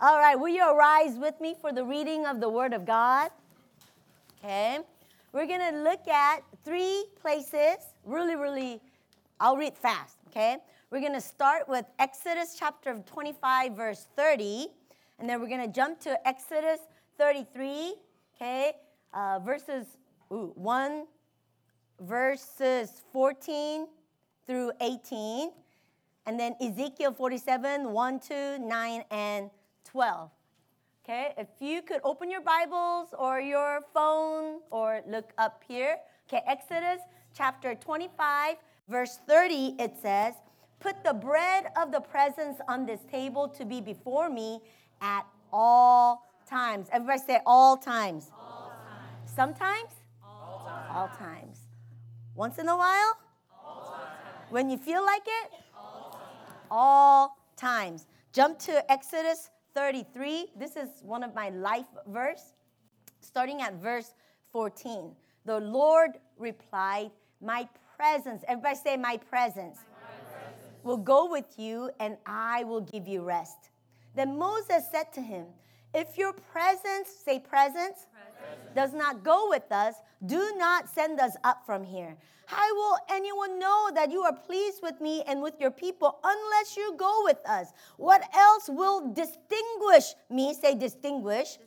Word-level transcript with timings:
All 0.00 0.16
right, 0.16 0.38
will 0.38 0.48
you 0.48 0.62
arise 0.64 1.16
with 1.18 1.40
me 1.40 1.56
for 1.60 1.72
the 1.72 1.84
reading 1.84 2.24
of 2.24 2.40
the 2.40 2.48
Word 2.48 2.72
of 2.72 2.86
God? 2.86 3.32
Okay. 4.38 4.78
We're 5.32 5.48
going 5.48 5.72
to 5.72 5.82
look 5.82 6.06
at 6.06 6.44
three 6.64 7.04
places, 7.20 7.78
really, 8.04 8.36
really, 8.36 8.80
I'll 9.40 9.56
read 9.56 9.76
fast, 9.76 10.18
okay? 10.28 10.58
We're 10.92 11.00
going 11.00 11.14
to 11.14 11.20
start 11.20 11.68
with 11.68 11.84
Exodus 11.98 12.54
chapter 12.56 13.02
25, 13.06 13.72
verse 13.72 14.06
30, 14.14 14.68
and 15.18 15.28
then 15.28 15.40
we're 15.40 15.48
going 15.48 15.66
to 15.66 15.72
jump 15.72 15.98
to 16.02 16.28
Exodus 16.28 16.78
33, 17.18 17.94
okay? 18.36 18.74
Uh, 19.12 19.40
verses 19.40 19.84
ooh, 20.32 20.52
1, 20.54 21.06
verses 22.02 23.02
14 23.12 23.88
through 24.46 24.70
18, 24.80 25.50
and 26.26 26.38
then 26.38 26.54
Ezekiel 26.60 27.12
47, 27.12 27.92
1, 27.92 28.20
2, 28.20 28.58
9, 28.60 29.04
and 29.10 29.50
12. 29.90 30.30
Okay, 31.04 31.32
if 31.38 31.48
you 31.60 31.80
could 31.80 32.00
open 32.04 32.30
your 32.30 32.42
Bibles 32.42 33.08
or 33.18 33.40
your 33.40 33.80
phone 33.94 34.60
or 34.70 35.00
look 35.08 35.32
up 35.38 35.62
here. 35.66 35.96
Okay, 36.28 36.42
Exodus 36.46 37.00
chapter 37.34 37.74
25, 37.74 38.56
verse 38.88 39.18
30, 39.26 39.76
it 39.78 39.94
says, 40.02 40.34
Put 40.80 41.02
the 41.02 41.14
bread 41.14 41.68
of 41.80 41.90
the 41.90 42.00
presence 42.00 42.58
on 42.68 42.84
this 42.84 43.00
table 43.10 43.48
to 43.48 43.64
be 43.64 43.80
before 43.80 44.28
me 44.28 44.60
at 45.00 45.24
all 45.52 46.30
times. 46.46 46.88
Everybody 46.92 47.20
say 47.20 47.40
all 47.46 47.76
times. 47.78 48.30
All 48.38 48.70
times. 48.70 49.32
Sometimes? 49.34 49.90
All 50.22 50.64
times. 50.66 50.90
All 50.94 51.08
times. 51.18 51.58
Once 52.34 52.58
in 52.58 52.68
a 52.68 52.76
while? 52.76 53.18
All 53.50 53.96
times. 53.96 54.50
When 54.50 54.68
you 54.68 54.76
feel 54.76 55.04
like 55.04 55.22
it? 55.26 55.52
All 55.74 56.10
times. 56.12 56.66
All 56.70 57.38
times. 57.56 58.06
Jump 58.32 58.58
to 58.60 58.92
Exodus 58.92 59.50
33. 59.74 60.48
This 60.58 60.76
is 60.76 60.88
one 61.02 61.22
of 61.22 61.34
my 61.34 61.50
life 61.50 61.86
verse, 62.06 62.52
starting 63.20 63.62
at 63.62 63.74
verse 63.74 64.14
14. 64.52 65.14
The 65.44 65.60
Lord 65.60 66.12
replied, 66.36 67.10
My 67.40 67.68
presence, 67.96 68.44
everybody 68.48 68.76
say, 68.76 68.96
My 68.96 69.16
presence, 69.16 69.78
My 69.78 70.06
presence. 70.06 70.84
will 70.84 70.96
go 70.96 71.30
with 71.30 71.58
you, 71.58 71.90
and 72.00 72.16
I 72.26 72.64
will 72.64 72.80
give 72.80 73.06
you 73.06 73.22
rest. 73.22 73.70
Then 74.14 74.38
Moses 74.38 74.84
said 74.90 75.12
to 75.14 75.20
him, 75.20 75.46
If 75.94 76.18
your 76.18 76.32
presence, 76.32 77.08
say 77.24 77.38
presence, 77.38 78.06
Presence. 78.12 78.27
Does 78.74 78.92
not 78.92 79.24
go 79.24 79.48
with 79.48 79.70
us, 79.70 79.94
do 80.24 80.54
not 80.56 80.88
send 80.88 81.20
us 81.20 81.36
up 81.44 81.64
from 81.66 81.84
here. 81.84 82.16
How 82.46 82.74
will 82.74 82.96
anyone 83.10 83.58
know 83.58 83.90
that 83.94 84.10
you 84.10 84.22
are 84.22 84.32
pleased 84.32 84.82
with 84.82 85.00
me 85.00 85.22
and 85.26 85.42
with 85.42 85.60
your 85.60 85.70
people 85.70 86.18
unless 86.24 86.76
you 86.76 86.94
go 86.96 87.22
with 87.24 87.38
us? 87.46 87.72
What 87.98 88.22
else 88.34 88.68
will 88.68 89.12
distinguish 89.12 90.14
me? 90.30 90.54
Say, 90.54 90.74
distinguish. 90.74 91.58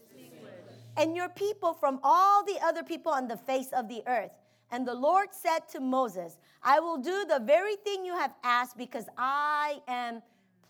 And 0.97 1.15
your 1.15 1.29
people 1.29 1.73
from 1.73 1.99
all 2.03 2.43
the 2.43 2.59
other 2.63 2.83
people 2.83 3.11
on 3.11 3.27
the 3.27 3.37
face 3.37 3.69
of 3.73 3.87
the 3.87 4.01
earth. 4.07 4.31
And 4.71 4.87
the 4.87 4.95
Lord 4.95 5.29
said 5.31 5.69
to 5.73 5.79
Moses, 5.79 6.37
I 6.63 6.79
will 6.79 6.97
do 6.97 7.25
the 7.25 7.39
very 7.39 7.75
thing 7.75 8.05
you 8.05 8.15
have 8.15 8.33
asked 8.43 8.77
because 8.77 9.05
I 9.17 9.81
am 9.87 10.21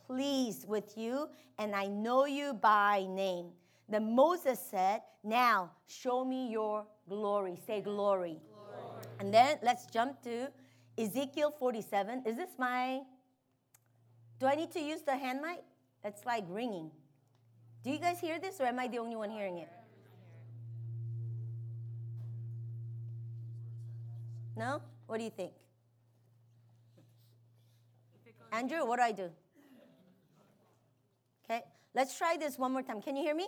pleased 0.07 0.67
with 0.67 0.97
you 0.97 1.29
and 1.57 1.75
I 1.75 1.87
know 1.87 2.25
you 2.25 2.53
by 2.53 3.05
name. 3.07 3.51
Then 3.91 4.15
Moses 4.15 4.57
said, 4.57 5.01
Now 5.21 5.71
show 5.85 6.23
me 6.23 6.49
your 6.49 6.85
glory. 7.09 7.59
Say 7.67 7.81
glory. 7.81 8.37
Glory. 8.49 9.05
And 9.19 9.33
then 9.33 9.57
let's 9.61 9.85
jump 9.85 10.23
to 10.23 10.47
Ezekiel 10.97 11.53
47. 11.59 12.23
Is 12.25 12.37
this 12.37 12.51
my. 12.57 13.01
Do 14.39 14.47
I 14.47 14.55
need 14.55 14.71
to 14.71 14.79
use 14.79 15.01
the 15.01 15.15
hand 15.15 15.41
mic? 15.41 15.59
It's 16.05 16.25
like 16.25 16.45
ringing. 16.47 16.89
Do 17.83 17.91
you 17.91 17.99
guys 17.99 18.19
hear 18.19 18.39
this 18.39 18.61
or 18.61 18.65
am 18.65 18.79
I 18.79 18.87
the 18.87 18.97
only 18.97 19.17
one 19.17 19.29
hearing 19.29 19.57
it? 19.57 19.69
No? 24.55 24.81
What 25.05 25.17
do 25.17 25.23
you 25.25 25.29
think? 25.29 25.51
Andrew, 28.53 28.85
what 28.85 28.97
do 28.97 29.03
I 29.03 29.11
do? 29.11 29.29
Okay, 31.43 31.61
let's 31.93 32.17
try 32.17 32.37
this 32.39 32.57
one 32.57 32.71
more 32.71 32.83
time. 32.83 33.01
Can 33.01 33.15
you 33.15 33.23
hear 33.23 33.35
me? 33.35 33.47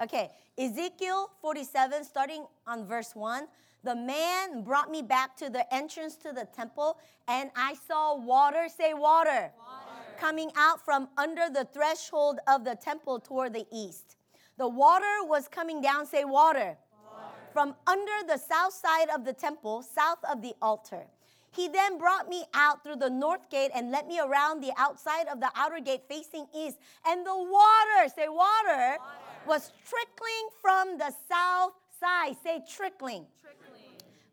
Okay, 0.00 0.30
Ezekiel 0.58 1.30
47, 1.40 2.04
starting 2.04 2.44
on 2.66 2.86
verse 2.86 3.14
1. 3.14 3.46
The 3.82 3.96
man 3.96 4.62
brought 4.62 4.90
me 4.90 5.00
back 5.00 5.36
to 5.38 5.48
the 5.48 5.72
entrance 5.72 6.16
to 6.16 6.32
the 6.32 6.46
temple, 6.54 6.98
and 7.28 7.50
I 7.56 7.74
saw 7.86 8.16
water, 8.16 8.66
say 8.68 8.92
water, 8.94 9.52
Water. 9.56 10.16
coming 10.18 10.50
out 10.56 10.84
from 10.84 11.08
under 11.16 11.48
the 11.48 11.66
threshold 11.72 12.40
of 12.46 12.64
the 12.64 12.74
temple 12.74 13.20
toward 13.20 13.54
the 13.54 13.66
east. 13.72 14.16
The 14.58 14.68
water 14.68 15.22
was 15.22 15.48
coming 15.48 15.80
down, 15.80 16.06
say 16.06 16.24
water, 16.24 16.76
Water. 17.10 17.24
from 17.52 17.74
under 17.86 18.26
the 18.26 18.38
south 18.38 18.74
side 18.74 19.08
of 19.14 19.24
the 19.24 19.32
temple, 19.32 19.82
south 19.82 20.18
of 20.30 20.42
the 20.42 20.54
altar. 20.60 21.04
He 21.52 21.68
then 21.68 21.96
brought 21.96 22.28
me 22.28 22.44
out 22.52 22.82
through 22.82 22.96
the 22.96 23.08
north 23.08 23.48
gate 23.48 23.70
and 23.74 23.90
led 23.90 24.06
me 24.06 24.20
around 24.20 24.60
the 24.62 24.72
outside 24.76 25.26
of 25.28 25.40
the 25.40 25.50
outer 25.56 25.80
gate 25.80 26.02
facing 26.06 26.46
east. 26.54 26.76
And 27.06 27.24
the 27.24 27.34
water, 27.34 28.12
say 28.14 28.28
water, 28.28 28.98
Water. 28.98 28.98
Was 29.46 29.72
trickling 29.88 30.48
from 30.60 30.98
the 30.98 31.12
south 31.28 31.72
side. 32.00 32.36
Say 32.42 32.62
trickling. 32.68 33.26
Trickling. 33.40 33.82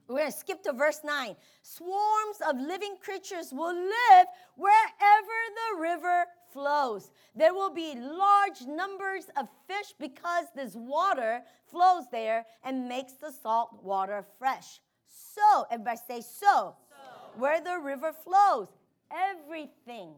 We're 0.08 0.18
going 0.18 0.32
to 0.32 0.38
skip 0.38 0.64
to 0.64 0.74
verse 0.74 1.02
9. 1.04 1.36
Swarms 1.62 2.38
of 2.48 2.58
living 2.58 2.96
creatures 3.02 3.50
will 3.52 3.74
live 3.74 4.28
wherever 4.58 5.40
the 5.56 5.82
river 5.82 6.26
flows. 6.52 7.12
There 7.36 7.54
will 7.54 7.74
be 7.74 7.96
large 7.96 8.62
numbers 8.68 9.26
of 9.38 9.48
fish 9.68 9.94
because 10.00 10.46
this 10.56 10.76
water 10.76 11.42
flows 11.70 12.04
there 12.12 12.46
and 12.64 12.88
makes 12.88 13.14
the 13.14 13.32
salt 13.32 13.80
water 13.82 14.26
fresh. 14.38 14.82
So, 15.08 15.66
everybody 15.72 16.00
say, 16.08 16.22
so. 16.22 16.76
So. 16.90 17.40
Where 17.40 17.62
the 17.62 17.80
river 17.80 18.14
flows, 18.14 18.68
everything 19.12 20.10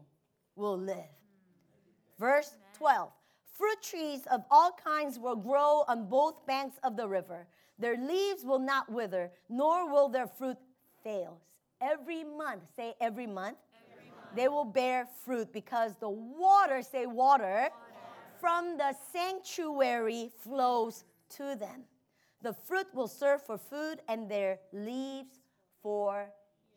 will 0.56 0.78
live. 0.78 0.96
Verse 2.18 2.56
12 2.76 3.10
Fruit 3.56 3.82
trees 3.82 4.26
of 4.30 4.44
all 4.50 4.72
kinds 4.84 5.18
will 5.18 5.36
grow 5.36 5.84
on 5.88 6.08
both 6.08 6.44
banks 6.46 6.76
of 6.82 6.96
the 6.96 7.08
river. 7.08 7.46
Their 7.78 7.96
leaves 7.96 8.44
will 8.44 8.58
not 8.58 8.90
wither, 8.90 9.30
nor 9.48 9.90
will 9.90 10.08
their 10.08 10.26
fruit 10.26 10.56
fail. 11.02 11.40
Every 11.80 12.24
month, 12.24 12.62
say 12.74 12.94
every 13.00 13.26
month, 13.26 13.56
Every 13.96 14.10
month. 14.10 14.34
they 14.34 14.48
will 14.48 14.64
bear 14.64 15.06
fruit 15.24 15.52
because 15.52 15.94
the 15.96 16.08
water, 16.08 16.82
say 16.82 17.06
water, 17.06 17.68
Water. 17.70 17.70
from 18.40 18.76
the 18.78 18.94
sanctuary 19.12 20.30
flows 20.40 21.04
to 21.36 21.54
them. 21.56 21.84
The 22.42 22.52
fruit 22.52 22.86
will 22.94 23.08
serve 23.08 23.42
for 23.42 23.58
food 23.58 24.00
and 24.08 24.28
their 24.30 24.58
leaves 24.72 25.40
for 25.82 26.28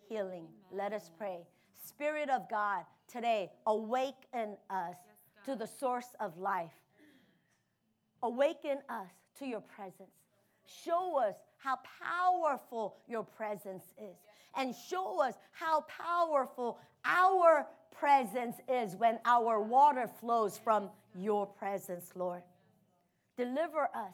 healing. 0.07 0.47
Let 0.71 0.93
us 0.93 1.09
pray. 1.17 1.39
Spirit 1.85 2.29
of 2.29 2.49
God, 2.49 2.83
today, 3.07 3.51
awaken 3.67 4.57
us 4.69 4.95
to 5.49 5.55
the 5.55 5.65
source 5.65 6.15
of 6.19 6.37
life. 6.37 6.69
Awaken 8.21 8.77
us 8.87 9.09
to 9.39 9.47
your 9.47 9.61
presence. 9.61 10.13
Show 10.85 11.17
us 11.17 11.33
how 11.57 11.79
powerful 11.99 12.97
your 13.07 13.23
presence 13.23 13.83
is. 13.97 14.15
And 14.55 14.75
show 14.75 15.23
us 15.23 15.33
how 15.51 15.85
powerful 15.87 16.77
our 17.03 17.65
presence 17.91 18.57
is 18.71 18.95
when 18.95 19.17
our 19.25 19.59
water 19.59 20.07
flows 20.19 20.55
from 20.55 20.91
your 21.15 21.47
presence, 21.47 22.11
Lord. 22.13 22.43
Deliver 23.35 23.89
us 23.95 24.13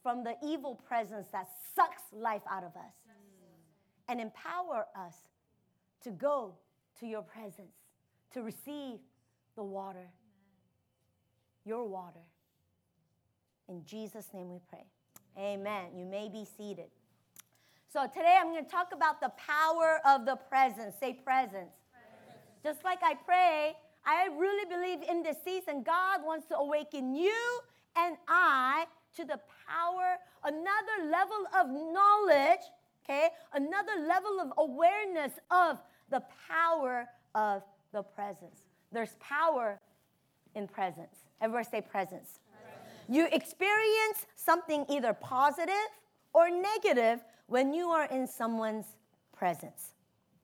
from 0.00 0.22
the 0.22 0.36
evil 0.44 0.76
presence 0.76 1.26
that 1.32 1.48
sucks 1.74 2.02
life 2.12 2.42
out 2.48 2.62
of 2.62 2.76
us. 2.76 2.94
And 4.08 4.20
empower 4.20 4.86
us 4.96 5.14
to 6.02 6.10
go 6.10 6.54
to 7.00 7.06
your 7.06 7.22
presence, 7.22 7.74
to 8.34 8.42
receive 8.42 8.98
the 9.56 9.64
water, 9.64 10.08
your 11.64 11.84
water. 11.84 12.20
In 13.68 13.84
Jesus' 13.84 14.28
name 14.34 14.50
we 14.50 14.58
pray. 14.68 14.84
Amen. 15.38 15.96
You 15.96 16.04
may 16.04 16.28
be 16.28 16.46
seated. 16.56 16.90
So 17.92 18.06
today 18.06 18.36
I'm 18.40 18.52
going 18.52 18.64
to 18.64 18.70
talk 18.70 18.88
about 18.92 19.20
the 19.20 19.30
power 19.30 20.00
of 20.06 20.24
the 20.24 20.36
presence. 20.36 20.94
Say 20.98 21.14
presence. 21.14 21.72
Just 22.62 22.84
like 22.84 23.00
I 23.02 23.14
pray, 23.14 23.74
I 24.04 24.28
really 24.38 24.64
believe 24.68 25.08
in 25.08 25.22
this 25.22 25.36
season, 25.44 25.82
God 25.82 26.20
wants 26.24 26.46
to 26.46 26.56
awaken 26.56 27.14
you 27.14 27.60
and 27.96 28.16
I 28.28 28.86
to 29.16 29.24
the 29.24 29.38
power, 29.68 30.16
another 30.44 31.10
level 31.10 31.46
of 31.58 31.68
knowledge, 31.68 32.60
okay? 33.04 33.28
Another 33.52 34.06
level 34.06 34.40
of 34.40 34.52
awareness 34.58 35.32
of 35.50 35.78
the 36.10 36.22
power 36.48 37.06
of 37.34 37.62
the 37.92 38.02
presence. 38.02 38.60
There's 38.90 39.16
power 39.20 39.80
in 40.54 40.66
presence. 40.66 41.16
Everybody 41.42 41.68
say 41.68 41.80
presence. 41.80 42.38
You 43.08 43.26
experience 43.32 44.26
something 44.36 44.86
either 44.88 45.12
positive 45.12 45.74
or 46.32 46.48
negative 46.48 47.20
when 47.46 47.74
you 47.74 47.88
are 47.88 48.06
in 48.06 48.26
someone's 48.26 48.86
presence. 49.36 49.90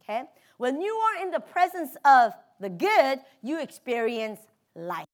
Okay? 0.02 0.24
When 0.56 0.80
you 0.82 0.92
are 0.92 1.22
in 1.22 1.30
the 1.30 1.40
presence 1.40 1.96
of 2.04 2.32
the 2.58 2.68
good, 2.68 3.20
you 3.42 3.62
experience 3.62 4.40
life. 4.74 5.06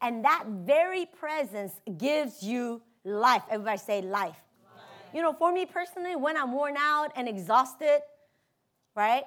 And 0.00 0.24
that 0.24 0.44
very 0.46 1.06
presence 1.06 1.72
gives 1.98 2.42
you 2.42 2.80
life. 3.04 3.42
Everybody 3.50 3.78
say 3.78 4.00
life. 4.00 4.40
You 5.12 5.22
know, 5.22 5.32
for 5.32 5.52
me 5.52 5.66
personally, 5.66 6.14
when 6.14 6.36
I'm 6.36 6.52
worn 6.52 6.76
out 6.78 7.10
and 7.16 7.28
exhausted, 7.28 8.00
right? 8.94 9.24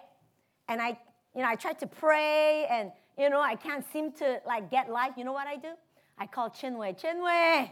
And 0.69 0.81
I, 0.81 0.97
you 1.35 1.41
know, 1.41 1.49
I 1.49 1.55
try 1.55 1.73
to 1.73 1.87
pray 1.87 2.65
and, 2.69 2.91
you 3.21 3.29
know, 3.29 3.39
I 3.39 3.53
can't 3.53 3.85
seem 3.93 4.11
to 4.13 4.41
like 4.47 4.71
get 4.71 4.89
life. 4.89 5.11
You 5.15 5.23
know 5.25 5.31
what 5.31 5.45
I 5.45 5.55
do? 5.55 5.73
I 6.17 6.25
call 6.25 6.49
Chinwe. 6.49 6.99
Chinwe, 6.99 7.69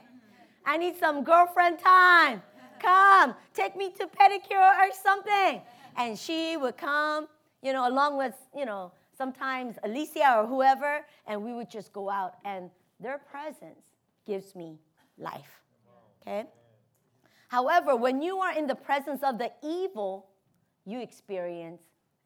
I 0.63 0.77
need 0.77 0.95
some 0.97 1.23
girlfriend 1.23 1.79
time. 1.79 2.43
Come, 2.79 3.33
take 3.55 3.75
me 3.75 3.91
to 3.97 4.05
pedicure 4.05 4.71
or 4.77 4.93
something. 4.93 5.61
And 5.97 6.17
she 6.17 6.55
would 6.55 6.77
come, 6.77 7.27
you 7.63 7.73
know, 7.73 7.89
along 7.89 8.15
with, 8.15 8.35
you 8.55 8.65
know, 8.65 8.91
sometimes 9.17 9.77
Alicia 9.83 10.37
or 10.37 10.45
whoever, 10.45 11.03
and 11.25 11.43
we 11.43 11.51
would 11.53 11.69
just 11.69 11.91
go 11.93 12.11
out. 12.11 12.35
And 12.45 12.69
their 12.99 13.17
presence 13.17 13.81
gives 14.27 14.55
me 14.55 14.77
life. 15.17 15.61
Okay? 16.21 16.45
However, 17.47 17.95
when 17.95 18.21
you 18.21 18.37
are 18.37 18.53
in 18.53 18.67
the 18.67 18.75
presence 18.75 19.23
of 19.23 19.39
the 19.39 19.51
evil, 19.63 20.27
you 20.85 21.01
experience 21.01 21.81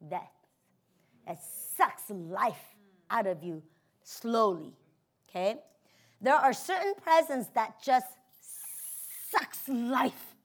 death. 0.10 0.36
It 1.26 1.38
sucks 1.78 2.04
life 2.10 2.74
out 3.10 3.28
of 3.28 3.44
you 3.44 3.62
slowly. 4.04 4.74
Okay? 5.30 5.58
There 6.22 6.36
are 6.36 6.54
certain 6.54 6.94
presence 6.96 7.48
that 7.54 7.82
just 7.84 8.08
sucks 9.30 9.68
life. 9.68 10.36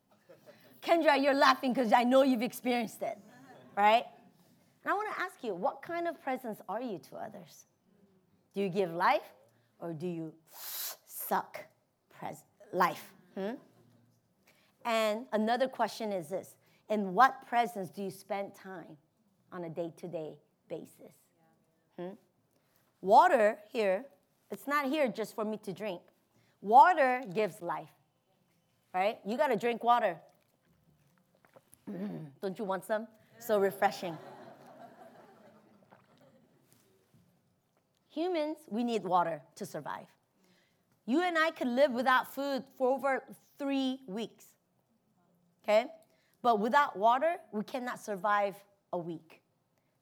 Kendra, 0.83 1.23
you're 1.23 1.35
laughing 1.35 1.73
because 1.73 1.93
I 1.93 2.05
know 2.05 2.23
you've 2.23 2.43
experienced 2.43 3.03
it, 3.03 3.19
right? 3.77 4.05
And 4.85 4.93
I 4.93 4.95
want 4.95 5.15
to 5.15 5.21
ask 5.21 5.35
you, 5.43 5.55
what 5.55 5.83
kind 5.83 6.09
of 6.09 6.23
presence 6.23 6.61
are 6.69 6.81
you 6.81 6.99
to 7.11 7.17
others? 7.17 7.67
Do 8.55 8.63
you 8.63 8.69
give 8.69 8.91
life 8.93 9.35
or 9.79 9.93
do 9.93 10.07
you 10.07 10.33
suck 11.07 11.65
pres- 12.19 12.45
life? 12.73 13.13
Hmm? 13.37 13.55
And 14.85 15.27
another 15.33 15.69
question 15.69 16.13
is 16.13 16.29
this 16.29 16.55
In 16.89 17.13
what 17.13 17.47
presence 17.47 17.91
do 17.91 18.03
you 18.03 18.11
spend 18.11 18.55
time 18.55 18.97
on 19.53 19.65
a 19.65 19.71
day 19.71 19.93
to 19.99 20.09
day 20.09 20.39
basis? 20.69 21.15
Hmm? 21.99 22.15
Water 23.01 23.59
here, 23.73 24.05
it's 24.51 24.67
not 24.67 24.87
here 24.87 25.09
just 25.09 25.35
for 25.35 25.45
me 25.45 25.59
to 25.59 25.73
drink. 25.73 26.01
Water 26.61 27.23
gives 27.33 27.63
life, 27.63 27.93
right? 28.93 29.19
You 29.25 29.37
got 29.37 29.49
to 29.49 29.57
drink 29.57 29.85
water. 29.85 30.17
Don't 32.43 32.59
you 32.59 32.65
want 32.65 32.85
some? 32.85 33.07
So 33.39 33.61
refreshing. 33.61 34.19
Humans, 38.11 38.59
we 38.69 38.83
need 38.83 39.05
water 39.05 39.43
to 39.55 39.65
survive. 39.65 40.07
You 41.07 41.23
and 41.23 41.39
I 41.39 41.53
could 41.53 41.69
live 41.69 41.93
without 41.93 42.35
food 42.35 42.65
for 42.77 42.89
over 42.89 43.23
three 43.59 44.01
weeks. 44.09 44.47
Okay? 45.63 45.87
But 46.43 46.59
without 46.59 46.97
water, 46.97 47.37
we 47.53 47.63
cannot 47.63 48.01
survive 48.01 48.57
a 48.93 48.99
week. 48.99 49.41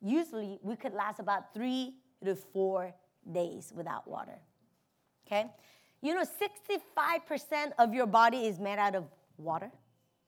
Usually, 0.00 0.58
we 0.62 0.76
could 0.76 0.94
last 0.94 1.20
about 1.20 1.52
three 1.52 1.94
to 2.24 2.34
four 2.34 2.94
days 3.32 3.72
without 3.74 4.06
water. 4.08 4.38
Okay? 5.26 5.46
You 6.02 6.14
know, 6.14 6.22
65% 6.22 7.72
of 7.78 7.94
your 7.94 8.06
body 8.06 8.46
is 8.46 8.58
made 8.58 8.78
out 8.78 8.94
of 8.94 9.04
water. 9.38 9.70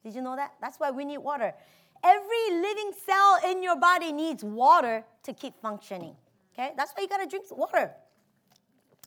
Did 0.02 0.14
you 0.14 0.22
know 0.22 0.36
that? 0.36 0.54
That's 0.60 0.78
why 0.78 0.90
we 0.90 1.04
need 1.04 1.18
water. 1.18 1.54
Every 2.02 2.50
living 2.50 2.92
cell 3.04 3.38
in 3.50 3.62
your 3.62 3.76
body 3.76 4.12
needs 4.12 4.44
water 4.44 5.04
to 5.24 5.32
keep 5.32 5.60
functioning. 5.60 6.14
Okay? 6.52 6.72
That's 6.76 6.92
why 6.92 7.02
you 7.02 7.08
gotta 7.08 7.26
drink 7.26 7.44
water. 7.56 7.92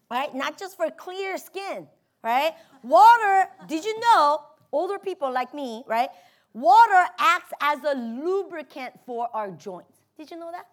Right? 0.10 0.34
Not 0.36 0.58
just 0.58 0.76
for 0.76 0.90
clear 0.92 1.38
skin, 1.38 1.88
right? 2.22 2.54
Water, 2.84 3.48
did 3.68 3.86
you 3.86 3.98
know, 4.00 4.42
older 4.72 5.00
people 5.00 5.32
like 5.32 5.54
me, 5.54 5.84
right? 5.88 6.10
Water 6.54 7.06
acts 7.18 7.54
as 7.62 7.80
a 7.84 7.96
lubricant 7.96 8.94
for 9.06 9.30
our 9.34 9.52
joints. 9.52 10.00
Did 10.18 10.32
you 10.32 10.38
know 10.38 10.52
that? 10.52 10.68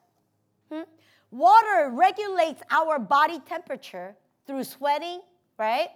Hmm? 0.72 0.82
Water 1.30 1.90
regulates 1.92 2.62
our 2.70 2.98
body 2.98 3.40
temperature 3.40 4.14
through 4.46 4.64
sweating, 4.64 5.20
right? 5.58 5.88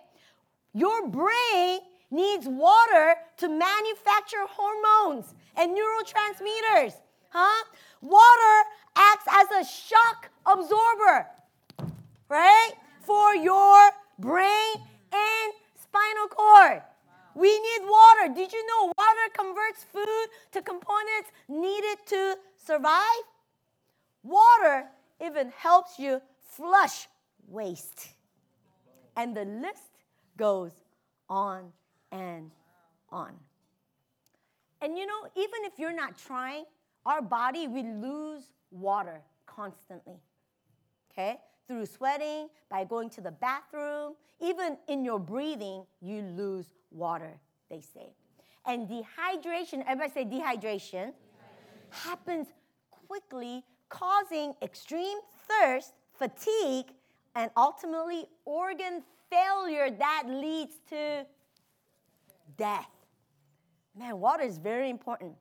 Your 0.75 1.09
brain 1.09 1.81
needs 2.11 2.47
water 2.47 3.17
to 3.39 3.49
manufacture 3.49 4.45
hormones 4.49 5.35
and 5.57 5.73
neurotransmitters, 5.77 6.95
huh? 7.31 7.65
Water 8.03 8.69
acts 8.95 9.27
as 9.31 9.67
a 9.67 9.69
shock 9.69 10.31
absorber, 10.45 11.27
right? 12.29 12.73
For 13.01 13.35
your 13.35 13.91
brain 14.19 14.75
and 15.13 15.53
spinal 15.81 16.29
cord. 16.29 16.83
We 17.35 17.49
need 17.49 17.89
water. 17.89 18.35
Did 18.35 18.53
you 18.53 18.67
know 18.67 18.93
water 18.99 19.29
converts 19.35 19.85
food 19.91 20.27
to 20.53 20.61
components 20.61 21.33
needed 21.49 21.99
to 22.07 22.37
survive? 22.59 23.25
Water 24.23 24.89
even 25.23 25.53
helps 25.57 25.99
you 25.99 26.21
flush 26.41 27.09
waste. 27.49 28.09
And 29.17 29.37
the 29.37 29.45
list 29.45 29.99
goes 30.37 30.73
on 31.29 31.73
and 32.11 32.51
on. 33.11 33.33
And 34.81 34.99
you 34.99 35.07
know, 35.07 35.29
even 35.37 35.65
if 35.65 35.79
you're 35.79 35.95
not 35.95 36.19
trying, 36.19 36.65
our 37.07 37.23
body 37.23 37.69
we 37.69 37.83
lose 37.83 38.45
water 38.71 39.21
constantly. 39.47 40.21
Okay? 41.13 41.39
Through 41.69 41.87
sweating, 41.87 42.49
by 42.69 42.85
going 42.85 43.11
to 43.11 43.21
the 43.21 43.31
bathroom, 43.31 44.15
even 44.41 44.77
in 44.89 45.05
your 45.05 45.21
breathing, 45.21 45.85
you 46.01 46.23
lose 46.23 46.73
water, 46.91 47.39
they 47.71 47.81
say. 47.81 48.15
And 48.67 48.89
dehydration, 48.89 49.85
everybody 49.87 50.11
say 50.13 50.25
dehydration, 50.25 50.63
dehydration. 50.63 51.13
happens 51.91 52.49
quickly, 52.91 53.65
causing 53.93 54.55
extreme 54.63 55.19
thirst, 55.47 55.93
fatigue, 56.15 56.87
and 57.35 57.51
ultimately 57.57 58.25
organ 58.45 59.03
failure 59.31 59.91
that 59.91 60.25
leads 60.27 60.81
to 60.89 61.27
death. 62.57 62.91
Man, 63.97 64.19
water 64.19 64.43
is 64.43 64.57
very 64.57 64.89
important. 64.89 65.35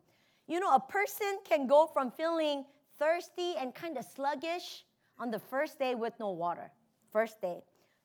You 0.47 0.59
know, 0.59 0.75
a 0.75 0.79
person 0.79 1.39
can 1.45 1.65
go 1.65 1.89
from 1.91 2.11
feeling 2.11 2.65
thirsty 2.99 3.55
and 3.57 3.73
kind 3.73 3.97
of 3.97 4.05
sluggish 4.05 4.85
on 5.17 5.31
the 5.31 5.39
first 5.39 5.79
day 5.79 5.95
with 5.95 6.13
no 6.19 6.31
water, 6.31 6.69
first 7.11 7.41
day, 7.41 7.63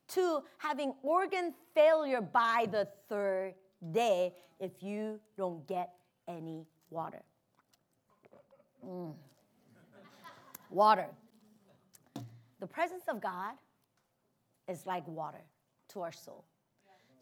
to 0.09 0.43
having 0.59 0.95
organ 1.03 1.53
failure 1.75 2.21
by 2.21 2.69
the 2.71 2.87
third 3.09 3.55
day 3.91 4.33
if 4.61 4.71
you 4.81 5.19
don't 5.37 5.67
get 5.67 5.91
any 6.29 6.67
water. 6.91 7.23
Mm. 8.87 9.15
Water. 10.71 11.09
The 12.61 12.67
presence 12.67 13.05
of 13.09 13.21
God 13.21 13.55
is 14.69 14.87
like 14.87 15.07
water 15.07 15.45
to 15.91 16.01
our 16.01 16.13
soul. 16.13 16.45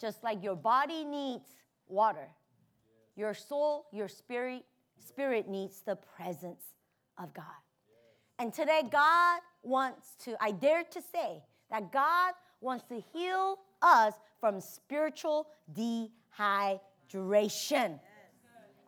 Just 0.01 0.23
like 0.23 0.43
your 0.43 0.57
body 0.57 1.05
needs 1.05 1.49
water, 1.87 2.29
your 3.17 3.35
soul, 3.35 3.87
your 3.93 4.09
spirit, 4.09 4.65
spirit 4.99 5.49
needs 5.49 5.83
the 5.83 5.97
presence 5.97 6.63
of 7.19 7.33
God. 7.35 7.45
And 8.39 8.53
today, 8.53 8.83
God 8.91 9.41
wants 9.63 10.17
to, 10.25 10.37
I 10.41 10.51
dare 10.51 10.83
to 10.83 11.01
say, 11.01 11.43
that 11.71 11.93
God 11.93 12.35
wants 12.61 12.85
to 12.85 13.03
heal 13.13 13.59
us 13.83 14.15
from 14.41 14.61
spiritual 14.61 15.47
dehydration. 15.73 16.11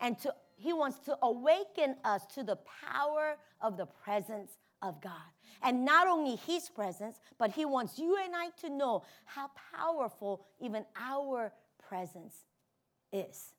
And 0.01 0.19
to, 0.21 0.35
He 0.57 0.73
wants 0.73 0.99
to 1.01 1.17
awaken 1.23 1.97
us 2.05 2.27
to 2.35 2.43
the 2.43 2.59
power 2.91 3.37
of 3.61 3.77
the 3.77 3.87
presence 3.87 4.53
of 4.83 5.01
God. 5.01 5.13
And 5.63 5.85
not 5.85 6.07
only 6.07 6.37
His 6.37 6.69
presence, 6.69 7.19
but 7.39 7.51
He 7.51 7.65
wants 7.65 7.99
you 7.99 8.17
and 8.23 8.35
I 8.35 8.49
to 8.63 8.71
know 8.71 9.05
how 9.25 9.51
powerful 9.73 10.45
even 10.61 10.85
our 10.99 11.53
presence 11.89 12.35
is. 13.13 13.53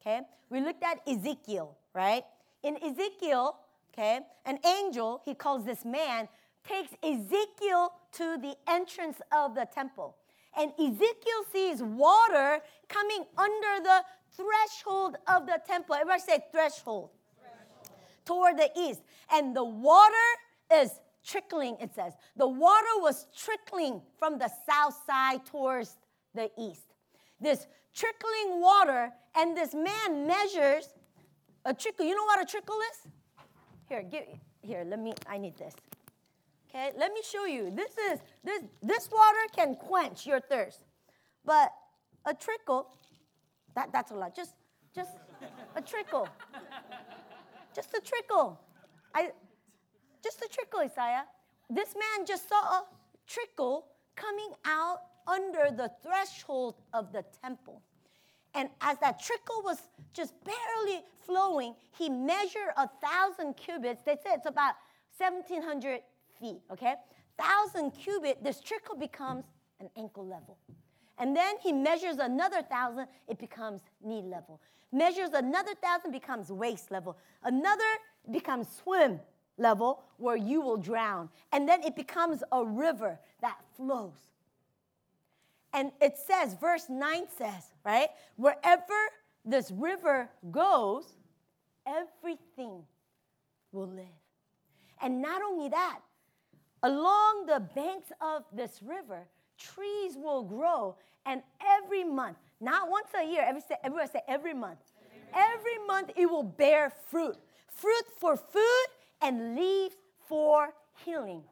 Okay? 0.00 0.20
We 0.50 0.60
looked 0.60 0.82
at 0.82 1.00
Ezekiel, 1.08 1.76
right? 1.94 2.24
In 2.62 2.76
Ezekiel, 2.82 3.56
okay, 3.92 4.20
an 4.44 4.58
angel, 4.66 5.22
he 5.24 5.34
calls 5.34 5.64
this 5.64 5.84
man, 5.84 6.28
takes 6.66 6.92
Ezekiel 7.02 7.92
to 8.12 8.38
the 8.38 8.54
entrance 8.68 9.18
of 9.32 9.54
the 9.54 9.66
temple. 9.72 10.16
And 10.56 10.72
Ezekiel 10.78 11.44
sees 11.52 11.82
water 11.82 12.60
coming 12.88 13.24
under 13.36 13.82
the 13.82 14.00
threshold 14.36 15.16
of 15.26 15.46
the 15.46 15.60
temple. 15.66 15.94
Everybody 15.94 16.20
say 16.20 16.44
threshold. 16.52 17.10
threshold. 17.38 17.98
Toward 18.24 18.58
the 18.58 18.70
east. 18.78 19.02
And 19.32 19.54
the 19.54 19.64
water 19.64 20.28
is 20.72 20.90
trickling, 21.24 21.76
it 21.80 21.94
says. 21.94 22.12
The 22.36 22.48
water 22.48 22.94
was 22.98 23.26
trickling 23.36 24.02
from 24.18 24.38
the 24.38 24.50
south 24.66 24.96
side 25.06 25.44
towards 25.46 25.96
the 26.34 26.50
east. 26.58 26.94
This 27.40 27.66
trickling 27.94 28.60
water, 28.60 29.10
and 29.36 29.56
this 29.56 29.74
man 29.74 30.26
measures 30.26 30.88
a 31.64 31.74
trickle. 31.74 32.06
You 32.06 32.14
know 32.14 32.24
what 32.24 32.42
a 32.42 32.46
trickle 32.46 32.78
is? 32.92 33.10
Here, 33.88 34.02
give 34.02 34.24
here, 34.62 34.84
let 34.86 34.98
me, 34.98 35.12
I 35.28 35.36
need 35.36 35.56
this. 35.56 35.74
Okay, 36.74 36.90
let 36.98 37.12
me 37.12 37.20
show 37.22 37.44
you. 37.44 37.70
This 37.70 37.92
is 38.10 38.18
this 38.42 38.62
this 38.82 39.08
water 39.10 39.38
can 39.54 39.76
quench 39.76 40.26
your 40.26 40.40
thirst. 40.40 40.80
But 41.44 41.70
a 42.24 42.34
trickle, 42.34 42.88
that, 43.74 43.92
that's 43.92 44.10
a 44.10 44.14
lot. 44.14 44.34
Just 44.34 44.54
just 44.94 45.10
a 45.74 45.82
trickle. 45.82 46.28
Just 47.74 47.92
a 47.94 48.00
trickle. 48.00 48.60
I 49.14 49.32
just 50.22 50.40
a 50.42 50.48
trickle, 50.48 50.80
Isaiah. 50.80 51.24
This 51.68 51.94
man 51.94 52.26
just 52.26 52.48
saw 52.48 52.56
a 52.56 52.84
trickle 53.26 53.86
coming 54.14 54.50
out 54.64 54.98
under 55.26 55.70
the 55.70 55.90
threshold 56.02 56.76
of 56.92 57.12
the 57.12 57.24
temple. 57.42 57.82
And 58.54 58.68
as 58.80 58.98
that 58.98 59.20
trickle 59.20 59.62
was 59.64 59.78
just 60.12 60.34
barely 60.44 61.02
flowing, 61.26 61.74
he 61.98 62.08
measured 62.08 62.70
a 62.76 62.88
thousand 63.02 63.54
cubits. 63.54 64.02
They 64.04 64.14
say 64.14 64.30
it's 64.34 64.46
about 64.46 64.74
1,700 65.18 66.00
feet, 66.38 66.60
okay? 66.70 66.94
Thousand 67.36 67.90
cubit, 67.90 68.44
this 68.44 68.60
trickle 68.60 68.96
becomes 68.96 69.44
an 69.80 69.90
ankle 69.96 70.24
level. 70.24 70.56
And 71.18 71.36
then 71.36 71.56
he 71.62 71.72
measures 71.72 72.16
another 72.18 72.62
thousand, 72.62 73.06
it 73.28 73.38
becomes 73.38 73.82
knee 74.02 74.22
level. 74.22 74.60
Measures 74.92 75.30
another 75.32 75.74
thousand, 75.82 76.12
becomes 76.12 76.50
waist 76.50 76.90
level. 76.90 77.16
Another 77.42 77.82
becomes 78.30 78.68
swim 78.82 79.20
level 79.58 80.02
where 80.16 80.36
you 80.36 80.60
will 80.60 80.76
drown. 80.76 81.28
And 81.52 81.68
then 81.68 81.82
it 81.82 81.96
becomes 81.96 82.42
a 82.52 82.64
river 82.64 83.18
that 83.40 83.58
flows. 83.76 84.18
And 85.72 85.90
it 86.00 86.16
says, 86.16 86.54
verse 86.54 86.86
9 86.88 87.24
says, 87.36 87.64
right? 87.84 88.08
Wherever 88.36 88.94
this 89.44 89.70
river 89.72 90.30
goes, 90.50 91.04
everything 91.86 92.84
will 93.72 93.88
live. 93.88 94.04
And 95.02 95.20
not 95.20 95.42
only 95.42 95.68
that, 95.70 95.98
along 96.82 97.46
the 97.46 97.60
banks 97.74 98.12
of 98.20 98.44
this 98.52 98.80
river, 98.82 99.26
trees 99.58 100.16
will 100.16 100.42
grow, 100.42 100.96
and 101.26 101.42
every 101.82 102.04
month, 102.04 102.38
not 102.60 102.90
once 102.90 103.08
a 103.18 103.24
year, 103.24 103.42
every, 103.46 103.62
everyone 103.82 104.08
say 104.08 104.20
every 104.28 104.54
month, 104.54 104.78
every 105.34 105.78
month 105.86 106.10
it 106.16 106.26
will 106.26 106.42
bear 106.42 106.90
fruit 107.10 107.36
fruit 107.74 108.04
for 108.18 108.36
food 108.36 108.86
and 109.20 109.56
leaves 109.56 109.96
for 110.28 110.74
healing. 111.04 111.42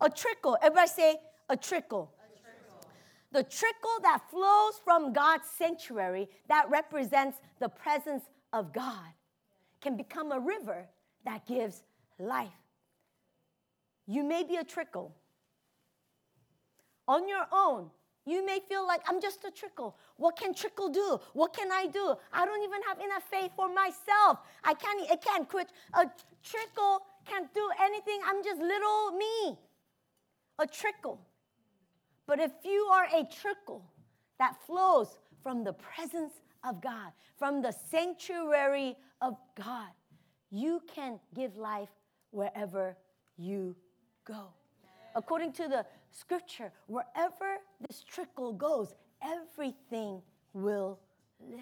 A 0.00 0.10
trickle, 0.10 0.58
everybody 0.60 0.88
say 0.88 1.16
a 1.48 1.56
trickle. 1.56 2.12
The 3.32 3.42
trickle 3.42 3.98
that 4.02 4.22
flows 4.30 4.80
from 4.84 5.12
God's 5.12 5.48
sanctuary 5.58 6.28
that 6.48 6.70
represents 6.70 7.38
the 7.58 7.68
presence 7.68 8.24
of 8.52 8.72
God 8.72 9.08
can 9.80 9.96
become 9.96 10.32
a 10.32 10.40
river 10.40 10.88
that 11.24 11.46
gives 11.46 11.82
life. 12.18 12.48
You 14.06 14.22
may 14.22 14.44
be 14.44 14.56
a 14.56 14.64
trickle. 14.64 15.14
On 17.08 17.28
your 17.28 17.46
own, 17.52 17.90
you 18.24 18.44
may 18.44 18.58
feel 18.68 18.86
like 18.86 19.02
I'm 19.08 19.20
just 19.20 19.44
a 19.44 19.50
trickle. 19.50 19.96
What 20.16 20.36
can 20.36 20.52
trickle 20.52 20.88
do? 20.88 21.20
What 21.32 21.54
can 21.54 21.70
I 21.70 21.86
do? 21.86 22.16
I 22.32 22.44
don't 22.44 22.62
even 22.62 22.80
have 22.88 22.98
enough 22.98 23.22
faith 23.30 23.52
for 23.54 23.68
myself. 23.72 24.40
I 24.64 24.74
can't. 24.74 25.08
I 25.10 25.16
can't 25.16 25.48
quit. 25.48 25.68
A 25.94 26.06
trickle 26.42 27.02
can't 27.24 27.52
do 27.54 27.68
anything. 27.80 28.18
I'm 28.26 28.42
just 28.42 28.60
little 28.60 29.12
me. 29.12 29.56
A 30.58 30.66
trickle. 30.66 31.20
But 32.26 32.40
if 32.40 32.50
you 32.64 32.88
are 32.92 33.06
a 33.14 33.24
trickle 33.24 33.84
that 34.40 34.56
flows 34.66 35.18
from 35.42 35.62
the 35.62 35.74
presence 35.74 36.32
of 36.64 36.80
God, 36.80 37.12
from 37.38 37.62
the 37.62 37.72
sanctuary 37.90 38.96
of 39.20 39.36
God, 39.54 39.90
you 40.50 40.82
can 40.92 41.20
give 41.34 41.56
life 41.56 41.90
wherever 42.30 42.96
you 43.36 43.76
go. 44.24 44.48
According 45.14 45.52
to 45.54 45.68
the 45.68 45.86
scripture, 46.18 46.72
wherever 46.86 47.58
this 47.86 48.02
trickle 48.02 48.52
goes, 48.52 48.94
everything 49.22 50.22
will 50.52 50.98
live. 51.40 51.60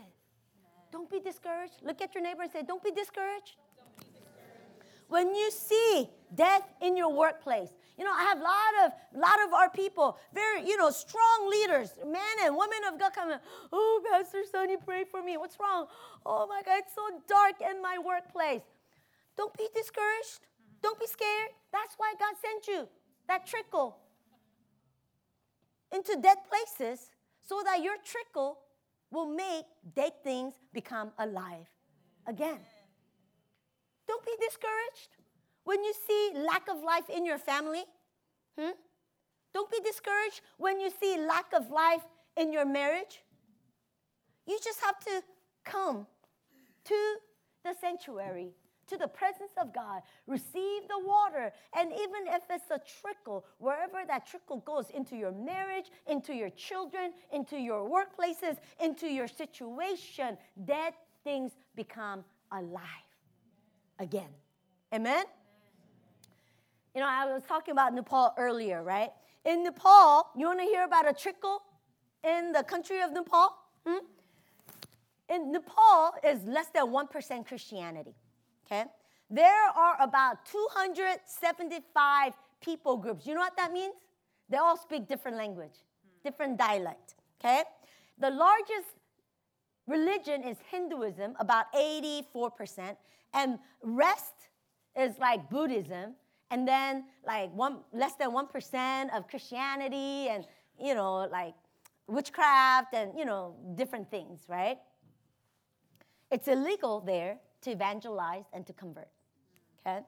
Don't 0.93 1.11
be 1.11 1.21
discouraged. 1.21 1.75
Look 1.83 2.01
at 2.01 2.15
your 2.15 2.23
neighbor 2.23 2.43
and 2.43 2.53
say, 2.53 2.63
Don't 2.63 2.83
be 2.83 2.93
discouraged. 2.93 3.57
When 5.09 5.35
you 5.35 5.51
see 5.51 6.09
death 6.35 6.63
in 6.81 6.97
your 6.97 7.13
workplace, 7.13 7.69
you 7.99 8.05
know, 8.05 8.13
I 8.13 8.23
have 8.25 8.39
a 8.39 8.43
lot 8.43 8.87
of 8.87 8.93
lot 9.21 9.47
of 9.47 9.53
our 9.53 9.69
people, 9.71 10.19
very, 10.33 10.67
you 10.67 10.77
know, 10.77 10.91
strong 10.91 11.51
leaders, 11.51 11.91
men 12.05 12.37
and 12.43 12.57
women 12.57 12.79
of 12.93 12.99
God 12.99 13.13
coming, 13.13 13.39
oh, 13.73 14.03
Pastor 14.11 14.43
Sonny, 14.51 14.77
pray 14.77 15.05
for 15.05 15.23
me. 15.23 15.37
What's 15.37 15.59
wrong? 15.61 15.87
Oh 16.25 16.47
my 16.47 16.63
God, 16.65 16.79
it's 16.79 16.95
so 16.95 17.03
dark 17.29 17.57
in 17.61 17.83
my 17.83 17.99
workplace. 17.99 18.63
Don't 19.37 19.57
be 19.57 19.69
discouraged. 19.75 20.41
Don't 20.83 20.99
be 20.99 21.07
scared. 21.07 21.51
That's 21.73 21.95
why 21.97 22.15
God 22.19 22.35
sent 22.41 22.67
you 22.69 22.89
that 23.29 23.47
trickle 23.47 23.97
into 25.95 26.17
dead 26.21 26.39
places 26.49 27.11
so 27.43 27.63
that 27.65 27.83
your 27.83 27.95
trickle 28.05 28.59
will 29.11 29.27
make 29.27 29.65
dead 29.95 30.13
things 30.23 30.55
become 30.73 31.13
alive 31.19 31.67
again. 32.27 32.59
Don't 34.09 34.25
be 34.25 34.33
discouraged 34.41 35.11
when 35.65 35.83
you 35.85 35.95
see 36.07 36.33
lack 36.35 36.69
of 36.69 36.83
life 36.83 37.09
in 37.09 37.25
your 37.25 37.39
family. 37.39 37.85
Hmm? 38.59 38.73
Don't 39.55 39.71
be 39.71 39.79
discouraged 39.85 40.41
when 40.59 40.81
you 40.81 40.91
see 40.91 41.17
lack 41.19 41.53
of 41.55 41.71
life 41.71 42.03
in 42.37 42.53
your 42.53 42.67
marriage. 42.67 43.23
You 44.47 44.59
just 44.63 44.81
have 44.81 44.99
to 45.01 45.23
come 45.65 46.07
to 46.85 47.17
the 47.65 47.75
sanctuary 47.81 48.53
to 48.89 48.97
the 48.97 49.09
presence 49.09 49.53
of 49.61 49.73
God, 49.75 50.03
receive 50.27 50.83
the 50.89 51.01
water, 51.05 51.53
and 51.79 51.93
even 51.93 52.27
if 52.29 52.43
it's 52.51 52.71
a 52.71 52.81
trickle, 53.01 53.45
wherever 53.59 54.03
that 54.07 54.27
trickle 54.27 54.59
goes 54.59 54.91
into 54.91 55.17
your 55.17 55.33
marriage, 55.33 55.87
into 56.07 56.35
your 56.35 56.51
children, 56.51 57.13
into 57.33 57.59
your 57.59 57.89
workplaces, 57.89 58.59
into 58.83 59.07
your 59.07 59.29
situation, 59.29 60.37
dead 60.65 60.95
things 61.23 61.53
become 61.75 62.25
alive 62.53 62.83
again. 63.99 64.31
Amen? 64.93 65.25
You 66.95 67.01
know, 67.01 67.09
I 67.09 67.27
was 67.27 67.43
talking 67.49 67.73
about 67.73 67.93
Nepal 67.95 68.35
earlier, 68.39 68.83
right? 68.83 69.11
In 69.45 69.65
Nepal, 69.65 70.31
you 70.37 70.47
want 70.47 70.61
to 70.61 70.65
hear 70.65 70.85
about 70.85 71.09
a 71.09 71.13
trickle 71.13 71.63
in 72.23 72.53
the 72.53 72.63
country 72.63 73.01
of 73.01 73.13
Nepal? 73.13 73.57
Hmm? 73.87 74.05
In 75.29 75.53
Nepal 75.53 76.15
is 76.23 76.45
less 76.45 76.69
than 76.69 76.87
1% 76.87 77.47
Christianity 77.47 78.15
okay? 78.65 78.85
There 79.31 79.69
are 79.75 79.97
about 80.01 80.45
275 80.47 82.33
people 82.61 82.97
groups. 82.97 83.27
You 83.27 83.35
know 83.35 83.41
what 83.41 83.57
that 83.57 83.73
means? 83.73 83.95
They 84.49 84.59
all 84.59 84.77
speak 84.77 85.09
different 85.09 85.37
language, 85.37 85.75
different 86.23 86.59
dialect, 86.59 87.15
okay? 87.41 87.63
The 88.19 88.31
largest 88.31 88.95
religion 89.87 90.43
is 90.43 90.57
Hinduism, 90.71 91.35
about 91.39 91.73
84%, 91.75 92.97
and 93.33 93.59
rest 93.83 94.35
is 94.97 95.19
like 95.19 95.51
Buddhism, 95.51 96.15
and 96.51 96.69
then 96.69 97.05
like 97.27 97.53
one 97.53 97.79
less 97.93 98.15
than 98.15 98.31
1% 98.31 99.17
of 99.17 99.27
Christianity 99.29 100.29
and 100.29 100.47
you 100.79 100.95
know 100.95 101.27
like 101.31 101.55
witchcraft 102.07 102.95
and 102.95 103.13
you 103.19 103.25
know 103.25 103.57
different 103.75 104.11
things, 104.11 104.45
right? 104.49 104.79
It's 106.31 106.49
illegal 106.49 107.01
there 107.01 107.39
to 107.65 107.71
evangelize 107.71 108.45
and 108.53 108.67
to 108.67 108.73
convert. 108.73 109.09
Okay? 109.87 110.01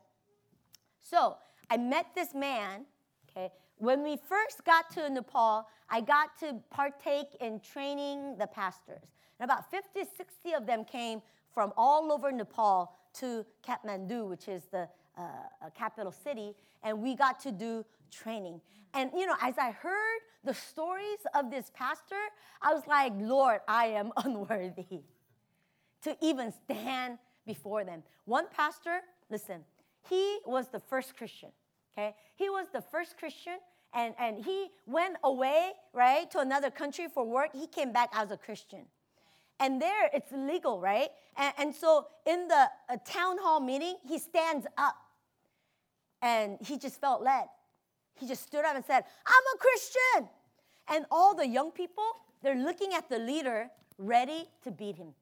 So 1.03 1.37
I 1.71 1.77
met 1.77 2.07
this 2.15 2.35
man, 2.35 2.85
okay? 3.31 3.53
When 3.79 4.03
we 4.03 4.17
first 4.17 4.65
got 4.65 4.91
to 4.95 5.09
Nepal, 5.11 5.69
I 5.91 6.01
got 6.01 6.39
to 6.41 6.57
partake 6.71 7.37
in 7.41 7.61
training 7.61 8.37
the 8.39 8.47
pastors. 8.47 9.03
And 9.39 9.51
about 9.51 9.71
50, 9.71 10.01
60 10.17 10.53
of 10.55 10.67
them 10.67 10.85
came 10.85 11.21
from 11.53 11.73
all 11.77 12.13
over 12.13 12.33
Nepal 12.33 12.93
to 13.15 13.45
Kathmandu, 13.67 14.29
which 14.29 14.49
is 14.49 14.65
the 14.71 14.89
uh, 15.17 15.25
capital 15.75 16.13
city, 16.13 16.55
and 16.83 17.01
we 17.01 17.15
got 17.15 17.41
to 17.41 17.53
do 17.53 17.85
training. 18.11 18.61
And 18.95 19.11
you 19.15 19.27
know, 19.27 19.37
as 19.41 19.59
I 19.59 19.71
heard 19.71 20.21
the 20.45 20.55
stories 20.55 21.19
of 21.35 21.51
this 21.51 21.71
pastor, 21.75 22.17
I 22.63 22.73
was 22.73 22.87
like, 22.87 23.13
Lord, 23.17 23.61
I 23.69 23.87
am 23.87 24.13
unworthy 24.17 25.03
to 26.03 26.17
even 26.21 26.53
stand 26.65 27.19
before 27.47 27.85
them. 27.85 28.03
One 28.25 28.47
pastor, 28.55 29.01
listen, 29.31 29.65
he 30.09 30.39
was 30.45 30.69
the 30.69 30.81
first 30.81 31.17
Christian, 31.17 31.51
okay? 31.97 32.15
He 32.35 32.51
was 32.51 32.67
the 32.73 32.81
first 32.81 33.17
Christian, 33.19 33.59
and, 33.95 34.15
and 34.19 34.45
he 34.45 34.69
went 34.87 35.17
away, 35.25 35.73
right, 35.93 36.31
to 36.33 36.41
another 36.41 36.71
country 36.71 37.07
for 37.13 37.25
work. 37.25 37.51
He 37.55 37.67
came 37.67 37.93
back 37.93 38.11
as 38.13 38.31
a 38.31 38.37
Christian. 38.37 38.87
And 39.59 39.81
there 39.81 40.11
it's 40.13 40.31
legal, 40.33 40.81
right? 40.81 41.09
And, 41.37 41.55
and 41.59 41.75
so 41.75 42.07
in 42.27 42.47
the 42.49 42.69
town 43.07 43.39
hall 43.39 43.61
meeting, 43.61 43.97
he 44.07 44.19
stands 44.19 44.67
up 44.77 44.97
and 46.21 46.59
he 46.61 46.77
just 46.77 47.01
felt 47.01 47.23
led. 47.23 47.47
He 48.15 48.27
just 48.27 48.43
stood 48.43 48.65
up 48.65 48.75
and 48.77 48.85
said, 48.85 49.05
I'm 49.27 49.45
a 49.55 49.59
Christian. 49.59 50.29
And 50.89 51.07
all 51.11 51.35
the 51.35 51.47
young 51.47 51.71
people, 51.71 52.05
they're 52.43 52.55
looking 52.55 52.93
at 52.93 53.09
the 53.09 53.19
leader 53.19 53.71
ready 53.99 54.49
to 54.63 54.71
beat 54.71 54.97
him, 54.97 55.15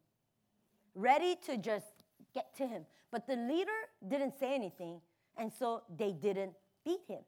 ready 0.94 1.36
to 1.46 1.56
just 1.56 1.86
get 2.34 2.54
to 2.56 2.66
him. 2.66 2.86
But 3.10 3.26
the 3.26 3.36
leader 3.36 3.70
didn't 4.06 4.38
say 4.38 4.54
anything, 4.54 5.00
and 5.36 5.52
so 5.52 5.82
they 5.96 6.12
didn't 6.12 6.52
beat 6.84 7.00
him. 7.06 7.22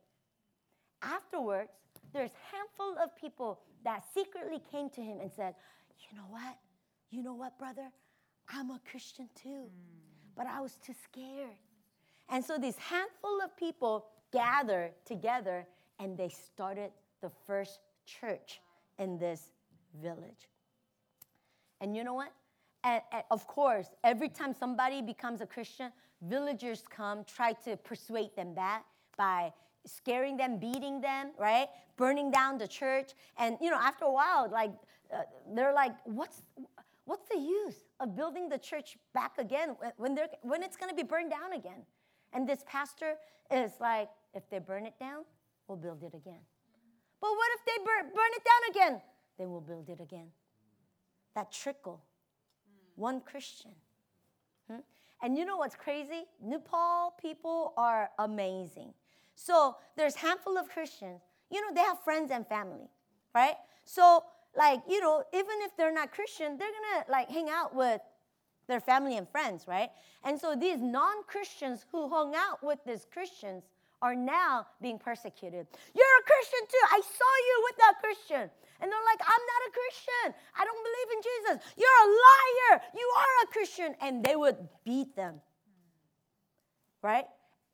afterwards, 1.02 1.70
there's 2.12 2.30
a 2.30 2.56
handful 2.56 2.96
of 3.02 3.14
people 3.16 3.60
that 3.84 4.04
secretly 4.14 4.60
came 4.70 4.90
to 4.90 5.00
him 5.02 5.20
and 5.20 5.30
said, 5.32 5.54
"You 5.98 6.16
know 6.16 6.26
what? 6.28 6.58
You 7.10 7.22
know 7.22 7.34
what, 7.34 7.58
brother? 7.58 7.92
I'm 8.48 8.70
a 8.70 8.80
Christian 8.90 9.28
too, 9.34 9.70
but 10.34 10.46
I 10.46 10.60
was 10.60 10.76
too 10.76 10.94
scared." 10.94 11.56
And 12.28 12.44
so 12.44 12.58
this 12.58 12.76
handful 12.78 13.40
of 13.42 13.56
people 13.56 14.08
gathered 14.32 14.94
together 15.04 15.66
and 15.98 16.16
they 16.16 16.28
started 16.28 16.92
the 17.20 17.30
first 17.30 17.80
church 18.04 18.60
in 18.98 19.18
this 19.18 19.52
village. 19.94 20.48
And 21.80 21.96
you 21.96 22.04
know 22.04 22.14
what? 22.14 22.32
And, 22.86 23.02
and 23.10 23.24
of 23.32 23.48
course, 23.48 23.88
every 24.04 24.28
time 24.28 24.54
somebody 24.54 25.02
becomes 25.02 25.40
a 25.40 25.46
Christian, 25.46 25.90
villagers 26.22 26.84
come, 26.88 27.24
try 27.24 27.52
to 27.64 27.76
persuade 27.76 28.30
them 28.36 28.54
that 28.54 28.82
by 29.18 29.52
scaring 29.84 30.36
them, 30.36 30.58
beating 30.58 31.00
them, 31.00 31.32
right? 31.36 31.66
Burning 31.96 32.30
down 32.30 32.58
the 32.58 32.68
church. 32.68 33.10
And 33.38 33.58
you 33.60 33.70
know, 33.70 33.76
after 33.90 34.04
a 34.04 34.12
while, 34.12 34.48
like 34.50 34.70
uh, 35.12 35.22
they're 35.52 35.74
like, 35.74 35.94
what's 36.04 36.42
what's 37.06 37.28
the 37.28 37.38
use 37.38 37.80
of 37.98 38.14
building 38.14 38.48
the 38.48 38.58
church 38.58 38.96
back 39.12 39.38
again 39.38 39.76
when 39.96 40.14
they're 40.14 40.28
when 40.42 40.62
it's 40.62 40.76
going 40.76 40.90
to 40.90 40.96
be 40.96 41.02
burned 41.02 41.30
down 41.30 41.54
again? 41.54 41.82
And 42.32 42.48
this 42.48 42.62
pastor 42.68 43.14
is 43.50 43.72
like, 43.80 44.10
if 44.32 44.48
they 44.48 44.60
burn 44.60 44.86
it 44.86 44.98
down, 45.00 45.24
we'll 45.66 45.78
build 45.78 46.04
it 46.04 46.14
again. 46.14 46.42
But 47.20 47.30
what 47.30 47.48
if 47.56 47.64
they 47.64 47.84
burn, 47.84 48.12
burn 48.14 48.32
it 48.38 48.44
down 48.44 48.62
again? 48.70 49.02
Then 49.38 49.50
we'll 49.50 49.60
build 49.72 49.88
it 49.88 50.00
again. 50.00 50.28
That 51.34 51.50
trickle. 51.50 52.02
One 52.96 53.20
Christian. 53.20 53.70
Hmm? 54.70 54.80
And 55.22 55.38
you 55.38 55.44
know 55.44 55.56
what's 55.56 55.76
crazy? 55.76 56.24
Nepal 56.42 57.14
people 57.20 57.72
are 57.76 58.10
amazing. 58.18 58.92
So 59.34 59.76
there's 59.96 60.16
handful 60.16 60.58
of 60.58 60.68
Christians. 60.68 61.20
You 61.50 61.60
know, 61.60 61.74
they 61.74 61.82
have 61.82 62.02
friends 62.02 62.30
and 62.30 62.46
family, 62.46 62.88
right? 63.34 63.56
So 63.84 64.24
like, 64.56 64.80
you 64.88 65.00
know, 65.00 65.22
even 65.32 65.56
if 65.60 65.76
they're 65.76 65.92
not 65.92 66.12
Christian, 66.12 66.56
they're 66.58 66.68
gonna 66.68 67.04
like 67.10 67.30
hang 67.30 67.48
out 67.50 67.74
with 67.74 68.00
their 68.66 68.80
family 68.80 69.16
and 69.16 69.28
friends, 69.28 69.68
right? 69.68 69.90
And 70.24 70.40
so 70.40 70.56
these 70.56 70.80
non-Christians 70.80 71.86
who 71.92 72.08
hung 72.08 72.34
out 72.34 72.64
with 72.64 72.78
these 72.84 73.06
Christians 73.12 73.64
are 74.02 74.14
now 74.14 74.66
being 74.82 74.98
persecuted. 74.98 75.66
You're 75.94 76.18
a 76.20 76.24
Christian 76.24 76.60
too. 76.68 76.86
I 76.90 77.00
saw 77.00 77.32
you 77.46 77.64
with 77.64 77.76
that 77.76 77.94
Christian. 78.02 78.50
And 78.80 78.90
they're 78.90 79.06
like, 79.06 79.20
I'm 79.20 79.44
not 79.52 79.60
a 79.68 79.72
Christian. 79.72 80.34
I 80.58 80.64
don't 80.64 80.82
believe 80.88 81.10
in 81.16 81.22
Jesus. 81.22 81.72
You're 81.76 81.88
a 81.88 82.08
liar. 82.26 82.82
You 82.94 83.12
are 83.16 83.44
a 83.44 83.46
Christian. 83.52 83.94
And 84.00 84.24
they 84.24 84.36
would 84.36 84.56
beat 84.84 85.16
them. 85.16 85.40
Right? 87.02 87.26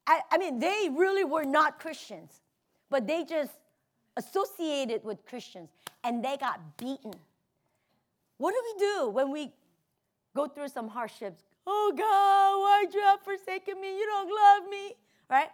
I, 0.06 0.21
I 0.30 0.38
mean, 0.38 0.59
they 0.59 0.88
really 0.92 1.25
were 1.25 1.44
not 1.44 1.78
Christians, 1.78 2.40
but 2.90 3.06
they 3.06 3.25
just 3.25 3.52
associated 4.16 5.04
with 5.04 5.25
Christians 5.25 5.71
and 6.04 6.25
they 6.25 6.37
got 6.37 6.76
beaten. 6.76 7.14
What 8.38 8.52
do 8.52 8.62
we 8.75 8.80
do 8.80 9.11
when 9.11 9.30
we 9.30 9.52
go 10.35 10.49
through 10.49 10.68
some 10.68 10.88
hardships? 10.88 11.44
Oh 11.66 11.92
God, 11.97 12.61
why'd 12.61 12.94
you 12.94 13.00
have 13.02 13.21
forsaken 13.23 13.80
me? 13.80 13.97
You 13.97 14.06
don't 14.06 14.28
love 14.28 14.71
me, 14.71 14.94
right? 15.30 15.49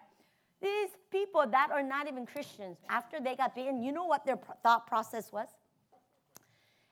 People 1.10 1.46
that 1.50 1.70
are 1.70 1.82
not 1.82 2.06
even 2.06 2.26
Christians, 2.26 2.76
after 2.88 3.18
they 3.20 3.34
got 3.34 3.54
beaten, 3.54 3.82
you 3.82 3.92
know 3.92 4.04
what 4.04 4.26
their 4.26 4.38
thought 4.62 4.86
process 4.86 5.32
was? 5.32 5.48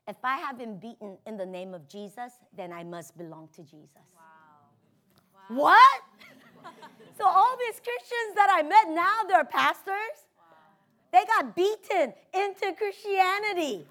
If 0.09 0.17
I 0.23 0.37
have 0.37 0.57
been 0.57 0.79
beaten 0.79 1.19
in 1.27 1.37
the 1.37 1.45
name 1.45 1.75
of 1.75 1.89
Jesus, 1.89 2.33
then 2.57 2.73
I 2.73 2.85
must 2.85 3.19
belong 3.19 3.49
to 3.57 3.63
Jesus. 3.63 4.07
Wow. 4.15 5.51
wow. 5.51 5.63
What? 5.63 6.01
so 7.19 7.27
all 7.27 7.57
these 7.59 7.81
Christians 7.81 8.37
that 8.37 8.49
I 8.51 8.63
met 8.63 8.95
now, 8.95 9.25
they're 9.29 9.45
pastors. 9.45 10.17
Wow. 10.39 10.45
They 11.13 11.25
got 11.27 11.57
beaten 11.57 12.15
into 12.33 12.73
Christianity. 12.79 13.85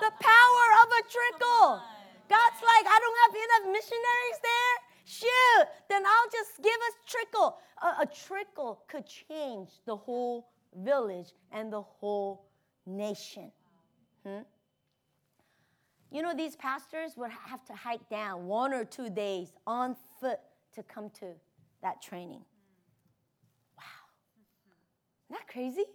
the 0.00 0.12
power 0.20 0.66
of 0.82 0.88
a 0.90 1.02
trickle. 1.06 1.80
God's 2.28 2.62
like, 2.62 2.86
I 2.86 2.98
don't 2.98 3.18
have 3.26 3.34
enough 3.36 3.64
missionaries 3.74 4.38
there. 4.42 4.89
Shoot, 5.10 5.66
then 5.88 6.04
I'll 6.06 6.30
just 6.30 6.62
give 6.62 6.72
a 6.72 7.10
trickle. 7.10 7.58
A, 7.82 8.02
a 8.02 8.06
trickle 8.06 8.84
could 8.86 9.06
change 9.06 9.70
the 9.84 9.96
whole 9.96 10.50
village 10.84 11.32
and 11.50 11.72
the 11.72 11.82
whole 11.82 12.46
nation. 12.86 13.50
Hmm? 14.24 14.42
You 16.12 16.22
know, 16.22 16.32
these 16.32 16.54
pastors 16.54 17.16
would 17.16 17.30
have 17.30 17.64
to 17.64 17.72
hike 17.72 18.08
down 18.08 18.46
one 18.46 18.72
or 18.72 18.84
two 18.84 19.10
days 19.10 19.48
on 19.66 19.96
foot 20.20 20.38
to 20.74 20.84
come 20.84 21.10
to 21.18 21.32
that 21.82 22.00
training. 22.00 22.44
Wow. 23.76 23.84
That 25.30 25.48
crazy? 25.48 25.86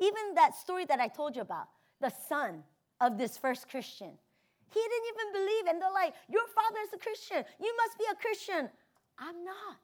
Even 0.00 0.34
that 0.34 0.56
story 0.56 0.84
that 0.86 0.98
I 0.98 1.06
told 1.06 1.36
you 1.36 1.42
about, 1.42 1.68
the 2.00 2.12
son 2.28 2.64
of 3.00 3.18
this 3.18 3.38
first 3.38 3.68
Christian. 3.68 4.18
He 4.74 4.80
didn't 4.80 5.08
even 5.14 5.32
believe. 5.32 5.64
And 5.68 5.80
they're 5.80 5.92
like, 5.92 6.14
Your 6.28 6.46
father's 6.58 6.92
a 6.94 6.98
Christian. 6.98 7.44
You 7.60 7.72
must 7.76 7.98
be 7.98 8.04
a 8.10 8.16
Christian. 8.16 8.68
I'm 9.18 9.44
not. 9.44 9.78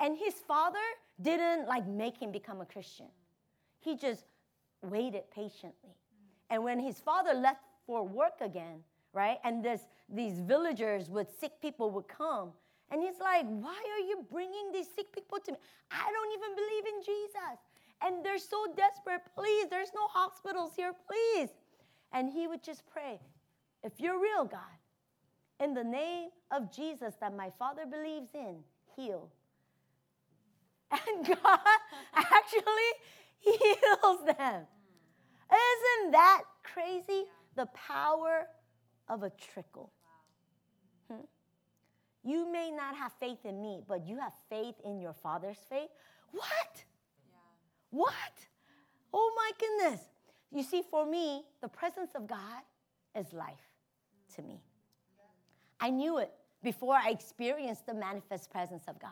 And 0.00 0.16
his 0.16 0.34
father 0.34 0.86
didn't 1.20 1.66
like 1.66 1.86
make 1.86 2.20
him 2.20 2.30
become 2.30 2.60
a 2.60 2.66
Christian. 2.66 3.06
He 3.80 3.96
just 3.96 4.24
waited 4.82 5.30
patiently. 5.34 5.96
And 6.50 6.62
when 6.62 6.78
his 6.78 7.00
father 7.00 7.34
left 7.34 7.62
for 7.86 8.06
work 8.06 8.40
again, 8.40 8.84
right? 9.12 9.38
And 9.44 9.64
this, 9.64 9.82
these 10.08 10.40
villagers 10.40 11.10
with 11.10 11.28
sick 11.40 11.60
people 11.60 11.90
would 11.90 12.08
come. 12.08 12.52
And 12.90 13.02
he's 13.02 13.18
like, 13.20 13.46
Why 13.46 13.82
are 13.94 14.04
you 14.06 14.24
bringing 14.30 14.72
these 14.72 14.88
sick 14.94 15.12
people 15.12 15.38
to 15.40 15.52
me? 15.52 15.58
I 15.90 16.10
don't 16.12 16.32
even 16.38 16.54
believe 16.54 16.86
in 16.94 17.02
Jesus. 17.04 17.58
And 18.00 18.24
they're 18.24 18.38
so 18.38 18.66
desperate. 18.76 19.22
Please, 19.34 19.66
there's 19.68 19.92
no 19.94 20.06
hospitals 20.08 20.72
here, 20.76 20.92
please. 21.06 21.48
And 22.12 22.32
he 22.32 22.46
would 22.46 22.62
just 22.62 22.82
pray, 22.86 23.20
if 23.82 23.92
you're 23.98 24.20
real, 24.20 24.44
God, 24.44 24.60
in 25.60 25.74
the 25.74 25.84
name 25.84 26.28
of 26.50 26.74
Jesus 26.74 27.14
that 27.20 27.36
my 27.36 27.50
Father 27.58 27.86
believes 27.86 28.30
in, 28.34 28.56
heal. 28.96 29.28
And 30.90 31.26
God 31.26 31.60
actually 32.14 32.92
heals 33.40 34.24
them. 34.24 34.66
Isn't 35.50 36.12
that 36.12 36.42
crazy? 36.62 37.24
The 37.56 37.66
power 37.66 38.46
of 39.08 39.22
a 39.22 39.30
trickle. 39.30 39.92
Hmm? 41.10 41.20
You 42.24 42.50
may 42.50 42.70
not 42.70 42.96
have 42.96 43.12
faith 43.20 43.44
in 43.44 43.60
me, 43.60 43.82
but 43.86 44.06
you 44.06 44.18
have 44.18 44.32
faith 44.48 44.76
in 44.84 45.00
your 45.00 45.12
Father's 45.12 45.58
faith. 45.68 45.90
What? 46.32 46.84
What? 47.90 48.46
Oh 49.12 49.32
my 49.36 49.50
goodness. 49.58 50.00
You 50.50 50.62
see, 50.62 50.82
for 50.90 51.04
me, 51.04 51.44
the 51.60 51.68
presence 51.68 52.10
of 52.14 52.26
God 52.26 52.62
is 53.14 53.32
life 53.32 53.67
to 54.36 54.42
me. 54.42 54.60
I 55.80 55.90
knew 55.90 56.18
it 56.18 56.32
before 56.62 56.94
I 56.94 57.10
experienced 57.10 57.86
the 57.86 57.94
manifest 57.94 58.50
presence 58.50 58.84
of 58.88 58.98
God. 58.98 59.10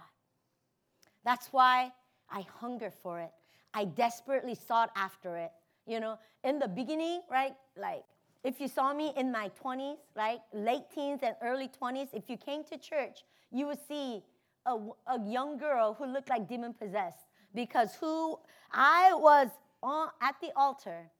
That's 1.24 1.48
why 1.52 1.92
I 2.30 2.44
hunger 2.60 2.90
for 2.90 3.20
it. 3.20 3.30
I 3.74 3.84
desperately 3.84 4.54
sought 4.54 4.90
after 4.96 5.36
it. 5.36 5.52
You 5.86 6.00
know, 6.00 6.18
in 6.42 6.58
the 6.58 6.66
beginning, 6.66 7.22
right? 7.30 7.54
Like, 7.76 8.04
if 8.42 8.60
you 8.60 8.68
saw 8.68 8.92
me 8.92 9.12
in 9.16 9.30
my 9.30 9.50
20s, 9.62 9.96
right? 10.14 10.40
Late 10.52 10.84
teens 10.92 11.20
and 11.22 11.34
early 11.42 11.68
20s, 11.68 12.08
if 12.12 12.28
you 12.28 12.36
came 12.36 12.64
to 12.64 12.78
church, 12.78 13.24
you 13.52 13.66
would 13.66 13.78
see 13.86 14.22
a, 14.66 14.76
a 15.06 15.20
young 15.24 15.58
girl 15.58 15.94
who 15.94 16.06
looked 16.06 16.28
like 16.28 16.48
demon 16.48 16.74
possessed 16.74 17.26
because 17.54 17.94
who 17.96 18.38
I 18.72 19.12
was 19.14 19.48
on, 19.82 20.08
at 20.20 20.36
the 20.40 20.50
altar 20.56 21.10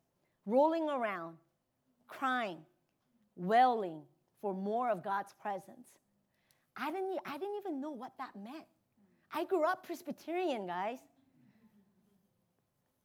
rolling 0.44 0.88
around, 0.88 1.37
crying, 2.06 2.59
wailing 3.37 4.03
for 4.40 4.55
more 4.55 4.90
of 4.90 5.03
God's 5.05 5.33
presence. 5.40 5.88
I 6.77 6.90
didn't, 6.90 7.18
I 7.25 7.38
didn't 7.38 7.57
even 7.61 7.81
know 7.81 7.90
what 7.90 8.12
that 8.18 8.31
meant. 8.37 8.64
I 9.33 9.44
grew 9.44 9.64
up 9.64 9.87
Presbyterian, 9.87 10.66
guys. 10.66 10.99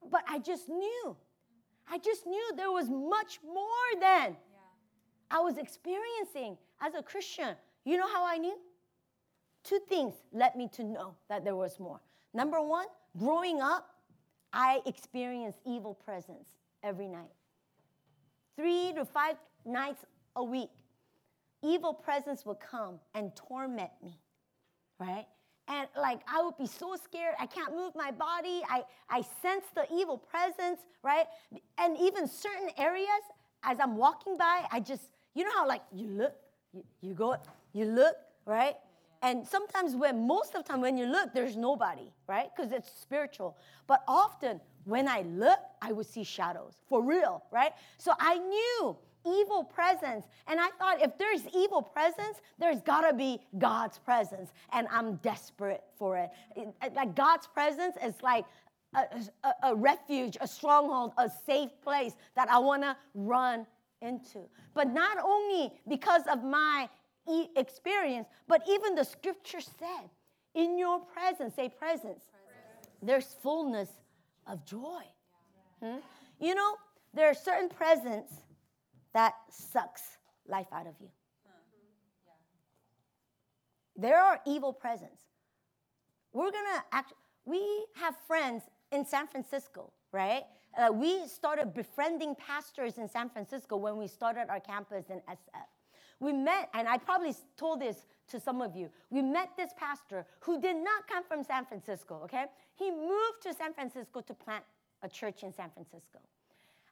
But 0.10 0.24
I 0.28 0.39
just 0.39 0.67
knew. 0.67 1.15
I 1.89 1.98
just 1.98 2.26
knew 2.26 2.52
there 2.56 2.72
was 2.72 2.89
much 2.89 3.39
more 3.46 4.00
than. 4.00 4.36
I 5.30 5.39
was 5.39 5.58
experiencing 5.58 6.58
as 6.82 6.94
a 6.96 7.02
Christian. 7.02 7.56
You 7.86 7.98
know 7.98 8.08
how 8.08 8.26
I 8.26 8.38
knew? 8.38 8.58
Two 9.63 9.80
things 9.88 10.15
led 10.32 10.56
me 10.56 10.67
to 10.74 10.84
know 10.84 11.15
that 11.30 11.44
there 11.44 11.56
was 11.56 11.80
more. 11.80 12.02
Number 12.34 12.62
one, 12.62 12.88
growing 13.17 13.62
up, 13.62 13.89
I 14.54 14.82
experienced 14.86 15.60
evil 15.65 15.94
presence 15.94 16.50
every 16.84 17.08
night. 17.08 17.32
Three 18.58 18.94
to 18.94 19.06
five 19.06 19.36
nights 19.65 20.04
a 20.36 20.44
week, 20.44 20.70
evil 21.63 21.94
presence 21.94 22.46
would 22.46 22.60
come 22.60 23.00
and 23.13 23.36
torment 23.36 23.91
me, 24.04 24.20
right? 25.00 25.26
And 25.67 25.88
like 25.98 26.22
I 26.28 26.41
would 26.41 26.58
be 26.58 26.67
so 26.67 26.96
scared, 27.04 27.36
I 27.39 27.46
can't 27.46 27.74
move 27.74 27.94
my 27.96 28.12
body. 28.12 28.62
I, 28.70 28.84
I 29.10 29.22
sense 29.41 29.65
the 29.76 29.86
evil 29.94 30.17
presence, 30.17 30.82
right? 31.04 31.26
And 31.78 31.98
even 32.00 32.28
certain 32.28 32.70
areas, 32.78 33.24
as 33.63 33.80
I'm 33.80 33.96
walking 33.96 34.38
by, 34.38 34.65
I 34.72 34.80
just, 34.80 35.04
you 35.34 35.44
know 35.44 35.52
how 35.54 35.67
like 35.67 35.84
you 35.94 36.08
look, 36.08 36.34
you, 36.74 36.84
you 37.02 37.13
go, 37.13 37.38
you 37.74 37.86
look, 37.86 38.15
right? 38.46 38.76
And 39.22 39.48
sometimes 39.48 39.96
when 39.96 40.26
most 40.26 40.56
of 40.56 40.63
the 40.65 40.70
time 40.72 40.82
when 40.82 40.98
you 40.98 41.06
look, 41.06 41.32
there's 41.34 41.56
nobody, 41.56 42.12
right? 42.28 42.50
Because 42.56 42.72
it's 42.72 42.91
spiritual. 43.00 43.56
But 43.86 44.04
often 44.08 44.60
when 44.84 45.08
I 45.08 45.22
look, 45.22 45.60
I 45.82 45.91
would 45.91 46.08
see 46.08 46.24
shadows. 46.24 46.74
For 46.89 47.04
real, 47.04 47.44
right? 47.52 47.72
So 48.00 48.13
I 48.20 48.39
knew 48.39 48.98
evil 49.26 49.64
presence. 49.64 50.26
And 50.48 50.60
I 50.60 50.70
thought 50.80 51.02
if 51.02 51.18
there's 51.18 51.42
evil 51.56 51.82
presence, 51.82 52.42
there's 52.60 52.82
gotta 52.82 53.14
be 53.14 53.40
God's 53.58 53.98
presence. 53.98 54.52
And 54.74 54.88
I'm 54.92 55.16
desperate 55.18 55.84
for 55.98 56.18
it. 56.18 56.30
it 56.56 56.94
like 56.94 57.16
God's 57.16 57.48
presence 57.48 57.96
is 58.04 58.16
like 58.22 58.46
a, 58.96 59.06
a, 59.44 59.54
a, 59.70 59.76
refuge, 59.76 60.38
a 60.42 60.48
stronghold, 60.48 61.14
a 61.18 61.30
safe 61.46 61.70
place 61.84 62.14
that 62.36 62.50
I 62.50 62.60
wanna 62.60 62.98
run 63.14 63.66
into. 64.02 64.40
But 64.74 64.90
not 64.90 65.18
only 65.24 65.72
because 65.88 66.24
of 66.32 66.44
my 66.44 66.90
experience, 67.56 68.28
but 68.48 68.62
even 68.68 68.96
the 68.96 69.04
scripture 69.04 69.62
said, 69.62 70.10
in 70.54 70.78
your 70.78 71.00
presence, 71.00 71.56
say 71.56 71.70
presence, 71.70 72.02
presence. 72.02 72.90
there's 73.02 73.36
fullness 73.42 73.90
of 74.48 74.66
joy. 74.66 75.04
Hmm? 75.82 75.98
You 76.40 76.56
know, 76.56 76.76
there 77.14 77.30
are 77.30 77.34
certain 77.34 77.70
presence 77.70 78.32
that 79.13 79.36
sucks 79.50 80.02
life 80.47 80.67
out 80.71 80.88
of 80.88 80.93
you. 81.00 81.10
There 83.95 84.19
are 84.19 84.39
evil 84.47 84.74
presence. 84.74 85.21
We're 86.34 86.52
gonna 86.52 86.84
act. 86.91 87.13
We 87.45 87.86
have 87.95 88.15
friends 88.28 88.63
in 88.91 89.06
San 89.06 89.28
Francisco, 89.28 89.91
right? 90.12 90.43
Uh, 90.78 90.91
we 90.91 91.28
started 91.28 91.74
befriending 91.74 92.36
pastors 92.36 92.97
in 92.97 93.10
San 93.10 93.30
Francisco 93.30 93.76
when 93.76 93.97
we 93.97 94.08
started 94.08 94.45
our 94.50 94.60
campus 94.60 95.10
in 95.10 95.19
SF. 95.30 95.67
We 96.19 96.32
met, 96.32 96.69
and 96.74 96.88
I 96.88 96.97
probably 96.97 97.36
told 97.58 97.82
this 97.82 98.06
to 98.30 98.39
some 98.39 98.62
of 98.62 98.76
you. 98.76 98.89
We 99.10 99.21
met 99.21 99.50
this 99.58 99.71
pastor 99.76 100.26
who 100.39 100.62
did 100.62 100.78
not 100.78 101.08
come 101.08 101.24
from 101.24 101.43
San 101.43 101.65
Francisco, 101.65 102.21
okay? 102.24 102.45
He 102.76 102.91
moved 102.91 103.41
to 103.43 103.54
San 103.54 103.74
Francisco 103.74 104.21
to 104.21 104.34
plant 104.34 104.63
a 105.02 105.10
church 105.10 105.43
in 105.43 105.52
San 105.52 105.69
Francisco. 105.71 106.19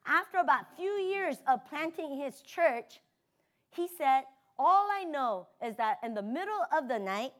After 0.06 0.38
about 0.38 0.62
a 0.62 0.76
few 0.76 0.90
years 0.90 1.36
of 1.48 1.64
planting 1.68 2.16
his 2.16 2.40
church, 2.42 3.00
he 3.70 3.88
said, 3.88 4.22
All 4.58 4.88
I 4.90 5.04
know 5.04 5.46
is 5.64 5.76
that 5.76 5.98
in 6.02 6.14
the 6.14 6.22
middle 6.22 6.64
of 6.76 6.88
the 6.88 6.98
night, 6.98 7.32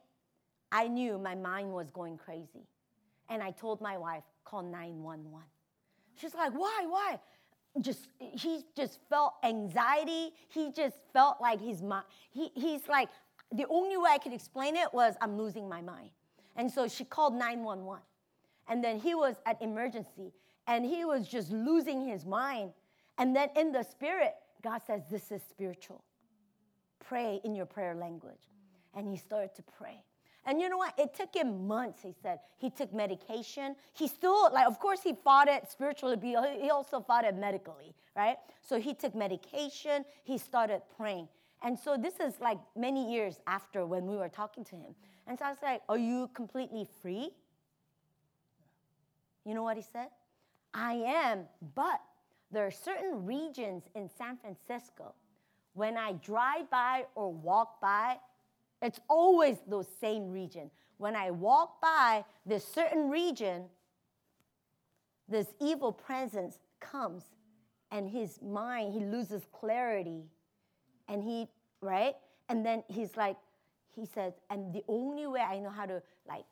I 0.72 0.88
knew 0.88 1.18
my 1.18 1.34
mind 1.34 1.72
was 1.72 1.90
going 1.90 2.16
crazy. 2.16 2.66
And 3.28 3.42
I 3.42 3.50
told 3.52 3.80
my 3.80 3.96
wife, 3.96 4.24
call 4.44 4.62
911. 4.62 5.46
She's 6.16 6.34
like, 6.34 6.52
why, 6.52 6.86
why? 6.88 7.18
Just 7.80 8.08
he 8.18 8.64
just 8.76 8.98
felt 9.08 9.34
anxiety. 9.44 10.32
He 10.48 10.72
just 10.72 10.96
felt 11.12 11.40
like 11.40 11.60
his 11.60 11.82
mind. 11.82 12.04
He, 12.30 12.50
he's 12.54 12.88
like, 12.88 13.08
the 13.52 13.66
only 13.68 13.96
way 13.96 14.10
I 14.12 14.18
could 14.18 14.32
explain 14.32 14.76
it 14.76 14.92
was 14.92 15.14
I'm 15.20 15.38
losing 15.38 15.68
my 15.68 15.80
mind. 15.80 16.10
And 16.56 16.70
so 16.70 16.88
she 16.88 17.04
called 17.04 17.34
911. 17.34 18.02
And 18.68 18.82
then 18.82 18.98
he 18.98 19.14
was 19.14 19.36
at 19.46 19.60
emergency 19.62 20.32
and 20.66 20.84
he 20.84 21.04
was 21.04 21.26
just 21.28 21.50
losing 21.50 22.06
his 22.06 22.24
mind. 22.24 22.72
And 23.18 23.34
then 23.34 23.48
in 23.56 23.72
the 23.72 23.82
spirit, 23.82 24.34
God 24.62 24.80
says, 24.86 25.02
This 25.10 25.30
is 25.30 25.42
spiritual. 25.48 26.04
Pray 26.98 27.40
in 27.44 27.54
your 27.54 27.66
prayer 27.66 27.94
language. 27.94 28.48
And 28.94 29.08
he 29.08 29.16
started 29.16 29.54
to 29.56 29.62
pray. 29.62 30.02
And 30.46 30.60
you 30.60 30.68
know 30.68 30.78
what? 30.78 30.94
It 30.98 31.14
took 31.14 31.34
him 31.34 31.66
months, 31.68 32.02
he 32.02 32.14
said. 32.22 32.40
He 32.56 32.70
took 32.70 32.92
medication. 32.94 33.76
He 33.92 34.08
still, 34.08 34.50
like, 34.52 34.66
of 34.66 34.78
course, 34.78 35.02
he 35.02 35.12
fought 35.12 35.48
it 35.48 35.70
spiritually, 35.70 36.16
but 36.16 36.56
he 36.60 36.70
also 36.70 37.00
fought 37.00 37.24
it 37.24 37.36
medically, 37.36 37.94
right? 38.16 38.36
So 38.62 38.80
he 38.80 38.94
took 38.94 39.14
medication. 39.14 40.04
He 40.24 40.38
started 40.38 40.80
praying. 40.96 41.28
And 41.62 41.78
so 41.78 41.96
this 41.96 42.20
is 42.20 42.40
like 42.40 42.58
many 42.74 43.12
years 43.12 43.38
after 43.46 43.84
when 43.84 44.06
we 44.06 44.16
were 44.16 44.30
talking 44.30 44.64
to 44.64 44.76
him. 44.76 44.94
And 45.26 45.38
so 45.38 45.44
I 45.44 45.50
was 45.50 45.58
like, 45.62 45.82
Are 45.88 45.98
you 45.98 46.30
completely 46.34 46.86
free? 47.02 47.30
You 49.44 49.54
know 49.54 49.62
what 49.62 49.76
he 49.76 49.82
said? 49.82 50.08
I 50.74 50.92
am, 50.94 51.44
but 51.74 52.00
there 52.50 52.66
are 52.66 52.70
certain 52.70 53.24
regions 53.24 53.84
in 53.94 54.08
San 54.08 54.36
Francisco. 54.36 55.14
When 55.74 55.96
I 55.96 56.12
drive 56.12 56.70
by 56.70 57.06
or 57.14 57.32
walk 57.32 57.80
by, 57.80 58.16
it's 58.82 59.00
always 59.08 59.58
those 59.66 59.86
same 60.00 60.30
region. 60.30 60.70
When 60.98 61.16
I 61.16 61.30
walk 61.30 61.80
by 61.80 62.24
this 62.44 62.66
certain 62.66 63.08
region, 63.08 63.64
this 65.28 65.46
evil 65.60 65.92
presence 65.92 66.58
comes 66.80 67.24
and 67.90 68.08
his 68.08 68.40
mind, 68.42 68.92
he 68.92 69.00
loses 69.00 69.42
clarity. 69.52 70.24
And 71.08 71.22
he, 71.22 71.48
right? 71.80 72.14
And 72.48 72.64
then 72.64 72.84
he's 72.88 73.16
like, 73.16 73.36
he 73.94 74.06
says, 74.06 74.34
and 74.50 74.72
the 74.72 74.84
only 74.88 75.26
way 75.26 75.40
I 75.40 75.58
know 75.58 75.70
how 75.70 75.86
to 75.86 76.02
like 76.28 76.44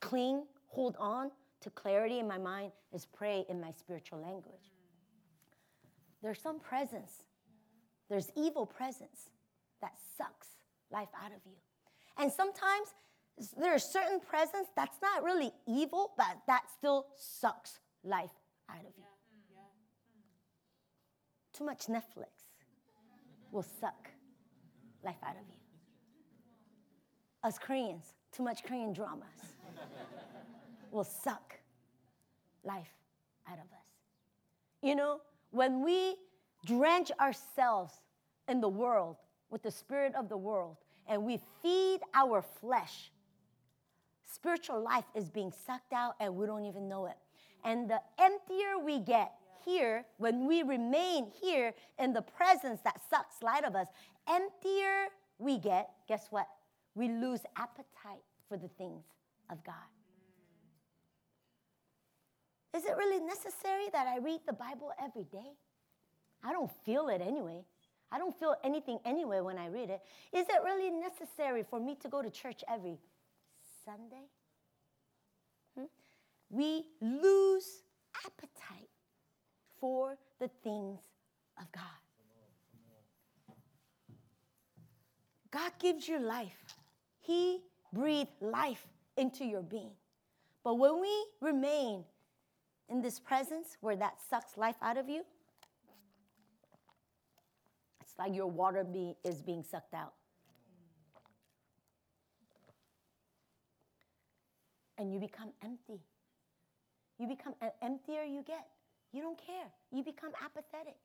cling, 0.00 0.44
hold 0.68 0.96
on 0.98 1.30
to 1.62 1.70
clarity 1.70 2.18
in 2.18 2.28
my 2.28 2.38
mind 2.38 2.72
is 2.92 3.06
pray 3.06 3.44
in 3.48 3.60
my 3.60 3.70
spiritual 3.70 4.20
language. 4.20 4.72
There's 6.22 6.40
some 6.40 6.60
presence, 6.60 7.24
there's 8.08 8.30
evil 8.36 8.66
presence 8.66 9.30
that 9.80 9.92
sucks 10.16 10.48
life 10.90 11.08
out 11.24 11.32
of 11.32 11.40
you. 11.44 11.56
And 12.18 12.30
sometimes 12.30 12.88
there's 13.58 13.82
certain 13.82 14.20
presence 14.20 14.68
that's 14.76 14.98
not 15.02 15.24
really 15.24 15.52
evil, 15.66 16.12
but 16.16 16.36
that 16.46 16.64
still 16.76 17.06
sucks 17.16 17.80
life 18.04 18.30
out 18.68 18.80
of 18.80 18.92
you. 18.96 19.04
Too 21.52 21.64
much 21.64 21.86
Netflix 21.86 22.46
will 23.50 23.64
suck 23.80 24.08
life 25.04 25.16
out 25.24 25.36
of 25.36 25.46
you. 25.48 25.56
Us 27.44 27.58
Koreans, 27.58 28.14
too 28.32 28.42
much 28.42 28.62
Korean 28.62 28.92
dramas 28.92 29.52
will 30.92 31.04
suck 31.04 31.58
life 32.64 32.92
out 33.48 33.58
of 33.58 33.64
us. 33.64 33.86
You 34.82 34.94
know, 34.94 35.20
when 35.50 35.84
we 35.84 36.16
drench 36.64 37.10
ourselves 37.20 37.94
in 38.48 38.60
the 38.60 38.68
world 38.68 39.16
with 39.50 39.62
the 39.62 39.70
spirit 39.70 40.14
of 40.14 40.28
the 40.28 40.36
world 40.36 40.76
and 41.08 41.24
we 41.24 41.40
feed 41.62 42.00
our 42.14 42.42
flesh, 42.42 43.10
spiritual 44.30 44.82
life 44.82 45.04
is 45.14 45.28
being 45.28 45.52
sucked 45.66 45.92
out 45.92 46.14
and 46.20 46.34
we 46.34 46.46
don't 46.46 46.64
even 46.64 46.88
know 46.88 47.06
it. 47.06 47.16
And 47.64 47.88
the 47.88 48.00
emptier 48.18 48.78
we 48.84 48.98
get 48.98 49.32
here, 49.64 50.04
when 50.18 50.46
we 50.46 50.62
remain 50.62 51.30
here 51.40 51.72
in 51.98 52.12
the 52.12 52.22
presence 52.22 52.80
that 52.82 53.00
sucks 53.08 53.42
light 53.42 53.64
of 53.64 53.76
us, 53.76 53.86
emptier 54.28 55.06
we 55.38 55.58
get, 55.58 55.90
guess 56.08 56.26
what? 56.30 56.48
We 56.94 57.08
lose 57.08 57.40
appetite 57.56 58.22
for 58.48 58.56
the 58.56 58.68
things 58.68 59.04
of 59.50 59.62
God. 59.64 59.74
Is 62.74 62.84
it 62.84 62.96
really 62.96 63.20
necessary 63.20 63.88
that 63.92 64.06
I 64.06 64.18
read 64.18 64.40
the 64.46 64.52
Bible 64.52 64.92
every 65.02 65.24
day? 65.24 65.52
I 66.42 66.52
don't 66.52 66.70
feel 66.84 67.08
it 67.08 67.20
anyway. 67.20 67.64
I 68.10 68.18
don't 68.18 68.38
feel 68.38 68.56
anything 68.64 68.98
anyway 69.04 69.40
when 69.40 69.58
I 69.58 69.68
read 69.68 69.90
it. 69.90 70.00
Is 70.32 70.46
it 70.48 70.62
really 70.64 70.90
necessary 70.90 71.64
for 71.68 71.80
me 71.80 71.96
to 72.02 72.08
go 72.08 72.22
to 72.22 72.30
church 72.30 72.62
every 72.68 72.98
Sunday? 73.84 74.26
Hmm? 75.76 75.84
We 76.50 76.84
lose 77.00 77.82
appetite 78.26 78.88
for 79.80 80.16
the 80.38 80.48
things 80.62 81.00
of 81.58 81.70
God. 81.72 81.82
God 85.50 85.72
gives 85.78 86.08
you 86.08 86.18
life. 86.18 86.76
He 87.20 87.60
breathed 87.92 88.30
life 88.40 88.86
into 89.16 89.44
your 89.44 89.62
being. 89.62 89.92
But 90.64 90.78
when 90.78 91.00
we 91.00 91.26
remain 91.40 92.04
in 92.92 93.00
this 93.00 93.18
presence 93.18 93.78
where 93.80 93.96
that 93.96 94.18
sucks 94.28 94.58
life 94.58 94.76
out 94.82 94.98
of 94.98 95.08
you, 95.08 95.24
it's 98.00 98.12
like 98.18 98.34
your 98.34 98.46
water 98.46 98.84
be, 98.84 99.16
is 99.24 99.40
being 99.40 99.64
sucked 99.68 99.94
out. 99.94 100.12
And 104.98 105.12
you 105.12 105.18
become 105.18 105.48
empty. 105.64 106.00
You 107.18 107.26
become 107.26 107.54
emptier 107.82 108.24
you 108.24 108.44
get. 108.46 108.66
You 109.12 109.22
don't 109.22 109.38
care. 109.38 109.66
You 109.90 110.04
become 110.04 110.32
apathetic. 110.44 110.96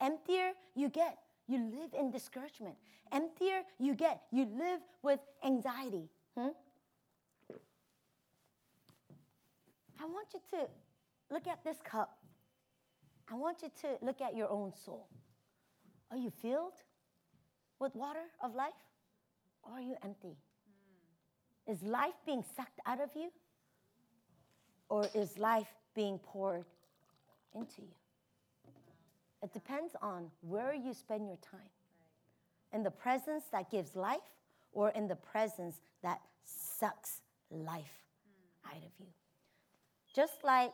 Emptier 0.00 0.52
you 0.74 0.88
get. 0.88 1.18
You 1.48 1.58
live 1.58 1.90
in 1.98 2.10
discouragement. 2.10 2.76
Emptier 3.12 3.62
you 3.78 3.94
get. 3.94 4.22
You 4.30 4.48
live 4.58 4.80
with 5.02 5.20
anxiety. 5.44 6.08
Hmm? 6.36 6.48
I 10.00 10.04
want 10.04 10.28
you 10.32 10.40
to 10.50 10.66
Look 11.30 11.46
at 11.46 11.62
this 11.64 11.76
cup. 11.84 12.18
I 13.30 13.34
want 13.34 13.62
you 13.62 13.70
to 13.82 14.04
look 14.04 14.20
at 14.20 14.36
your 14.36 14.48
own 14.50 14.72
soul. 14.84 15.08
Are 16.10 16.16
you 16.16 16.30
filled 16.30 16.74
with 17.80 17.94
water 17.96 18.24
of 18.42 18.54
life? 18.54 18.72
Or 19.62 19.78
are 19.78 19.80
you 19.80 19.96
empty? 20.04 20.36
Mm. 21.68 21.72
Is 21.72 21.82
life 21.82 22.14
being 22.24 22.44
sucked 22.56 22.78
out 22.86 23.00
of 23.00 23.10
you? 23.16 23.30
Or 24.88 25.08
is 25.14 25.36
life 25.36 25.74
being 25.94 26.18
poured 26.18 26.64
into 27.54 27.82
you? 27.82 27.94
It 29.42 29.52
depends 29.52 29.96
on 30.00 30.30
where 30.42 30.72
you 30.72 30.94
spend 30.94 31.26
your 31.26 31.38
time. 31.38 31.70
In 32.72 32.82
the 32.82 32.90
presence 32.90 33.44
that 33.52 33.70
gives 33.70 33.96
life 33.96 34.20
or 34.72 34.90
in 34.90 35.08
the 35.08 35.16
presence 35.16 35.80
that 36.02 36.20
sucks 36.44 37.20
life 37.50 38.06
out 38.66 38.76
of 38.76 38.92
you. 38.98 39.06
Just 40.14 40.44
like 40.44 40.72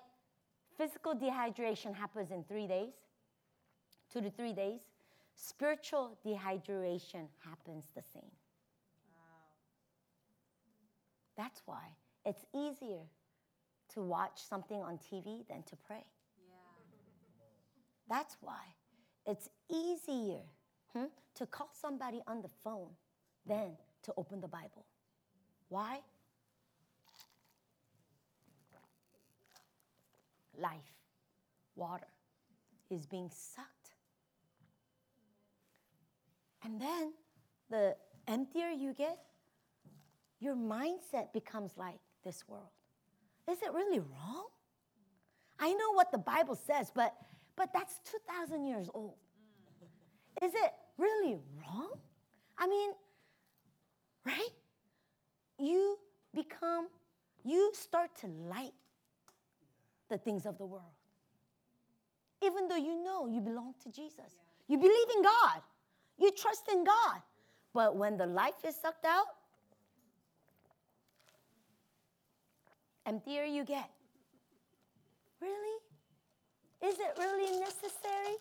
physical 0.83 1.15
dehydration 1.15 1.95
happens 1.95 2.33
in 2.33 2.43
three 2.43 2.67
days, 2.67 2.95
two 4.13 4.21
to 4.21 4.31
three 4.31 4.53
days, 4.53 4.81
spiritual 5.37 6.19
dehydration 6.27 7.27
happens 7.49 7.85
the 7.95 8.03
same. 8.13 8.33
That's 11.37 11.63
why 11.67 11.85
it's 12.27 12.45
easier 12.53 13.05
to 13.95 14.01
watch 14.01 14.43
something 14.43 14.83
on 14.83 14.99
TV 14.99 15.47
than 15.49 15.63
to 15.63 15.77
pray. 15.87 16.05
Yeah. 16.49 16.57
That's 18.09 18.37
why 18.41 18.63
it's 19.25 19.49
easier 19.71 20.41
hmm, 20.93 21.05
to 21.37 21.47
call 21.47 21.71
somebody 21.73 22.23
on 22.27 22.43
the 22.43 22.51
phone 22.65 22.91
than 23.47 23.77
to 24.03 24.13
open 24.17 24.41
the 24.41 24.49
Bible. 24.49 24.85
Why? 25.69 26.01
Life, 30.59 30.95
water, 31.75 32.07
is 32.91 33.07
being 33.07 33.31
sucked. 33.31 33.69
And 36.65 36.81
then 36.81 37.13
the 37.71 37.97
emptier 38.29 38.71
you 38.71 38.93
get, 38.93 39.19
your 40.41 40.55
mindset 40.55 41.33
becomes 41.33 41.73
like 41.77 41.99
this 42.25 42.45
world. 42.47 42.71
Is 43.51 43.59
it 43.63 43.73
really 43.73 44.01
wrong? 44.01 44.47
I 45.59 45.73
know 45.73 45.93
what 45.93 46.11
the 46.13 46.19
Bible 46.19 46.57
says, 46.57 46.91
but 46.95 47.15
but 47.55 47.73
that's 47.73 48.01
2000 48.11 48.65
years 48.65 48.89
old. 48.95 49.15
Is 50.43 50.53
it 50.55 50.73
really 50.97 51.37
wrong? 51.61 51.93
I 52.59 52.67
mean, 52.67 52.93
right? 54.25 54.49
You 55.59 55.99
become 56.35 56.89
you 57.45 57.71
start 57.75 58.11
to 58.21 58.27
like 58.27 58.73
the 60.13 60.19
things 60.19 60.45
of 60.45 60.59
the 60.59 60.67
world. 60.67 60.95
Even 62.45 62.69
though 62.69 62.77
you 62.77 63.03
know 63.03 63.27
you 63.27 63.41
belong 63.41 63.75
to 63.83 63.91
Jesus. 63.91 64.37
You 64.69 64.77
believe 64.77 65.09
in 65.17 65.23
God. 65.23 65.63
You 66.19 66.31
trust 66.33 66.69
in 66.71 66.85
God. 66.85 67.23
But 67.73 67.97
when 67.97 68.19
the 68.19 68.27
life 68.27 68.61
is 68.67 68.77
sucked 68.77 69.07
out, 69.07 69.27
emptier 73.07 73.45
you 73.45 73.65
get. 73.65 73.89
Really? 75.41 75.79
Is 76.85 76.97
it 76.99 77.19
really 77.19 77.59
necessary? 77.59 78.37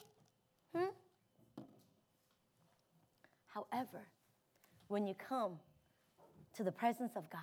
Hmm? 0.75 0.91
However, 3.47 4.07
when 4.89 5.07
you 5.07 5.13
come 5.13 5.53
to 6.55 6.63
the 6.63 6.71
presence 6.71 7.13
of 7.15 7.29
God, 7.29 7.41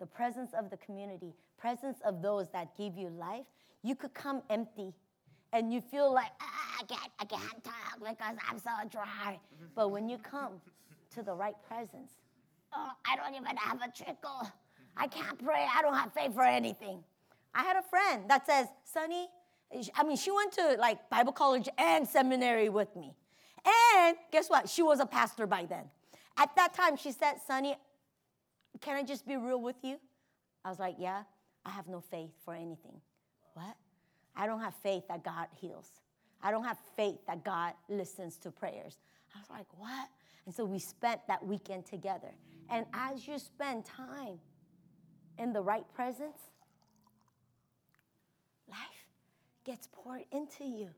the 0.00 0.06
presence 0.06 0.52
of 0.58 0.70
the 0.70 0.76
community, 0.78 1.34
presence 1.58 1.98
of 2.04 2.22
those 2.22 2.50
that 2.52 2.76
give 2.76 2.96
you 2.96 3.08
life, 3.08 3.46
you 3.86 3.94
could 3.94 4.14
come 4.14 4.42
empty 4.50 4.92
and 5.52 5.72
you 5.72 5.80
feel 5.80 6.12
like, 6.12 6.30
ah, 6.40 6.80
I, 6.80 6.84
can't, 6.84 7.12
I 7.20 7.24
can't 7.24 7.64
talk 7.64 7.98
because 7.98 8.36
I'm 8.50 8.58
so 8.58 8.70
dry. 8.90 9.38
But 9.74 9.90
when 9.90 10.08
you 10.08 10.18
come 10.18 10.60
to 11.14 11.22
the 11.22 11.32
right 11.32 11.54
presence, 11.66 12.10
oh, 12.74 12.90
I 13.06 13.16
don't 13.16 13.34
even 13.34 13.56
have 13.56 13.80
a 13.80 13.90
trickle. 13.90 14.50
I 14.96 15.06
can't 15.06 15.42
pray. 15.42 15.66
I 15.72 15.82
don't 15.82 15.94
have 15.94 16.12
faith 16.12 16.34
for 16.34 16.42
anything. 16.42 17.04
I 17.54 17.62
had 17.62 17.76
a 17.76 17.82
friend 17.82 18.28
that 18.28 18.46
says, 18.46 18.66
Sonny, 18.84 19.28
I 19.94 20.04
mean, 20.04 20.16
she 20.16 20.30
went 20.30 20.52
to 20.52 20.76
like 20.78 21.08
Bible 21.08 21.32
college 21.32 21.68
and 21.78 22.06
seminary 22.06 22.68
with 22.68 22.94
me. 22.96 23.14
And 23.66 24.16
guess 24.32 24.48
what? 24.50 24.68
She 24.68 24.82
was 24.82 25.00
a 25.00 25.06
pastor 25.06 25.46
by 25.46 25.64
then. 25.64 25.84
At 26.36 26.54
that 26.56 26.74
time, 26.74 26.96
she 26.96 27.12
said, 27.12 27.36
Sonny, 27.46 27.76
can 28.80 28.96
I 28.96 29.02
just 29.02 29.26
be 29.26 29.36
real 29.36 29.60
with 29.60 29.76
you? 29.82 29.96
I 30.64 30.70
was 30.70 30.78
like, 30.78 30.96
Yeah, 30.98 31.22
I 31.64 31.70
have 31.70 31.88
no 31.88 32.00
faith 32.00 32.30
for 32.44 32.54
anything. 32.54 33.00
What? 33.56 33.74
I 34.36 34.46
don't 34.46 34.60
have 34.60 34.74
faith 34.82 35.04
that 35.08 35.24
God 35.24 35.46
heals. 35.58 35.88
I 36.42 36.50
don't 36.50 36.64
have 36.64 36.76
faith 36.94 37.18
that 37.26 37.42
God 37.42 37.72
listens 37.88 38.36
to 38.38 38.50
prayers. 38.50 38.98
I 39.34 39.38
was 39.38 39.48
like, 39.48 39.66
What? 39.78 40.08
And 40.44 40.54
so 40.54 40.64
we 40.64 40.78
spent 40.78 41.20
that 41.26 41.44
weekend 41.44 41.86
together. 41.86 42.32
And 42.68 42.84
as 42.92 43.26
you 43.26 43.38
spend 43.38 43.86
time 43.86 44.38
in 45.38 45.54
the 45.54 45.60
right 45.60 45.84
presence, 45.94 46.38
life 48.68 48.78
gets 49.64 49.88
poured 49.90 50.24
into 50.32 50.64
you. 50.64 50.90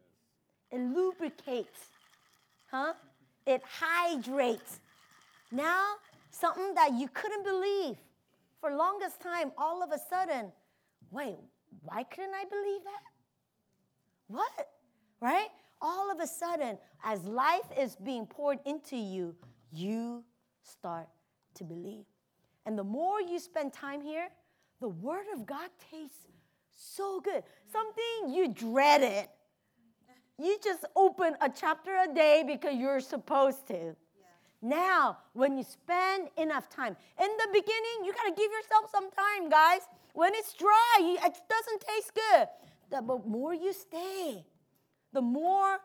It 0.73 0.81
lubricates, 0.81 1.88
huh? 2.71 2.94
It 3.47 3.62
hydrates. 3.64 4.81
Now, 5.53 5.94
something 6.31 6.75
that 6.75 6.92
you 6.92 7.09
couldn't 7.09 7.44
believe 7.44 7.97
for 8.61 8.75
longest 8.75 9.21
time, 9.21 9.53
all 9.57 9.83
of 9.83 9.92
a 9.92 9.99
sudden, 10.11 10.53
wait, 11.11 11.38
why 11.83 12.02
couldn't 12.04 12.35
I 12.35 12.44
believe 12.44 12.85
that? 12.85 13.02
What? 14.28 14.68
Right? 15.20 15.48
All 15.81 16.11
of 16.11 16.20
a 16.20 16.26
sudden, 16.26 16.78
as 17.04 17.24
life 17.24 17.70
is 17.78 17.96
being 17.96 18.26
poured 18.26 18.59
into 18.66 18.96
you, 18.96 19.35
you 19.72 20.24
start 20.62 21.09
to 21.54 21.64
believe. 21.64 22.04
And 22.66 22.78
the 22.78 22.85
more 22.85 23.20
you 23.20 23.38
spend 23.38 23.72
time 23.72 24.02
here, 24.02 24.28
the 24.81 24.88
Word 24.88 25.26
of 25.35 25.46
God 25.46 25.70
tastes 25.90 26.26
so 26.74 27.20
good. 27.20 27.42
Something 27.72 28.35
you 28.35 28.48
dreaded. 28.48 29.28
You 30.38 30.57
just 30.62 30.85
open 30.94 31.35
a 31.40 31.48
chapter 31.48 31.90
a 31.96 32.14
day 32.14 32.44
because 32.46 32.74
you're 32.76 33.00
supposed 33.00 33.66
to. 33.68 33.96
Now, 34.61 35.18
when 35.35 35.57
you 35.57 35.64
spend 35.64 36.29
enough 36.37 36.68
time, 36.68 36.97
in 37.21 37.29
the 37.29 37.49
beginning, 37.53 38.05
you 38.05 38.12
gotta 38.12 38.35
give 38.35 38.51
yourself 38.51 38.90
some 38.90 39.11
time, 39.11 39.49
guys. 39.49 39.83
When 40.14 40.35
it's 40.35 40.53
dry, 40.55 40.97
it 41.01 41.40
doesn't 41.49 41.81
taste 41.81 42.12
good. 42.14 42.49
The 42.90 43.03
more 43.03 43.55
you 43.55 43.73
stay, 43.73 44.44
the 45.12 45.23
more 45.23 45.79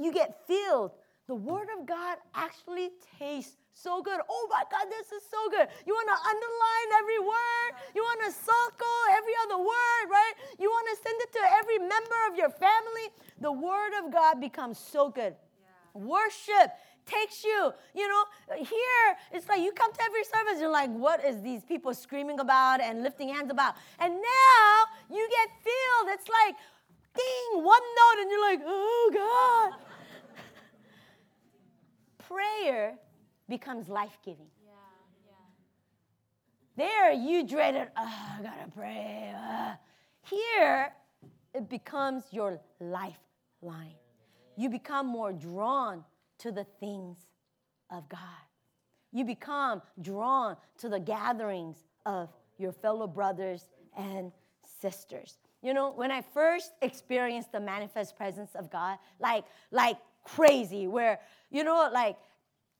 you 0.00 0.12
get 0.12 0.46
filled. 0.46 0.92
The 1.26 1.34
Word 1.34 1.68
of 1.78 1.84
God 1.84 2.16
actually 2.34 2.90
tastes 3.18 3.56
so 3.74 4.02
good. 4.02 4.18
Oh 4.28 4.48
my 4.50 4.62
God, 4.70 4.90
this 4.90 5.12
is 5.12 5.22
so 5.30 5.50
good. 5.50 5.68
You 5.86 5.92
want 5.94 6.08
to 6.08 6.18
underline 6.18 6.88
every 6.98 7.18
word. 7.20 7.70
You 7.94 8.02
want 8.02 8.20
to 8.26 8.32
circle 8.32 8.98
every 9.12 9.34
other 9.44 9.58
word, 9.58 10.04
right? 10.10 10.34
You 10.58 10.68
want 10.68 10.88
to 10.90 10.96
send 11.02 11.20
it 11.20 11.32
to 11.32 11.42
every 11.60 11.78
member 11.78 12.20
of 12.30 12.36
your 12.36 12.50
family. 12.50 13.12
The 13.40 13.52
Word 13.52 13.92
of 14.02 14.12
God 14.12 14.40
becomes 14.40 14.78
so 14.78 15.10
good. 15.10 15.34
Yeah. 15.34 16.00
Worship 16.00 16.72
takes 17.08 17.42
you, 17.42 17.72
you 17.94 18.06
know, 18.06 18.24
here 18.56 19.16
it's 19.32 19.48
like 19.48 19.60
you 19.60 19.72
come 19.72 19.92
to 19.92 20.02
every 20.02 20.24
service, 20.24 20.60
you're 20.60 20.70
like, 20.70 20.90
what 20.90 21.24
is 21.24 21.42
these 21.42 21.64
people 21.64 21.94
screaming 21.94 22.40
about 22.40 22.80
and 22.80 23.02
lifting 23.02 23.28
hands 23.28 23.50
about? 23.50 23.74
And 23.98 24.14
now 24.14 25.16
you 25.16 25.28
get 25.30 25.48
filled. 25.62 26.14
It's 26.14 26.28
like, 26.28 26.54
ding, 27.14 27.64
one 27.64 27.82
note, 27.82 28.20
and 28.20 28.30
you're 28.30 28.50
like, 28.50 28.60
oh 28.64 29.10
God. 29.14 29.80
Prayer 32.28 32.94
becomes 33.48 33.88
life 33.88 34.18
giving. 34.24 34.46
Yeah, 34.62 34.72
yeah. 36.76 36.84
There, 36.84 37.12
you 37.12 37.46
dreaded, 37.46 37.88
oh, 37.96 38.36
I 38.38 38.42
gotta 38.42 38.70
pray. 38.74 39.32
Uh. 39.34 39.74
Here, 40.22 40.92
it 41.54 41.68
becomes 41.68 42.24
your 42.30 42.60
lifeline. 42.80 43.94
You 44.56 44.68
become 44.68 45.06
more 45.06 45.32
drawn 45.32 46.04
to 46.38 46.52
the 46.52 46.64
things 46.80 47.18
of 47.90 48.08
God. 48.08 48.20
You 49.12 49.24
become 49.24 49.82
drawn 50.00 50.56
to 50.78 50.88
the 50.88 51.00
gatherings 51.00 51.76
of 52.04 52.28
your 52.58 52.72
fellow 52.72 53.06
brothers 53.06 53.68
and 53.96 54.32
sisters. 54.80 55.38
You 55.62 55.74
know, 55.74 55.90
when 55.90 56.10
I 56.10 56.22
first 56.22 56.72
experienced 56.82 57.52
the 57.52 57.60
manifest 57.60 58.16
presence 58.16 58.54
of 58.54 58.70
God, 58.70 58.98
like 59.18 59.44
like 59.70 59.96
crazy, 60.24 60.86
where 60.86 61.18
you 61.50 61.64
know, 61.64 61.88
like 61.92 62.16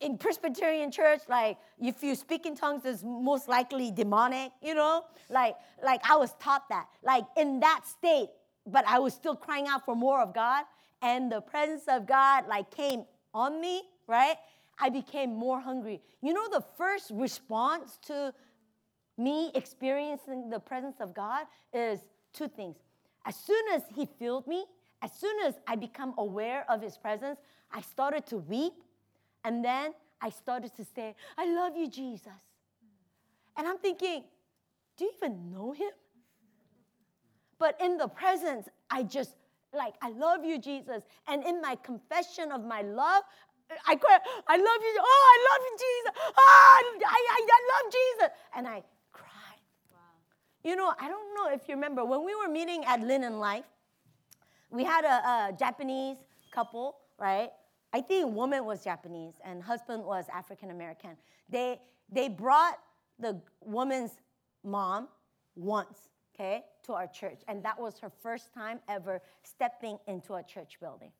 in 0.00 0.16
Presbyterian 0.16 0.90
church, 0.90 1.22
like 1.28 1.58
if 1.80 2.02
you 2.02 2.14
speak 2.14 2.46
in 2.46 2.54
tongues, 2.54 2.82
it's 2.84 3.02
most 3.02 3.48
likely 3.48 3.90
demonic, 3.90 4.52
you 4.62 4.74
know? 4.74 5.04
Like, 5.28 5.56
like 5.82 6.00
I 6.08 6.16
was 6.16 6.34
taught 6.40 6.68
that. 6.68 6.86
Like 7.02 7.24
in 7.36 7.60
that 7.60 7.82
state, 7.86 8.28
but 8.66 8.84
I 8.86 8.98
was 8.98 9.14
still 9.14 9.34
crying 9.34 9.66
out 9.66 9.84
for 9.84 9.96
more 9.96 10.20
of 10.20 10.34
God. 10.34 10.64
And 11.02 11.30
the 11.30 11.40
presence 11.40 11.84
of 11.88 12.06
God 12.06 12.46
like 12.48 12.70
came 12.70 13.04
on 13.38 13.60
me, 13.60 13.82
right? 14.06 14.36
I 14.80 14.88
became 14.90 15.34
more 15.34 15.60
hungry. 15.60 16.00
You 16.22 16.32
know, 16.32 16.48
the 16.50 16.64
first 16.76 17.10
response 17.14 17.98
to 18.06 18.34
me 19.16 19.50
experiencing 19.54 20.50
the 20.50 20.60
presence 20.60 20.96
of 21.00 21.14
God 21.14 21.46
is 21.72 22.00
two 22.32 22.48
things. 22.48 22.76
As 23.24 23.36
soon 23.36 23.64
as 23.74 23.82
He 23.94 24.06
filled 24.18 24.46
me, 24.46 24.64
as 25.02 25.12
soon 25.12 25.36
as 25.46 25.54
I 25.66 25.76
become 25.76 26.14
aware 26.18 26.64
of 26.68 26.82
His 26.82 26.96
presence, 26.96 27.38
I 27.72 27.80
started 27.80 28.26
to 28.26 28.38
weep 28.38 28.74
and 29.44 29.64
then 29.64 29.94
I 30.20 30.30
started 30.30 30.74
to 30.76 30.84
say, 30.84 31.14
I 31.36 31.46
love 31.46 31.76
you, 31.76 31.88
Jesus. 31.88 32.42
And 33.56 33.66
I'm 33.66 33.78
thinking, 33.78 34.24
do 34.96 35.04
you 35.04 35.12
even 35.16 35.50
know 35.50 35.72
him? 35.72 35.90
But 37.58 37.80
in 37.80 37.96
the 37.96 38.08
presence, 38.08 38.68
I 38.90 39.02
just 39.02 39.34
like, 39.72 39.94
I 40.02 40.10
love 40.10 40.44
you, 40.44 40.58
Jesus. 40.58 41.02
And 41.26 41.44
in 41.44 41.60
my 41.60 41.76
confession 41.76 42.52
of 42.52 42.64
my 42.64 42.82
love, 42.82 43.22
I 43.86 43.96
cried, 43.96 44.20
I 44.46 44.56
love 44.56 44.80
you. 44.80 44.96
Oh, 45.00 45.24
I 45.34 45.38
love 45.50 45.66
you, 45.66 45.76
Jesus. 45.78 46.12
Oh, 46.36 46.82
I, 47.06 47.26
I, 47.30 47.46
I 47.50 47.60
love 47.74 47.92
Jesus. 47.92 48.38
And 48.56 48.68
I 48.68 48.82
cried. 49.12 49.28
You 50.64 50.76
know, 50.76 50.92
I 50.98 51.08
don't 51.08 51.34
know 51.34 51.54
if 51.54 51.68
you 51.68 51.74
remember 51.74 52.04
when 52.04 52.24
we 52.24 52.34
were 52.34 52.48
meeting 52.48 52.84
at 52.86 53.00
Linen 53.00 53.38
Life, 53.38 53.64
we 54.70 54.84
had 54.84 55.04
a, 55.04 55.08
a 55.08 55.56
Japanese 55.58 56.18
couple, 56.50 56.96
right? 57.18 57.50
I 57.92 58.00
think 58.00 58.34
woman 58.34 58.64
was 58.64 58.84
Japanese 58.84 59.34
and 59.44 59.62
husband 59.62 60.04
was 60.04 60.26
African 60.32 60.70
American. 60.70 61.16
They 61.48 61.80
they 62.10 62.28
brought 62.28 62.78
the 63.18 63.40
woman's 63.60 64.12
mom 64.64 65.08
once, 65.56 66.08
okay, 66.38 66.64
to 66.84 66.92
our 66.92 67.06
church, 67.06 67.40
and 67.48 67.62
that 67.64 67.78
was 67.78 67.98
her 67.98 68.10
first 68.22 68.52
time 68.54 68.78
ever 68.88 69.20
stepping 69.42 69.98
into 70.06 70.34
a 70.34 70.42
church 70.42 70.78
building. 70.80 71.10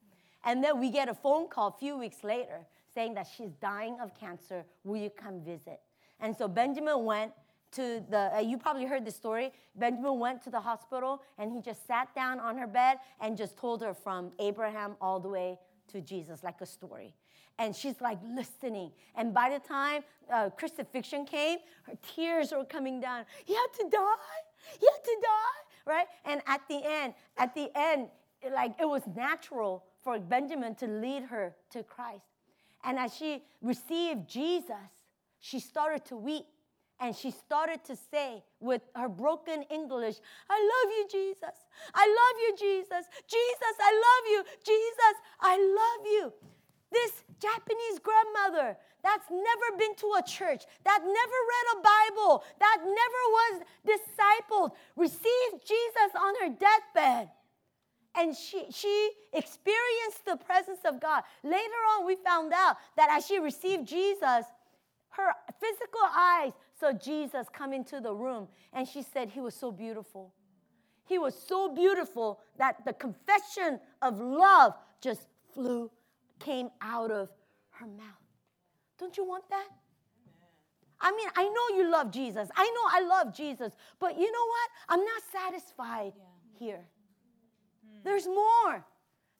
And 0.44 0.62
then 0.62 0.78
we 0.78 0.90
get 0.90 1.09
a 1.09 1.14
phone 1.14 1.48
call 1.48 1.68
a 1.68 1.78
few 1.78 1.98
weeks 1.98 2.22
later 2.22 2.66
saying 2.94 3.14
that 3.14 3.26
she's 3.37 3.50
dying 3.61 3.98
of 4.00 4.14
cancer. 4.14 4.64
Will 4.85 5.00
you 5.00 5.11
come 5.11 5.40
visit? 5.40 5.81
And 6.20 6.37
so 6.37 6.48
Benjamin 6.48 7.04
went 7.04 7.33
to 7.72 8.02
the, 8.09 8.37
uh, 8.37 8.40
you 8.40 8.57
probably 8.57 8.87
heard 8.87 9.04
the 9.04 9.11
story. 9.11 9.52
Benjamin 9.74 10.18
went 10.18 10.42
to 10.44 10.50
the 10.50 10.61
hospital 10.61 11.22
and 11.38 11.52
he 11.52 11.61
just 11.61 11.87
sat 11.87 12.14
down 12.14 12.40
on 12.40 12.57
her 12.57 12.66
bed 12.66 12.98
and 13.20 13.37
just 13.37 13.57
told 13.59 13.83
her 13.83 13.92
from 13.92 14.31
Abraham 14.38 14.96
all 15.00 15.20
the 15.20 15.28
way 15.28 15.59
to 15.88 16.00
Jesus, 16.00 16.42
like 16.42 16.61
a 16.61 16.66
story. 16.66 17.14
And 17.59 17.74
she's 17.74 18.00
like 18.00 18.18
listening. 18.24 18.92
And 19.16 19.35
by 19.35 19.50
the 19.50 19.59
time 19.59 20.02
uh, 20.33 20.50
crucifixion 20.50 21.26
came, 21.26 21.59
her 21.83 21.94
tears 22.14 22.52
were 22.52 22.64
coming 22.64 23.00
down. 23.00 23.26
He 23.44 23.54
had 23.54 23.66
to 23.81 23.88
die. 23.90 24.47
He 24.78 24.87
had 24.87 25.04
to 25.04 25.16
die, 25.22 25.92
right? 25.92 26.07
And 26.24 26.42
at 26.46 26.61
the 26.68 26.81
end, 26.85 27.14
at 27.37 27.54
the 27.54 27.70
end, 27.74 28.09
like 28.52 28.74
it 28.81 28.88
was 28.88 29.02
natural 29.14 29.85
for 30.02 30.18
Benjamin 30.18 30.74
to 30.76 30.87
lead 30.87 31.24
her 31.24 31.54
to 31.70 31.83
Christ. 31.83 32.24
And 32.85 32.98
as 32.98 33.14
she 33.14 33.42
received 33.61 34.28
Jesus, 34.28 34.76
she 35.40 35.61
started 35.61 36.04
to 36.07 36.16
weep 36.16 36.46
and 37.00 37.14
she 37.14 37.31
started 37.31 37.85
to 37.85 37.96
say 38.11 38.42
with 38.61 38.83
her 38.94 39.09
broken 39.09 39.62
English, 39.70 40.16
I 40.50 40.59
love 40.59 40.92
you, 40.96 41.07
Jesus. 41.11 41.57
I 41.94 42.07
love 42.07 42.40
you, 42.42 42.57
Jesus. 42.59 43.07
Jesus, 43.28 43.74
I 43.81 43.92
love 43.92 44.31
you. 44.33 44.44
Jesus, 44.64 45.14
I 45.40 45.57
love 45.57 46.07
you. 46.07 46.33
This 46.90 47.12
Japanese 47.40 48.01
grandmother 48.03 48.77
that's 49.03 49.31
never 49.31 49.79
been 49.79 49.94
to 49.96 50.14
a 50.18 50.22
church, 50.22 50.64
that 50.85 51.01
never 51.01 51.38
read 51.53 51.66
a 51.77 51.83
Bible, 51.83 52.44
that 52.59 52.79
never 52.83 53.22
was 53.38 53.62
discipled, 53.87 54.72
received 54.96 55.66
Jesus 55.66 56.11
on 56.18 56.35
her 56.40 56.48
deathbed. 56.48 57.31
And 58.16 58.35
she, 58.35 58.66
she 58.70 59.11
experienced 59.33 60.24
the 60.27 60.37
presence 60.37 60.81
of 60.85 61.01
God. 61.01 61.22
Later 61.44 61.81
on, 61.94 62.07
we 62.07 62.16
found 62.16 62.53
out 62.53 62.77
that 62.96 63.11
as 63.11 63.27
she 63.27 63.38
received 63.38 63.87
Jesus, 63.87 64.44
her 65.11 65.33
physical 65.61 66.01
eyes 66.16 66.53
saw 66.81 66.92
Jesus 66.92 67.46
come 67.53 67.72
into 67.72 68.01
the 68.01 68.12
room, 68.12 68.48
and 68.72 68.88
she 68.88 69.03
said 69.03 69.29
he 69.29 69.40
was 69.40 69.55
so 69.55 69.70
beautiful. 69.70 70.33
He 71.05 71.18
was 71.18 71.35
so 71.35 71.74
beautiful 71.74 72.40
that 72.57 72.85
the 72.85 72.92
confession 72.92 73.81
of 74.03 74.20
love 74.20 74.74
just 75.01 75.22
flew, 75.55 75.90
came 76.38 76.70
out 76.81 77.11
of 77.11 77.29
her 77.70 77.87
mouth. 77.87 78.24
Don't 78.98 79.16
you 79.16 79.24
want 79.24 79.48
that? 79.51 79.68
I 81.01 81.12
mean, 81.12 81.29
I 81.37 81.44
know 81.44 81.77
you 81.77 81.90
love 81.90 82.11
Jesus. 82.11 82.48
I 82.57 82.64
know 82.64 82.83
I 82.90 83.07
love 83.07 83.35
Jesus. 83.35 83.72
But 84.01 84.18
you 84.18 84.31
know 84.33 84.46
what? 84.46 84.70
I'm 84.88 85.05
not 85.05 85.22
satisfied 85.33 86.12
yeah. 86.16 86.24
here. 86.59 86.85
Mm. 87.87 88.03
There's 88.03 88.27
more. 88.27 88.85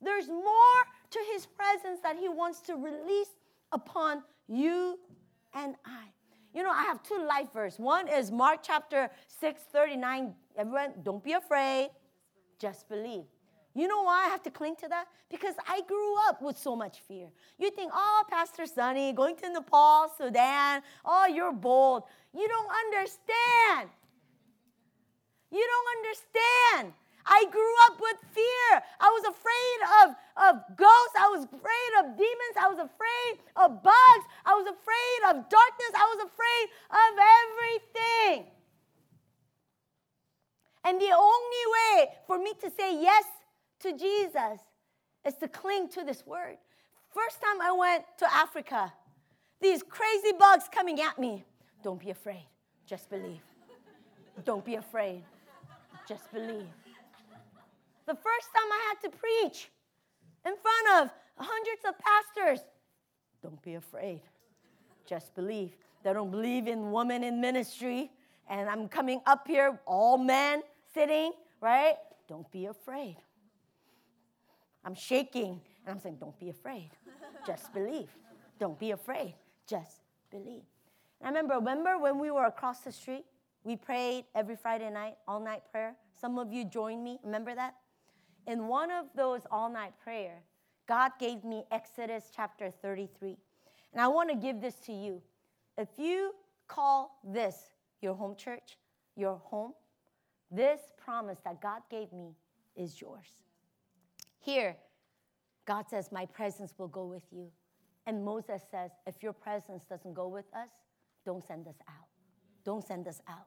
There's 0.01 0.29
more 0.29 0.81
to 1.11 1.19
his 1.33 1.47
presence 1.47 2.01
that 2.03 2.17
he 2.17 2.29
wants 2.29 2.61
to 2.63 2.77
release 2.77 3.31
upon 3.73 4.23
you 4.47 4.99
and 5.55 5.75
I. 5.85 6.05
You 6.55 6.63
know, 6.63 6.71
I 6.71 6.83
have 6.85 7.03
two 7.03 7.25
life 7.27 7.53
verses. 7.53 7.79
One 7.79 8.09
is 8.09 8.31
Mark 8.31 8.61
chapter 8.63 9.11
6, 9.41 9.61
39. 9.73 10.35
Everyone, 10.57 10.95
don't 11.03 11.23
be 11.23 11.33
afraid, 11.33 11.91
just 12.59 12.89
believe. 12.89 13.25
You 13.79 13.87
know 13.87 14.03
why 14.03 14.25
I 14.27 14.29
have 14.31 14.43
to 14.43 14.51
cling 14.51 14.75
to 14.83 14.89
that? 14.89 15.07
Because 15.31 15.55
I 15.69 15.83
grew 15.87 16.17
up 16.27 16.43
with 16.43 16.59
so 16.59 16.75
much 16.75 16.99
fear. 17.07 17.29
You 17.61 17.71
think, 17.71 17.93
oh, 17.95 18.25
Pastor 18.29 18.67
Sonny, 18.67 19.13
going 19.13 19.37
to 19.37 19.49
Nepal, 19.51 20.11
Sudan, 20.19 20.83
oh, 21.05 21.27
you're 21.33 21.53
bold. 21.53 22.03
You 22.35 22.49
don't 22.49 22.73
understand. 22.87 23.89
You 25.53 25.63
don't 25.63 25.89
understand. 25.97 26.93
I 27.25 27.45
grew 27.53 27.75
up 27.87 28.01
with 28.01 28.19
fear. 28.35 28.83
I 28.99 29.15
was 29.15 29.25
afraid 29.31 29.79
of, 30.03 30.07
of 30.49 30.77
ghosts. 30.77 31.17
I 31.17 31.29
was 31.31 31.45
afraid 31.45 31.93
of 32.01 32.19
demons. 32.19 32.55
I 32.59 32.67
was 32.67 32.79
afraid 32.83 33.33
of 33.55 33.81
bugs. 33.85 34.27
I 34.45 34.55
was 34.59 34.67
afraid 34.75 35.21
of 35.31 35.49
darkness. 35.49 35.93
I 35.95 36.07
was 36.17 36.27
afraid 36.27 36.67
of 36.91 37.13
everything. 37.39 38.51
And 40.83 41.01
the 41.01 41.15
only 41.15 41.65
way 41.77 42.09
for 42.27 42.39
me 42.39 42.55
to 42.63 42.71
say 42.71 43.01
yes 43.01 43.25
to 43.81 43.97
Jesus 43.97 44.61
is 45.27 45.35
to 45.35 45.49
cling 45.49 45.89
to 45.91 46.05
this 46.05 46.27
word. 46.27 46.57
First 47.11 47.41
time 47.41 47.61
I 47.61 47.73
went 47.73 48.05
to 48.19 48.33
Africa, 48.33 48.93
these 49.61 49.83
crazy 49.83 50.33
bugs 50.39 50.65
coming 50.73 51.01
at 51.01 51.19
me. 51.19 51.45
Don't 51.83 52.01
be 52.01 52.11
afraid, 52.11 52.47
just 52.87 53.09
believe. 53.11 53.41
Don't 54.45 54.65
be 54.65 54.77
afraid, 54.77 55.23
just 56.09 56.31
believe. 56.33 56.67
The 58.07 58.15
first 58.15 58.49
time 58.55 58.73
I 58.73 58.81
had 58.89 59.11
to 59.11 59.17
preach 59.17 59.71
in 60.47 60.55
front 60.57 61.03
of 61.03 61.11
hundreds 61.37 61.83
of 61.87 61.95
pastors, 61.99 62.65
don't 63.43 63.61
be 63.63 63.75
afraid, 63.75 64.21
just 65.07 65.35
believe. 65.35 65.77
They 66.03 66.13
don't 66.13 66.31
believe 66.31 66.69
in 66.69 66.93
women 66.93 67.25
in 67.25 67.41
ministry, 67.41 68.11
and 68.49 68.69
I'm 68.69 68.89
coming 68.89 69.21
up 69.27 69.47
here, 69.47 69.79
all 69.87 70.19
men 70.19 70.63
sitting, 70.95 71.33
right? 71.61 71.97
Don't 72.29 72.51
be 72.51 72.67
afraid. 72.67 73.17
I'm 74.85 74.95
shaking, 74.95 75.61
and 75.85 75.95
I'm 75.95 76.01
saying, 76.01 76.17
Don't 76.21 76.39
be 76.39 76.51
afraid, 76.51 76.91
just 77.47 77.73
believe. 77.73 78.09
Don't 78.59 78.79
be 78.79 78.91
afraid, 78.91 79.35
just 79.67 80.01
believe. 80.31 80.63
And 81.21 81.37
I 81.37 81.41
remember, 81.41 81.55
remember 81.55 81.99
when 81.99 82.19
we 82.19 82.31
were 82.31 82.47
across 82.47 82.81
the 82.81 82.93
street? 82.93 83.25
We 83.65 83.77
prayed 83.77 84.25
every 84.35 84.57
Friday 84.57 84.91
night, 84.91 85.17
all 85.27 85.41
night 85.41 85.63
prayer. 85.71 85.95
Some 86.21 86.39
of 86.39 86.53
you 86.53 86.65
joined 86.65 87.03
me. 87.03 87.19
Remember 87.23 87.55
that? 87.55 87.75
in 88.49 88.67
one 88.67 88.91
of 88.91 89.05
those 89.15 89.43
all 89.51 89.71
night 89.71 89.93
prayer, 90.03 90.43
God 90.89 91.13
gave 91.21 91.45
me 91.45 91.65
Exodus 91.71 92.33
chapter 92.35 92.73
33. 92.83 93.37
And 93.93 94.01
I 94.01 94.09
want 94.09 94.31
to 94.31 94.37
give 94.37 94.61
this 94.61 94.75
to 94.87 94.93
you. 94.93 95.21
If 95.77 95.89
you 95.99 96.35
call 96.67 97.21
this 97.23 97.57
your 98.01 98.15
home 98.15 98.35
church, 98.37 98.79
your 99.17 99.37
home, 99.45 99.75
this 100.51 100.81
promise 100.97 101.39
that 101.45 101.61
God 101.61 101.83
gave 101.91 102.11
me 102.13 102.35
is 102.75 103.01
yours. 103.01 103.27
Here, 104.41 104.77
God 105.67 105.89
says, 105.89 106.11
My 106.13 106.27
presence 106.27 106.75
will 106.79 106.89
go 106.89 107.05
with 107.07 107.25
you. 107.31 107.51
And 108.07 108.25
Moses 108.25 108.63
says, 108.71 108.91
If 109.07 109.23
your 109.23 109.33
presence 109.33 109.85
doesn't 109.89 110.15
go 110.15 110.29
with 110.29 110.47
us, 110.55 110.71
don't 111.25 111.47
send 111.47 111.67
us 111.69 111.77
out. 111.89 112.07
Don't 112.65 112.87
send 112.87 113.07
us 113.07 113.21
out. 113.29 113.47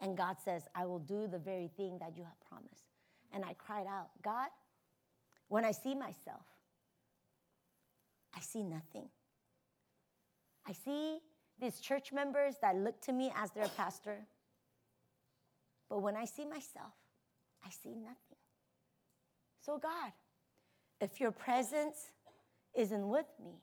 And 0.00 0.16
God 0.16 0.36
says, 0.44 0.64
I 0.74 0.86
will 0.86 0.98
do 0.98 1.28
the 1.30 1.38
very 1.38 1.70
thing 1.76 1.98
that 2.00 2.16
you 2.16 2.24
have 2.24 2.40
promised 2.48 2.84
and 3.34 3.44
I 3.44 3.54
cried 3.54 3.86
out, 3.86 4.10
God, 4.22 4.48
when 5.48 5.64
I 5.64 5.72
see 5.72 5.94
myself, 5.94 6.46
I 8.34 8.40
see 8.40 8.62
nothing. 8.62 9.08
I 10.66 10.72
see 10.72 11.18
these 11.60 11.80
church 11.80 12.12
members 12.12 12.54
that 12.62 12.76
look 12.76 13.00
to 13.02 13.12
me 13.12 13.32
as 13.36 13.50
their 13.50 13.68
pastor. 13.68 14.26
But 15.90 16.00
when 16.00 16.16
I 16.16 16.24
see 16.24 16.44
myself, 16.44 16.94
I 17.64 17.70
see 17.70 17.94
nothing. 17.94 18.33
So, 19.64 19.78
God, 19.78 20.12
if 21.00 21.20
your 21.20 21.30
presence 21.30 22.10
isn't 22.74 23.08
with 23.08 23.26
me, 23.42 23.62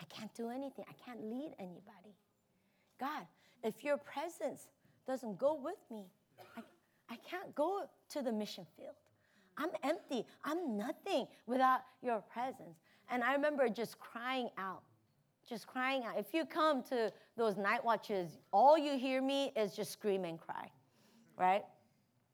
I 0.00 0.04
can't 0.04 0.32
do 0.34 0.50
anything. 0.50 0.84
I 0.88 0.92
can't 1.04 1.24
lead 1.24 1.54
anybody. 1.58 2.14
God, 3.00 3.26
if 3.64 3.82
your 3.82 3.96
presence 3.96 4.68
doesn't 5.08 5.38
go 5.38 5.54
with 5.54 5.78
me, 5.90 6.04
I, 6.56 6.60
I 7.10 7.16
can't 7.28 7.52
go 7.56 7.82
to 8.10 8.22
the 8.22 8.30
mission 8.30 8.64
field. 8.76 8.94
I'm 9.56 9.70
empty. 9.82 10.24
I'm 10.44 10.76
nothing 10.76 11.26
without 11.46 11.80
your 12.00 12.20
presence. 12.32 12.78
And 13.10 13.24
I 13.24 13.32
remember 13.32 13.68
just 13.68 13.98
crying 13.98 14.50
out, 14.56 14.82
just 15.48 15.66
crying 15.66 16.04
out. 16.04 16.16
If 16.16 16.32
you 16.32 16.44
come 16.44 16.84
to 16.84 17.12
those 17.36 17.56
night 17.56 17.84
watches, 17.84 18.38
all 18.52 18.78
you 18.78 18.96
hear 18.96 19.20
me 19.20 19.52
is 19.56 19.74
just 19.74 19.90
scream 19.90 20.24
and 20.24 20.38
cry, 20.38 20.70
right? 21.36 21.64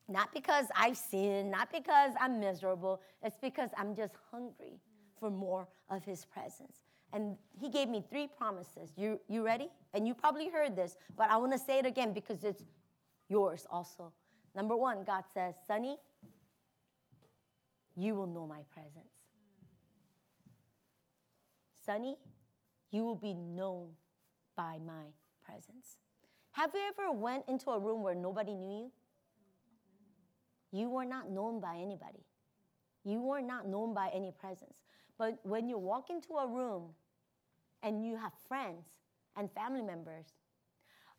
Not 0.09 0.32
because 0.34 0.66
I've 0.76 0.96
sinned, 0.96 1.50
not 1.50 1.72
because 1.72 2.12
I'm 2.20 2.38
miserable. 2.38 3.00
It's 3.22 3.38
because 3.40 3.70
I'm 3.76 3.94
just 3.94 4.14
hungry 4.30 4.80
for 5.18 5.30
more 5.30 5.66
of 5.88 6.05
his 6.05 6.24
presence. 6.24 6.80
And 7.12 7.36
he 7.59 7.70
gave 7.70 7.88
me 7.88 8.05
three 8.11 8.26
promises. 8.26 8.92
You, 8.96 9.20
you 9.28 9.44
ready? 9.44 9.68
And 9.94 10.07
you 10.07 10.14
probably 10.14 10.48
heard 10.48 10.76
this, 10.76 10.96
but 11.16 11.30
I 11.30 11.36
want 11.36 11.52
to 11.52 11.59
say 11.59 11.78
it 11.78 11.86
again 11.86 12.12
because 12.12 12.44
it's 12.44 12.64
yours 13.28 13.66
also. 13.70 14.12
Number 14.55 14.76
one, 14.76 15.05
God 15.05 15.24
says, 15.32 15.55
Sonny, 15.66 15.96
you 17.96 18.14
will 18.14 18.26
know 18.26 18.46
my 18.46 18.61
presence. 18.72 19.14
Sonny, 21.86 22.16
you 22.90 23.05
will 23.05 23.16
be 23.16 23.34
known 23.34 23.88
by 24.57 24.78
my 24.84 25.05
presence. 25.44 25.98
Have 26.52 26.70
you 26.74 26.80
ever 26.88 27.12
went 27.12 27.44
into 27.48 27.70
a 27.70 27.78
room 27.78 28.02
where 28.02 28.14
nobody 28.14 28.55
knew 28.55 28.70
you? 28.70 28.90
You 30.75 30.91
were 30.91 31.05
not 31.05 31.31
known 31.31 31.61
by 31.61 31.77
anybody. 31.77 32.27
You 33.05 33.20
were 33.20 33.41
not 33.41 33.68
known 33.68 33.95
by 33.95 34.11
any 34.12 34.33
presence. 34.33 34.75
But 35.16 35.39
when 35.45 35.68
you 35.68 35.79
walk 35.79 36.11
into 36.11 36.33
a 36.35 36.49
room 36.49 36.89
and 37.85 38.05
you 38.05 38.16
have 38.16 38.33
friends 38.49 38.85
and 39.37 39.49
family 39.53 39.83
members, 39.83 40.27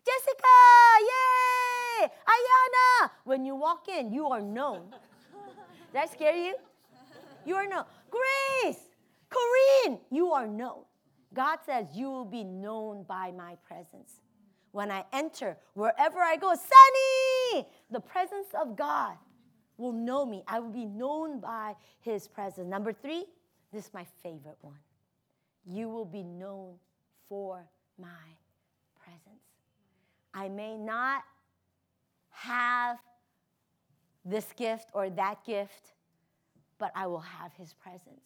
Jessica, 0.05 0.55
yay! 0.99 2.07
Ayana! 2.27 3.11
When 3.23 3.45
you 3.45 3.55
walk 3.55 3.87
in, 3.87 4.11
you 4.11 4.27
are 4.27 4.41
known. 4.41 4.89
Did 4.91 5.93
that 5.93 6.11
scare 6.11 6.35
you? 6.35 6.55
You 7.45 7.55
are 7.55 7.65
known. 7.65 7.85
Grace, 8.11 8.89
Corinne, 9.29 9.99
you 10.11 10.31
are 10.33 10.47
known. 10.47 10.81
God 11.33 11.59
says, 11.65 11.85
You 11.93 12.09
will 12.09 12.25
be 12.25 12.43
known 12.43 13.03
by 13.03 13.31
my 13.31 13.55
presence. 13.65 14.19
When 14.73 14.91
I 14.91 15.05
enter, 15.13 15.55
wherever 15.75 16.19
I 16.19 16.35
go, 16.35 16.53
Sonny, 16.53 17.65
the 17.89 18.01
presence 18.01 18.47
of 18.61 18.75
God 18.75 19.15
will 19.77 19.91
know 19.91 20.25
me. 20.25 20.43
I 20.47 20.59
will 20.59 20.71
be 20.71 20.85
known 20.85 21.39
by 21.39 21.75
his 22.01 22.27
presence. 22.27 22.67
Number 22.67 22.93
three, 22.93 23.25
this 23.71 23.85
is 23.85 23.93
my 23.93 24.05
favorite 24.23 24.57
one. 24.61 24.79
You 25.65 25.89
will 25.89 26.05
be 26.05 26.23
known 26.23 26.75
for 27.27 27.67
my 27.99 28.07
presence. 29.03 29.43
I 30.33 30.49
may 30.49 30.77
not 30.77 31.23
have 32.29 32.97
this 34.23 34.47
gift 34.55 34.89
or 34.93 35.09
that 35.09 35.43
gift, 35.45 35.93
but 36.77 36.91
I 36.95 37.07
will 37.07 37.19
have 37.19 37.53
his 37.53 37.73
presence. 37.73 38.21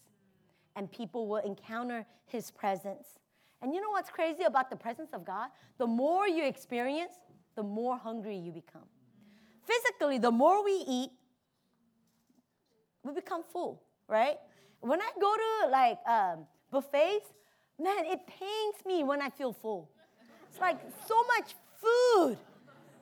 And 0.75 0.91
people 0.91 1.27
will 1.27 1.37
encounter 1.37 2.05
his 2.25 2.51
presence. 2.51 3.19
And 3.61 3.73
you 3.73 3.81
know 3.81 3.89
what's 3.89 4.09
crazy 4.09 4.43
about 4.43 4.69
the 4.69 4.75
presence 4.75 5.11
of 5.13 5.25
God? 5.25 5.49
The 5.77 5.87
more 5.87 6.27
you 6.27 6.45
experience, 6.45 7.13
the 7.55 7.63
more 7.63 7.97
hungry 7.97 8.37
you 8.37 8.51
become. 8.51 8.87
Physically, 9.63 10.17
the 10.17 10.31
more 10.31 10.63
we 10.63 10.83
eat, 10.87 11.11
we 13.03 13.13
become 13.13 13.43
full, 13.51 13.81
right? 14.07 14.37
When 14.81 15.01
I 15.01 15.09
go 15.19 15.35
to 15.35 15.71
like 15.71 15.99
um, 16.07 16.45
buffets, 16.71 17.27
man, 17.81 18.05
it 18.05 18.19
pains 18.27 18.85
me 18.85 19.03
when 19.03 19.21
I 19.21 19.29
feel 19.29 19.53
full. 19.53 19.89
It's 20.49 20.59
like 20.59 20.79
so 21.07 21.15
much 21.37 21.55
food. 21.81 22.37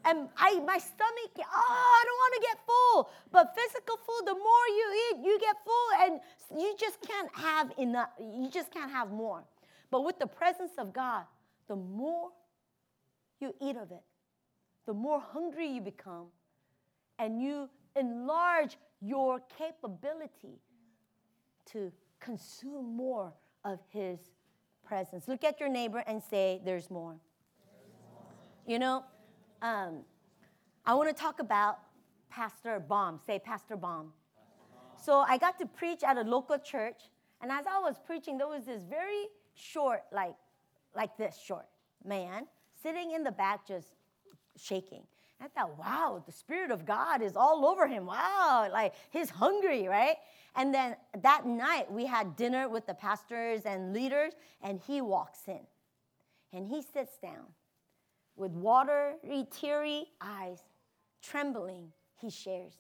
And 0.06 0.30
I, 0.38 0.60
my 0.62 0.78
stomach, 0.78 1.32
oh, 1.38 1.44
I 1.44 2.04
don't 2.06 2.16
want 2.16 2.34
to 2.36 2.42
get 2.48 2.58
full. 2.66 3.10
But 3.32 3.56
physical 3.56 3.98
food, 3.98 4.26
the 4.26 4.36
more 4.36 4.66
you 4.70 5.04
eat, 5.04 5.26
you 5.26 5.40
get 5.40 5.56
full, 5.66 5.90
and 6.00 6.62
you 6.62 6.76
just 6.80 7.02
can't 7.02 7.30
have 7.36 7.74
enough. 7.78 8.10
You 8.20 8.50
just 8.50 8.72
can't 8.72 8.92
have 8.92 9.12
more. 9.12 9.44
But 9.92 10.06
with 10.06 10.18
the 10.18 10.28
presence 10.28 10.72
of 10.78 10.94
God, 10.94 11.26
the 11.68 11.76
more 11.76 12.30
you 13.42 13.54
eat 13.62 13.76
of 13.76 13.92
it, 13.92 14.04
the 14.86 14.94
more 14.94 15.20
hungry 15.20 15.68
you 15.68 15.82
become, 15.82 16.28
and 17.20 17.42
you 17.42 17.70
enlarge 17.98 18.78
your 19.02 19.42
capability 19.58 20.60
to 21.72 21.92
consume 22.20 22.96
more 22.96 23.34
of 23.64 23.80
His 23.90 24.20
presence. 24.86 25.28
Look 25.28 25.44
at 25.44 25.60
your 25.60 25.70
neighbor 25.70 26.04
and 26.08 26.22
say, 26.22 26.62
There's 26.64 26.90
more. 26.90 27.16
You 28.66 28.80
know, 28.80 29.04
um, 29.62 30.02
I 30.86 30.94
want 30.94 31.10
to 31.10 31.22
talk 31.22 31.40
about 31.40 31.80
Pastor 32.30 32.80
Baum. 32.80 33.20
Say, 33.26 33.40
Pastor 33.40 33.76
Baum. 33.76 34.12
So 35.02 35.20
I 35.20 35.38
got 35.38 35.58
to 35.60 35.66
preach 35.66 36.04
at 36.04 36.18
a 36.18 36.22
local 36.22 36.58
church, 36.58 37.04
and 37.42 37.52
as 37.52 37.66
I 37.68 37.80
was 37.80 37.96
preaching, 38.06 38.38
there 38.38 38.48
was 38.48 38.66
this 38.66 38.84
very 38.84 39.28
short, 39.54 40.04
like, 40.12 40.36
like 40.96 41.16
this 41.18 41.38
short 41.38 41.68
man 42.04 42.48
sitting 42.82 43.12
in 43.12 43.24
the 43.24 43.32
back 43.32 43.68
just 43.68 43.88
shaking. 44.58 45.04
I 45.40 45.48
thought, 45.50 45.78
wow, 45.78 46.24
the 46.26 46.32
Spirit 46.32 46.72
of 46.72 46.86
God 46.86 47.22
is 47.22 47.36
all 47.36 47.66
over 47.66 47.88
him. 47.88 48.06
Wow, 48.06 48.68
like 48.72 48.94
he's 49.12 49.30
hungry, 49.30 49.88
right? 49.88 50.16
And 50.56 50.74
then 50.74 50.96
that 51.22 51.46
night 51.46 51.92
we 51.92 52.06
had 52.06 52.36
dinner 52.36 52.68
with 52.68 52.88
the 52.88 52.96
pastors 52.96 53.62
and 53.66 53.94
leaders, 53.94 54.34
and 54.62 54.80
he 54.88 55.02
walks 55.02 55.42
in 55.48 55.60
and 56.54 56.68
he 56.68 56.82
sits 56.82 57.18
down 57.18 57.46
with 58.36 58.52
watery, 58.52 59.48
teary 59.52 60.06
eyes, 60.22 60.64
trembling. 61.22 61.92
He 62.20 62.30
shares, 62.30 62.74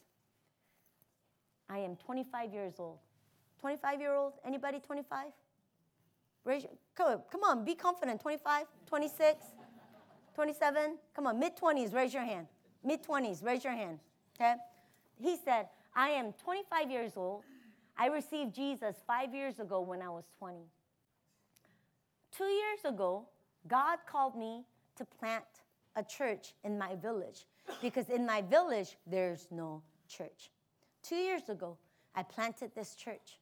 I 1.69 1.79
am 1.79 1.95
25 1.95 2.53
years 2.53 2.73
old. 2.79 2.99
25 3.59 3.99
year 3.99 4.15
old? 4.15 4.33
Anybody 4.45 4.79
25? 4.79 5.27
Raise 6.45 6.63
your, 6.63 6.71
come, 6.95 7.21
come 7.31 7.43
on, 7.43 7.65
be 7.65 7.75
confident. 7.75 8.21
25, 8.21 8.65
26? 8.85 9.45
27? 10.37 10.99
Come 11.15 11.25
on, 11.25 11.39
mid 11.39 11.57
20s, 11.57 11.95
raise 11.95 12.13
your 12.13 12.21
hand. 12.21 12.45
Mid 12.83 13.03
20s, 13.03 13.43
raise 13.43 13.63
your 13.63 13.73
hand. 13.73 13.97
Okay? 14.35 14.53
He 15.19 15.35
said, 15.43 15.67
I 15.95 16.09
am 16.09 16.31
25 16.33 16.91
years 16.91 17.13
old. 17.15 17.41
I 17.97 18.05
received 18.05 18.53
Jesus 18.53 18.97
five 19.07 19.33
years 19.33 19.59
ago 19.59 19.81
when 19.81 19.99
I 19.99 20.09
was 20.09 20.25
20. 20.37 20.59
Two 22.37 22.43
years 22.43 22.85
ago, 22.85 23.25
God 23.67 23.97
called 24.07 24.35
me 24.35 24.63
to 24.97 25.05
plant 25.05 25.43
a 25.95 26.03
church 26.03 26.53
in 26.63 26.77
my 26.77 26.95
village 26.97 27.47
because 27.81 28.07
in 28.09 28.23
my 28.23 28.43
village, 28.43 28.95
there's 29.07 29.47
no 29.49 29.81
church. 30.07 30.51
Two 31.01 31.15
years 31.15 31.49
ago, 31.49 31.79
I 32.13 32.21
planted 32.21 32.75
this 32.75 32.93
church. 32.93 33.39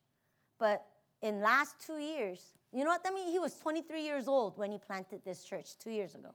But 0.59 0.85
in 1.21 1.41
last 1.41 1.75
two 1.85 1.97
years, 1.97 2.53
you 2.71 2.85
know 2.85 2.91
what 2.91 3.03
that 3.03 3.13
means? 3.13 3.33
He 3.33 3.39
was 3.39 3.53
23 3.55 4.01
years 4.01 4.29
old 4.29 4.57
when 4.57 4.71
he 4.71 4.77
planted 4.77 5.25
this 5.25 5.43
church 5.43 5.77
two 5.77 5.91
years 5.91 6.15
ago. 6.15 6.29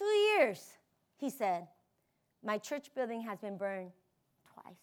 Two 0.00 0.06
years, 0.06 0.78
he 1.18 1.28
said, 1.28 1.66
my 2.42 2.56
church 2.56 2.86
building 2.94 3.20
has 3.20 3.38
been 3.38 3.58
burned 3.58 3.90
twice. 4.54 4.80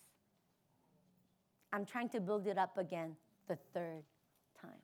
I'm 1.73 1.85
trying 1.85 2.09
to 2.09 2.19
build 2.19 2.45
it 2.45 2.59
up 2.59 2.77
again 2.77 3.15
the 3.47 3.57
third 3.73 4.03
time. 4.61 4.83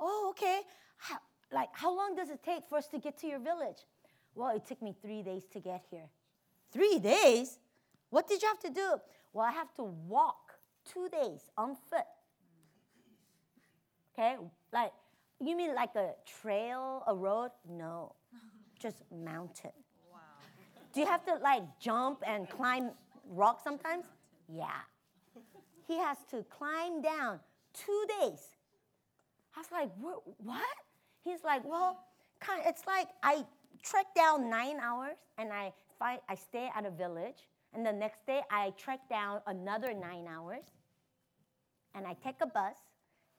Oh, 0.00 0.26
okay. 0.30 0.62
How, 0.96 1.18
like, 1.52 1.68
how 1.74 1.96
long 1.96 2.16
does 2.16 2.28
it 2.28 2.42
take 2.42 2.64
for 2.68 2.76
us 2.78 2.88
to 2.88 2.98
get 2.98 3.18
to 3.18 3.28
your 3.28 3.38
village? 3.38 3.86
Well, 4.34 4.56
it 4.56 4.66
took 4.66 4.82
me 4.82 4.96
three 5.00 5.22
days 5.22 5.44
to 5.52 5.60
get 5.60 5.84
here. 5.92 6.08
Three 6.72 6.98
days? 6.98 7.60
What 8.10 8.26
did 8.26 8.42
you 8.42 8.48
have 8.48 8.58
to 8.58 8.70
do? 8.70 8.96
Well, 9.32 9.46
I 9.46 9.52
have 9.52 9.72
to 9.74 9.84
walk 9.84 10.54
two 10.92 11.08
days 11.08 11.52
on 11.56 11.76
foot. 11.88 12.00
Okay? 14.12 14.34
Like, 14.72 14.90
you 15.38 15.56
mean 15.56 15.72
like 15.76 15.94
a 15.94 16.14
trail, 16.42 17.04
a 17.06 17.14
road? 17.14 17.52
No 17.68 18.16
just 18.78 19.02
mountain. 19.10 19.72
Wow. 20.12 20.18
Do 20.92 21.00
you 21.00 21.06
have 21.06 21.24
to 21.26 21.34
like 21.36 21.62
jump 21.80 22.22
and 22.26 22.48
climb 22.48 22.90
rock 23.28 23.60
sometimes? 23.62 24.04
Yeah. 24.48 24.68
He 25.86 25.98
has 25.98 26.18
to 26.30 26.44
climb 26.44 27.02
down 27.02 27.40
two 27.72 28.04
days. 28.20 28.40
I 29.54 29.60
was 29.60 29.72
like, 29.72 29.90
what? 29.98 30.62
He's 31.24 31.42
like, 31.44 31.64
well, 31.64 32.04
kind 32.40 32.60
of, 32.60 32.66
it's 32.68 32.86
like 32.86 33.08
I 33.22 33.44
trek 33.82 34.06
down 34.14 34.50
nine 34.50 34.78
hours 34.80 35.16
and 35.38 35.52
I 35.52 35.72
find 35.98 36.20
I 36.28 36.34
stay 36.34 36.70
at 36.74 36.84
a 36.84 36.90
village, 36.90 37.48
and 37.72 37.84
the 37.84 37.92
next 37.92 38.26
day 38.26 38.42
I 38.50 38.72
trek 38.76 39.00
down 39.08 39.40
another 39.46 39.94
nine 39.94 40.26
hours, 40.28 40.64
and 41.94 42.06
I 42.06 42.14
take 42.22 42.36
a 42.42 42.46
bus, 42.46 42.76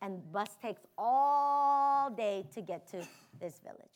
and 0.02 0.32
bus 0.32 0.50
takes 0.62 0.82
all 0.98 2.10
day 2.10 2.46
to 2.54 2.62
get 2.62 2.88
to 2.92 3.06
this 3.40 3.60
village. 3.60 3.92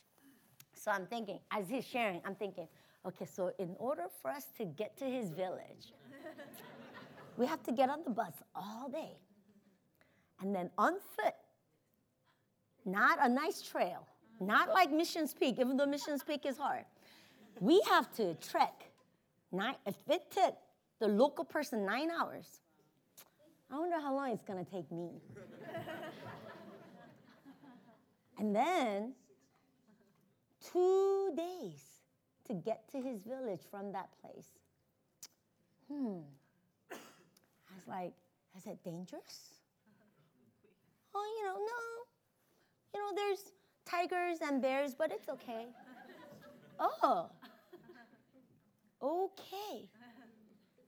So 0.84 0.90
I'm 0.90 1.06
thinking, 1.06 1.40
as 1.52 1.70
he's 1.70 1.86
sharing, 1.86 2.22
I'm 2.26 2.34
thinking, 2.34 2.68
okay, 3.06 3.26
so 3.26 3.52
in 3.60 3.76
order 3.78 4.06
for 4.20 4.32
us 4.32 4.48
to 4.58 4.66
get 4.66 4.98
to 4.98 5.06
his 5.06 5.30
village, 5.30 5.94
we 7.38 7.46
have 7.46 7.62
to 7.64 7.72
get 7.72 7.88
on 7.88 8.00
the 8.04 8.10
bus 8.10 8.34
all 8.56 8.90
day. 8.90 9.12
And 10.40 10.56
then 10.56 10.72
on 10.80 10.94
foot, 11.16 11.36
not 12.84 13.20
a 13.22 13.30
nice 13.30 13.62
trail, 13.62 14.08
not 14.40 14.70
like 14.70 14.92
Missions 14.92 15.36
Peak, 15.36 15.60
even 15.60 15.78
though 15.78 15.86
Missions 15.86 16.24
Peak 16.24 16.48
is 16.48 16.58
hard. 16.58 16.86
We 17.60 17.80
have 17.88 18.12
to 18.16 18.34
trek. 18.36 18.92
Nine, 19.52 19.76
if 19.86 19.96
it 20.10 20.32
took 20.32 20.56
the 21.00 21.08
local 21.08 21.46
person 21.46 21.86
nine 21.86 22.10
hours, 22.10 22.62
I 23.70 23.78
wonder 23.78 24.00
how 24.00 24.16
long 24.16 24.32
it's 24.32 24.44
gonna 24.44 24.66
take 24.66 24.92
me. 24.92 25.12
and 28.40 28.56
then 28.56 29.14
two 30.72 31.32
days 31.36 31.82
to 32.48 32.54
get 32.54 32.90
to 32.92 33.02
his 33.02 33.24
village 33.24 33.62
from 33.70 33.92
that 33.94 34.10
place. 34.22 34.48
Hmm. 35.88 36.20
I 36.92 37.76
was 37.76 37.88
like, 37.88 38.14
is 38.58 38.66
it 38.66 38.84
dangerous? 38.84 39.56
Oh, 41.14 41.26
you 41.38 41.46
know, 41.46 41.56
no. 41.56 41.80
You 42.94 43.00
know, 43.00 43.16
there's 43.16 43.52
tigers 43.86 44.40
and 44.42 44.62
bears, 44.62 44.94
but 44.94 45.12
it's 45.12 45.30
okay. 45.30 45.68
oh. 46.80 47.30
Okay. 49.02 49.90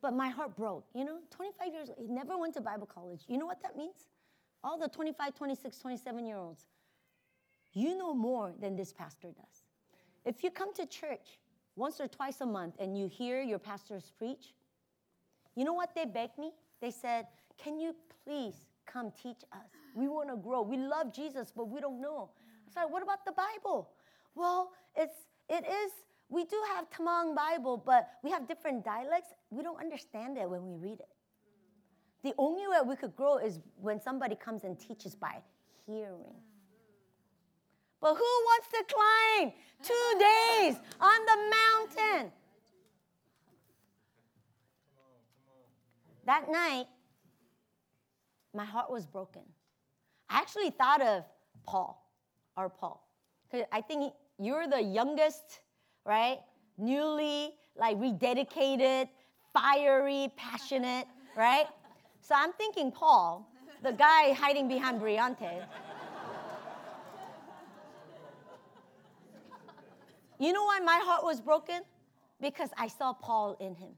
But 0.02 0.14
my 0.14 0.30
heart 0.30 0.56
broke. 0.56 0.86
You 0.94 1.06
know, 1.06 1.20
25 1.32 1.74
years, 1.74 1.90
he 1.98 2.08
never 2.08 2.38
went 2.38 2.54
to 2.56 2.62
Bible 2.62 2.86
college. 2.86 3.22
You 3.28 3.38
know 3.38 3.46
what 3.46 3.62
that 3.64 3.78
means? 3.78 4.08
all 4.64 4.78
the 4.78 4.88
25, 4.88 5.36
26, 5.36 5.78
27 5.80 6.26
year 6.26 6.38
olds, 6.38 6.66
you 7.74 7.98
know 7.98 8.14
more 8.14 8.54
than 8.60 8.76
this 8.76 8.94
pastor 8.94 9.30
does. 9.30 9.63
If 10.26 10.44
you 10.44 10.52
come 10.52 10.74
to 10.76 10.86
church 10.86 11.40
once 11.76 12.00
or 12.00 12.08
twice 12.08 12.42
a 12.42 12.46
month 12.46 12.76
and 12.80 12.98
you 12.98 13.08
hear 13.08 13.42
your 13.42 13.60
pastors 13.60 14.12
preach, 14.18 14.54
you 15.56 15.66
know 15.66 15.74
what 15.74 15.94
they 15.96 16.06
begged 16.06 16.38
me? 16.38 16.52
They 16.82 16.92
said, 16.92 17.28
Can 17.58 17.80
you 17.80 17.96
please 18.24 18.56
come 18.86 19.12
teach 19.12 19.44
us? 19.52 19.70
We 19.96 20.08
want 20.08 20.30
to 20.30 20.38
grow. 20.38 20.62
We 20.62 20.78
love 20.78 21.14
Jesus, 21.14 21.52
but 21.56 21.70
we 21.70 21.80
don't 21.80 22.02
know. 22.02 22.30
I 22.68 22.74
said, 22.74 22.86
What 22.86 23.04
about 23.04 23.26
the 23.26 23.34
Bible? 23.34 23.90
Well, 24.36 24.72
it's 24.96 25.16
it 25.50 25.66
is 25.66 25.92
we 26.30 26.46
do 26.46 26.60
have 26.74 26.90
Tamang 26.90 27.36
Bible, 27.36 27.78
but 27.78 28.10
we 28.24 28.32
have 28.32 28.48
different 28.48 28.84
dialects. 28.84 29.30
We 29.52 29.62
don't 29.62 29.80
understand 29.80 30.38
it 30.38 30.50
when 30.50 30.66
we 30.66 30.76
read 30.76 31.00
it. 31.00 31.10
The 32.24 32.34
only 32.38 32.68
way 32.68 32.78
we 32.88 32.96
could 32.96 33.16
grow 33.16 33.38
is 33.38 33.60
when 33.76 34.02
somebody 34.02 34.36
comes 34.36 34.64
and 34.64 34.80
teaches 34.80 35.14
by 35.14 35.44
hearing. 35.86 36.34
But 38.04 38.16
who 38.16 38.22
wants 38.22 38.68
to 38.68 38.84
climb 38.94 39.54
two 39.82 40.20
days 40.20 40.76
on 41.00 41.26
the 41.26 41.38
mountain? 41.56 42.32
That 46.26 46.52
night, 46.52 46.88
my 48.54 48.66
heart 48.66 48.92
was 48.92 49.06
broken. 49.06 49.44
I 50.30 50.40
actually 50.40 50.72
thought 50.72 51.02
of 51.02 51.24
Paul, 51.66 52.06
our 52.58 52.68
Paul. 52.68 53.08
Because 53.50 53.66
I 53.72 53.80
think 53.80 54.12
you're 54.38 54.68
the 54.68 54.82
youngest, 54.82 55.62
right? 56.06 56.40
Newly, 56.78 57.54
like 57.78 57.98
rededicated, 58.00 59.08
fiery, 59.54 60.30
passionate, 60.36 61.08
right? 61.38 61.68
So 62.20 62.36
I'm 62.36 62.52
thinking 62.52 62.92
Paul, 62.92 63.50
the 63.82 63.94
guy 63.94 64.34
hiding 64.34 64.68
behind 64.68 65.00
Briante. 65.00 65.64
You 70.44 70.52
know 70.52 70.66
why 70.66 70.82
my 70.82 71.00
heart 71.02 71.24
was 71.24 71.40
broken? 71.40 71.84
Because 72.42 72.70
I 72.78 72.90
saw 72.90 73.14
Paul 73.14 73.56
in 73.62 73.76
him. 73.76 73.92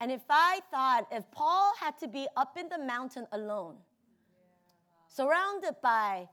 And 0.00 0.10
if 0.10 0.22
I 0.28 0.58
thought 0.72 1.06
if 1.12 1.30
Paul 1.30 1.72
had 1.78 1.96
to 2.00 2.08
be 2.08 2.26
up 2.36 2.56
in 2.58 2.68
the 2.68 2.78
mountain 2.84 3.24
alone, 3.30 3.76
surrounded 5.06 5.76
by 5.80 6.28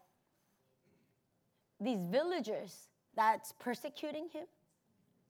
these 1.80 2.00
villagers 2.10 2.88
that's 3.16 3.52
persecuting 3.60 4.28
him, 4.34 4.46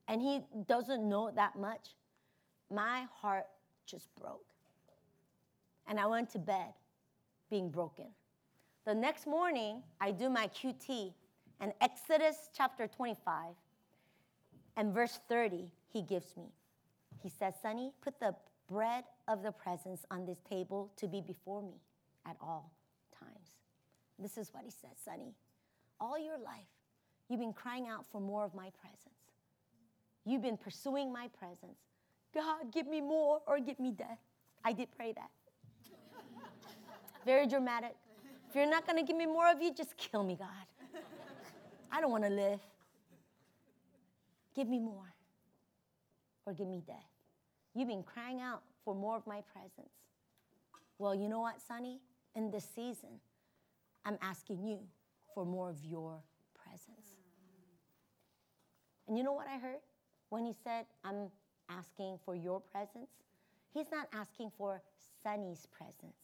and 0.07 0.21
he 0.21 0.39
doesn't 0.65 1.03
know 1.03 1.29
that 1.35 1.59
much, 1.59 1.95
my 2.73 3.07
heart 3.11 3.47
just 3.85 4.07
broke. 4.15 4.45
And 5.85 5.99
I 5.99 6.05
went 6.05 6.29
to 6.29 6.39
bed 6.39 6.71
being 7.49 7.71
broken. 7.71 8.05
The 8.85 8.95
next 8.95 9.27
morning, 9.27 9.83
I 9.99 10.11
do 10.11 10.29
my 10.29 10.47
QT, 10.47 11.11
and 11.59 11.73
Exodus 11.81 12.49
chapter 12.55 12.87
25 12.87 13.55
and 14.75 14.93
verse 14.93 15.19
30, 15.27 15.71
he 15.91 16.01
gives 16.01 16.37
me. 16.37 16.51
He 17.21 17.29
says, 17.29 17.53
Sonny, 17.61 17.91
put 18.01 18.19
the 18.19 18.35
bread 18.69 19.05
of 19.27 19.41
the 19.43 19.51
presence 19.51 20.05
on 20.11 20.25
this 20.25 20.37
table 20.47 20.91
to 20.97 21.07
be 21.07 21.21
before 21.21 21.61
me 21.61 21.81
at 22.25 22.35
all 22.41 22.71
times. 23.17 23.49
This 24.19 24.37
is 24.37 24.53
what 24.53 24.63
he 24.63 24.71
says, 24.71 24.97
Sonny. 25.03 25.33
All 25.99 26.19
your 26.19 26.37
life, 26.37 26.67
you've 27.27 27.39
been 27.39 27.53
crying 27.53 27.87
out 27.87 28.05
for 28.11 28.21
more 28.21 28.45
of 28.45 28.53
my 28.53 28.69
presence. 28.79 29.01
You've 30.25 30.43
been 30.43 30.57
pursuing 30.57 31.11
my 31.11 31.29
presence. 31.39 31.79
God, 32.35 32.71
give 32.71 32.85
me 32.85 33.01
more 33.01 33.41
or 33.47 33.59
give 33.59 33.79
me 33.79 33.91
death. 33.91 34.19
I 34.63 34.73
did 34.73 34.89
pray 34.95 35.13
that. 35.13 35.31
Very 37.25 37.47
dramatic. 37.47 37.95
If 38.49 38.55
you're 38.55 38.69
not 38.69 38.85
going 38.85 38.97
to 38.97 39.03
give 39.03 39.17
me 39.17 39.25
more 39.25 39.49
of 39.51 39.61
you, 39.61 39.73
just 39.73 39.97
kill 39.97 40.23
me, 40.23 40.35
God. 40.35 40.47
I 41.97 41.99
don't 41.99 42.11
want 42.11 42.25
to 42.25 42.29
live. 42.29 42.59
Give 44.55 44.67
me 44.67 44.77
more 44.77 45.15
or 46.45 46.53
give 46.53 46.67
me 46.67 46.83
death. 46.85 47.09
You've 47.73 47.87
been 47.87 48.03
crying 48.03 48.39
out 48.39 48.61
for 48.85 48.93
more 48.93 49.17
of 49.17 49.25
my 49.25 49.41
presence. 49.51 49.95
Well, 50.99 51.15
you 51.15 51.27
know 51.27 51.39
what, 51.39 51.55
Sonny? 51.67 51.99
In 52.35 52.51
this 52.51 52.67
season, 52.75 53.19
I'm 54.05 54.19
asking 54.21 54.63
you 54.63 54.77
for 55.33 55.43
more 55.43 55.71
of 55.71 55.83
your 55.83 56.19
presence. 56.53 57.17
And 59.07 59.17
you 59.17 59.23
know 59.23 59.33
what 59.33 59.47
I 59.47 59.57
heard 59.57 59.81
when 60.29 60.45
he 60.45 60.53
said, 60.63 60.85
I'm 61.03 61.31
asking 61.67 62.19
for 62.23 62.35
your 62.35 62.61
presence? 62.61 63.09
He's 63.73 63.87
not 63.91 64.07
asking 64.13 64.51
for 64.55 64.83
Sonny's 65.23 65.65
presence, 65.65 66.17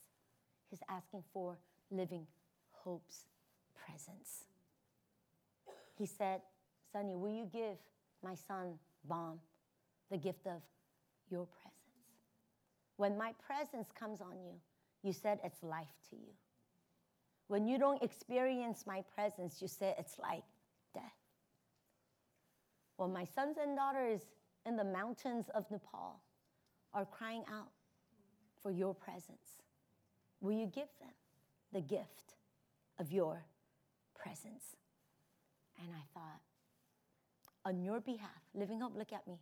he's 0.69 0.81
asking 0.87 1.23
for 1.33 1.57
living 1.89 2.27
hope's 2.69 3.25
presence. 3.73 4.52
He 6.03 6.07
said, 6.07 6.41
Sonny, 6.91 7.15
will 7.15 7.33
you 7.33 7.45
give 7.45 7.77
my 8.21 8.35
son, 8.35 8.77
Bomb, 9.05 9.39
the 10.11 10.17
gift 10.17 10.45
of 10.47 10.61
your 11.29 11.45
presence? 11.45 11.79
When 12.97 13.17
my 13.17 13.31
presence 13.47 13.87
comes 13.97 14.19
on 14.19 14.33
you, 14.43 14.51
you 15.01 15.13
said 15.13 15.39
it's 15.45 15.63
life 15.63 15.95
to 16.09 16.17
you. 16.17 16.33
When 17.47 17.65
you 17.65 17.77
don't 17.77 18.03
experience 18.03 18.83
my 18.85 19.01
presence, 19.15 19.61
you 19.61 19.69
say 19.69 19.95
it's 19.97 20.19
like 20.19 20.43
death. 20.93 21.03
Well, 22.97 23.07
my 23.07 23.23
sons 23.23 23.55
and 23.57 23.73
daughters 23.77 24.23
in 24.65 24.75
the 24.75 24.83
mountains 24.83 25.45
of 25.55 25.71
Nepal 25.71 26.19
are 26.93 27.05
crying 27.05 27.45
out 27.49 27.71
for 28.61 28.71
your 28.71 28.93
presence. 28.93 29.61
Will 30.41 30.51
you 30.51 30.65
give 30.65 30.89
them 30.99 31.13
the 31.71 31.79
gift 31.79 32.33
of 32.99 33.09
your 33.09 33.45
presence? 34.21 34.75
And 35.79 35.89
I 35.91 36.03
thought, 36.13 36.41
on 37.65 37.81
your 37.81 37.99
behalf, 37.99 38.29
Living 38.53 38.79
Hope, 38.79 38.93
look 38.97 39.13
at 39.13 39.27
me. 39.27 39.39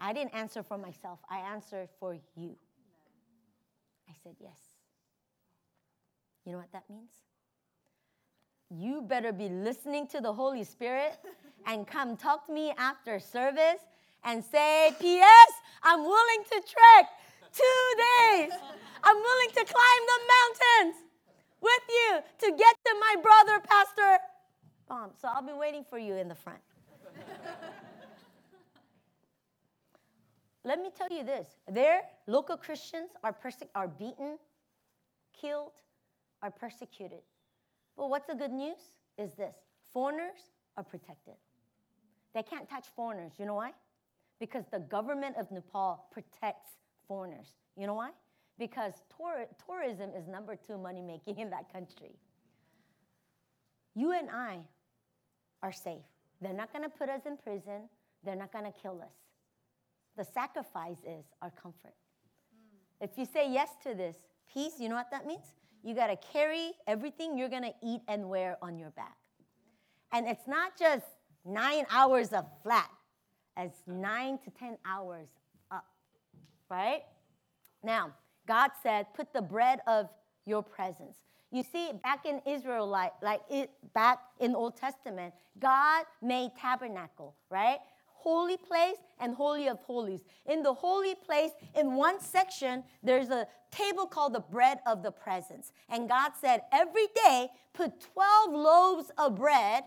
I 0.00 0.12
didn't 0.12 0.34
answer 0.34 0.62
for 0.62 0.78
myself, 0.78 1.18
I 1.28 1.38
answered 1.38 1.88
for 1.98 2.14
you. 2.36 2.56
I 4.08 4.12
said, 4.22 4.36
yes. 4.40 4.58
You 6.44 6.52
know 6.52 6.58
what 6.58 6.72
that 6.72 6.84
means? 6.88 7.10
You 8.70 9.02
better 9.02 9.32
be 9.32 9.48
listening 9.48 10.06
to 10.08 10.20
the 10.20 10.32
Holy 10.32 10.64
Spirit 10.64 11.18
and 11.66 11.86
come 11.86 12.16
talk 12.16 12.46
to 12.46 12.52
me 12.52 12.72
after 12.78 13.18
service 13.18 13.80
and 14.24 14.44
say, 14.44 14.94
P.S., 15.00 15.52
I'm 15.82 16.02
willing 16.02 16.44
to 16.44 16.54
trek 16.54 17.06
two 17.52 17.84
days. 17.96 18.52
I'm 19.02 19.16
willing 19.16 19.50
to 19.54 19.64
climb 19.64 20.02
the 20.06 20.20
mountains 20.34 21.04
with 21.60 21.82
you 21.88 22.20
to 22.40 22.56
get 22.56 22.76
to 22.86 22.94
my 23.00 23.22
brother, 23.22 23.60
Pastor 23.66 24.18
Bomb. 24.88 25.10
So 25.20 25.28
I'll 25.28 25.42
be 25.42 25.52
waiting 25.52 25.84
for 25.88 25.98
you 25.98 26.14
in 26.14 26.28
the 26.28 26.34
front. 26.34 26.60
Let 30.64 30.80
me 30.82 30.90
tell 30.96 31.08
you 31.10 31.24
this 31.24 31.46
there, 31.70 32.02
local 32.26 32.56
Christians 32.56 33.10
are, 33.22 33.32
perse- 33.32 33.62
are 33.74 33.88
beaten, 33.88 34.38
killed, 35.38 35.72
are 36.42 36.50
persecuted. 36.50 37.20
But 37.96 38.10
what's 38.10 38.26
the 38.26 38.34
good 38.34 38.52
news 38.52 38.78
is 39.16 39.34
this 39.34 39.56
foreigners 39.92 40.52
are 40.76 40.84
protected. 40.84 41.34
They 42.34 42.42
can't 42.42 42.68
touch 42.68 42.86
foreigners. 42.94 43.32
You 43.38 43.46
know 43.46 43.54
why? 43.54 43.72
Because 44.38 44.64
the 44.70 44.78
government 44.78 45.36
of 45.38 45.50
Nepal 45.50 46.06
protects 46.12 46.68
foreigners. 47.06 47.48
You 47.76 47.86
know 47.86 47.94
why? 47.94 48.10
Because 48.58 48.92
tour- 49.16 49.46
tourism 49.64 50.10
is 50.16 50.28
number 50.28 50.54
two 50.54 50.76
money 50.78 51.00
making 51.00 51.38
in 51.38 51.50
that 51.50 51.72
country. 51.72 52.14
You 53.94 54.12
and 54.12 54.28
I 54.30 54.58
are 55.62 55.72
safe. 55.72 56.04
They're 56.40 56.52
not 56.52 56.72
going 56.72 56.84
to 56.84 56.90
put 56.90 57.08
us 57.08 57.22
in 57.26 57.36
prison, 57.36 57.88
they're 58.24 58.36
not 58.36 58.52
going 58.52 58.64
to 58.64 58.72
kill 58.72 59.00
us. 59.02 59.14
The 60.16 60.24
sacrifice 60.24 60.98
is 61.06 61.24
our 61.42 61.50
comfort. 61.50 61.94
Mm. 62.54 63.04
If 63.08 63.10
you 63.16 63.24
say 63.24 63.52
yes 63.52 63.70
to 63.84 63.94
this, 63.94 64.16
peace, 64.52 64.74
you 64.78 64.88
know 64.88 64.96
what 64.96 65.10
that 65.10 65.26
means? 65.26 65.46
You 65.84 65.94
got 65.94 66.08
to 66.08 66.16
carry 66.32 66.72
everything 66.86 67.38
you're 67.38 67.48
going 67.48 67.62
to 67.62 67.74
eat 67.82 68.00
and 68.08 68.28
wear 68.28 68.58
on 68.60 68.78
your 68.78 68.90
back. 68.90 69.16
And 70.12 70.26
it's 70.26 70.46
not 70.48 70.76
just 70.78 71.04
nine 71.44 71.84
hours 71.90 72.32
of 72.32 72.46
flat, 72.62 72.90
it's 73.56 73.78
nine 73.86 74.38
to 74.44 74.50
10 74.50 74.78
hours 74.86 75.28
up, 75.70 75.86
right? 76.70 77.02
Now, 77.82 78.12
God 78.46 78.70
said, 78.82 79.06
put 79.14 79.32
the 79.32 79.42
bread 79.42 79.80
of 79.86 80.08
your 80.46 80.62
presence. 80.62 81.16
You 81.50 81.62
see, 81.62 81.92
back 82.02 82.26
in 82.26 82.40
Israel, 82.46 82.86
like, 82.86 83.12
like 83.22 83.40
it, 83.48 83.70
back 83.94 84.18
in 84.38 84.54
Old 84.54 84.76
Testament, 84.76 85.32
God 85.58 86.04
made 86.20 86.50
tabernacle, 86.60 87.34
right? 87.48 87.78
Holy 88.04 88.58
place 88.58 88.96
and 89.18 89.34
holy 89.34 89.68
of 89.68 89.78
holies. 89.80 90.20
In 90.44 90.62
the 90.62 90.74
holy 90.74 91.14
place, 91.14 91.52
in 91.74 91.94
one 91.94 92.20
section, 92.20 92.84
there's 93.02 93.30
a 93.30 93.46
table 93.70 94.06
called 94.06 94.34
the 94.34 94.40
bread 94.40 94.80
of 94.86 95.02
the 95.02 95.10
presence. 95.10 95.72
And 95.88 96.08
God 96.08 96.32
said, 96.38 96.62
every 96.70 97.06
day, 97.24 97.48
put 97.72 97.98
12 98.12 98.52
loaves 98.52 99.10
of 99.16 99.36
bread, 99.36 99.84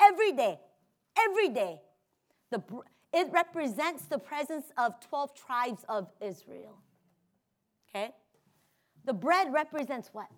every 0.00 0.32
day, 0.32 0.60
every 1.18 1.48
day. 1.48 1.80
The, 2.50 2.62
it 3.12 3.28
represents 3.32 4.04
the 4.04 4.18
presence 4.18 4.66
of 4.78 5.00
12 5.08 5.34
tribes 5.34 5.84
of 5.88 6.08
Israel. 6.20 6.78
Okay? 7.88 8.12
The 9.04 9.12
bread 9.12 9.52
represents 9.52 10.10
what? 10.12 10.28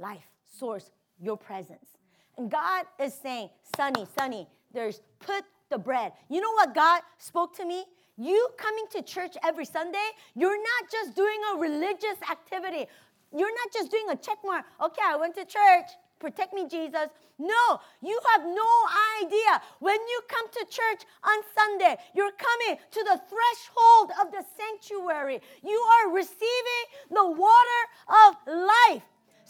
Life, 0.00 0.28
source, 0.58 0.90
your 1.20 1.36
presence. 1.36 1.86
And 2.36 2.50
God 2.50 2.84
is 3.00 3.14
saying, 3.14 3.48
Sonny, 3.76 4.06
Sonny, 4.18 4.46
there's 4.72 5.00
put 5.20 5.44
the 5.70 5.78
bread. 5.78 6.12
You 6.28 6.40
know 6.40 6.52
what 6.52 6.74
God 6.74 7.02
spoke 7.18 7.56
to 7.56 7.64
me? 7.64 7.84
You 8.18 8.48
coming 8.56 8.84
to 8.92 9.02
church 9.02 9.36
every 9.44 9.64
Sunday, 9.64 10.08
you're 10.34 10.56
not 10.56 10.90
just 10.90 11.16
doing 11.16 11.38
a 11.52 11.58
religious 11.58 12.16
activity. 12.30 12.86
You're 13.36 13.54
not 13.54 13.72
just 13.72 13.90
doing 13.90 14.06
a 14.10 14.16
check 14.16 14.38
mark. 14.44 14.64
Okay, 14.82 15.02
I 15.04 15.16
went 15.16 15.34
to 15.36 15.44
church. 15.44 15.90
Protect 16.18 16.54
me, 16.54 16.66
Jesus. 16.66 17.08
No, 17.38 17.80
you 18.00 18.18
have 18.32 18.42
no 18.44 18.70
idea. 19.22 19.60
When 19.80 19.96
you 19.96 20.20
come 20.28 20.48
to 20.50 20.66
church 20.70 21.02
on 21.22 21.38
Sunday, 21.54 21.96
you're 22.14 22.32
coming 22.32 22.80
to 22.90 23.04
the 23.04 23.20
threshold 23.28 24.12
of 24.22 24.32
the 24.32 24.42
sanctuary. 24.56 25.40
You 25.62 25.76
are 25.76 26.14
receiving 26.14 26.84
the 27.10 27.26
water 27.26 27.82
of 28.26 28.36
life 28.46 29.02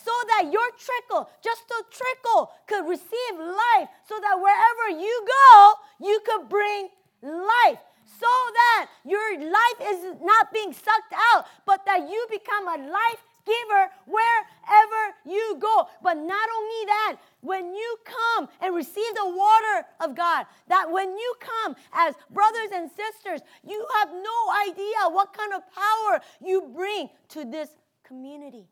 so 0.07 0.15
that 0.29 0.53
your 0.53 0.71
trickle, 0.79 1.29
just 1.43 1.67
a 1.67 1.83
trickle, 1.91 2.53
could 2.69 2.87
receive 2.87 3.35
life, 3.35 3.89
so 4.07 4.15
that 4.23 4.39
wherever 4.39 5.03
you 5.03 5.27
go, 5.27 5.73
you 6.07 6.21
could 6.25 6.49
bring 6.49 6.89
life. 7.23 7.83
So 8.07 8.33
that 8.61 8.87
your 9.05 9.41
life 9.41 9.81
is 9.83 10.15
not 10.23 10.53
being 10.53 10.73
sucked 10.73 11.15
out, 11.35 11.47
but 11.67 11.85
that 11.87 12.09
you 12.09 12.27
become 12.31 12.69
a 12.69 12.79
life 12.87 13.23
giver 13.45 13.91
wherever 14.07 15.03
you 15.25 15.57
go. 15.59 15.89
But 16.03 16.15
not 16.15 16.49
only 16.57 16.83
that, 16.87 17.17
when 17.41 17.75
you 17.75 17.97
come 18.05 18.49
and 18.61 18.75
receive 18.75 19.13
the 19.15 19.27
water 19.27 19.87
of 20.01 20.15
God, 20.15 20.47
that 20.69 20.91
when 20.91 21.17
you 21.17 21.35
come 21.41 21.75
as 21.93 22.15
brothers 22.31 22.71
and 22.75 22.91
sisters, 22.91 23.41
you 23.65 23.85
have 23.99 24.11
no 24.13 24.39
idea 24.71 25.11
what 25.11 25.33
kind 25.33 25.53
of 25.53 25.63
power 25.75 26.21
you 26.41 26.71
bring 26.75 27.09
to 27.31 27.45
this 27.45 27.71
community. 28.05 28.69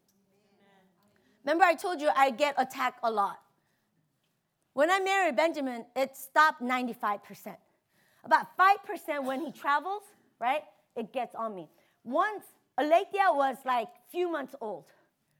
Remember, 1.44 1.64
I 1.64 1.74
told 1.74 2.00
you 2.00 2.10
I 2.14 2.30
get 2.30 2.54
attacked 2.58 3.00
a 3.02 3.10
lot. 3.10 3.38
When 4.72 4.90
I 4.90 4.98
married 5.00 5.36
Benjamin, 5.36 5.84
it 5.94 6.16
stopped 6.16 6.62
95%. 6.62 7.56
About 8.24 8.46
5% 8.58 9.24
when 9.24 9.40
he 9.40 9.52
travels, 9.52 10.02
right? 10.40 10.62
It 10.96 11.12
gets 11.12 11.34
on 11.34 11.54
me. 11.54 11.68
Once 12.02 12.44
Alethea 12.78 13.26
was 13.32 13.56
like 13.64 13.88
few 14.10 14.30
months 14.30 14.54
old, 14.60 14.86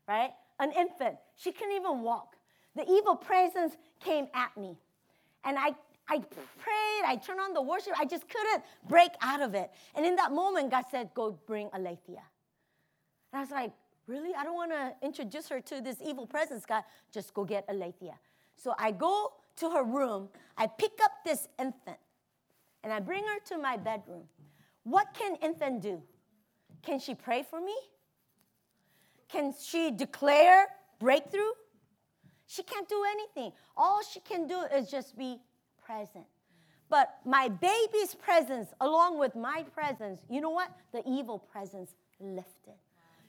right? 0.07 0.31
An 0.61 0.71
infant. 0.73 1.17
She 1.37 1.51
couldn't 1.51 1.75
even 1.75 2.03
walk. 2.03 2.37
The 2.77 2.83
evil 2.91 3.17
presence 3.17 3.77
came 4.01 4.29
at 4.35 4.57
me. 4.57 4.77
And 5.45 5.59
I, 5.59 5.75
I 6.09 6.19
prayed, 6.19 7.05
I 7.07 7.17
turned 7.17 7.41
on 7.41 7.55
the 7.55 7.63
worship, 7.63 7.95
I 7.99 8.05
just 8.05 8.29
couldn't 8.29 8.63
break 8.89 9.11
out 9.21 9.43
of 9.43 9.55
it. 9.55 9.71
And 9.95 10.07
in 10.07 10.17
that 10.17 10.33
moment, 10.33 10.71
God 10.71 10.85
said, 10.91 11.11
Go 11.15 11.39
bring 11.47 11.71
Alethea. 11.75 12.23
And 13.33 13.39
I 13.39 13.41
was 13.41 13.51
like, 13.51 13.73
Really? 14.07 14.35
I 14.35 14.45
don't 14.45 14.55
want 14.55 14.73
to 14.73 14.93
introduce 15.03 15.49
her 15.49 15.61
to 15.61 15.81
this 15.81 15.97
evil 16.05 16.27
presence, 16.27 16.67
God. 16.67 16.85
Just 17.13 17.33
go 17.33 17.45
get 17.45 17.65
Alethea. 17.69 18.15
So 18.57 18.75
I 18.79 18.91
go 18.91 19.33
to 19.57 19.71
her 19.71 19.85
room, 19.85 20.29
I 20.57 20.67
pick 20.67 20.99
up 21.03 21.13
this 21.25 21.49
infant, 21.59 21.99
and 22.83 22.93
I 22.93 23.01
bring 23.01 23.25
her 23.25 23.39
to 23.47 23.59
my 23.59 23.77
bedroom. 23.77 24.25
What 24.83 25.15
can 25.15 25.37
infant 25.37 25.81
do? 25.81 26.03
Can 26.83 26.99
she 26.99 27.15
pray 27.15 27.43
for 27.43 27.61
me? 27.61 27.75
Can 29.29 29.55
she 29.59 29.91
declare 29.91 30.67
breakthrough? 31.01 31.55
She 32.47 32.63
can't 32.63 32.89
do 32.89 33.03
anything. 33.11 33.53
All 33.77 34.03
she 34.03 34.21
can 34.21 34.47
do 34.47 34.63
is 34.75 34.91
just 34.91 35.17
be 35.17 35.39
present. 35.85 36.27
But 36.91 37.15
my 37.25 37.49
baby's 37.49 38.15
presence, 38.15 38.69
along 38.81 39.19
with 39.19 39.35
my 39.35 39.65
presence, 39.75 40.21
you 40.29 40.41
know 40.41 40.51
what? 40.51 40.71
The 40.93 41.03
evil 41.09 41.39
presence 41.39 41.95
lifted. 42.21 42.75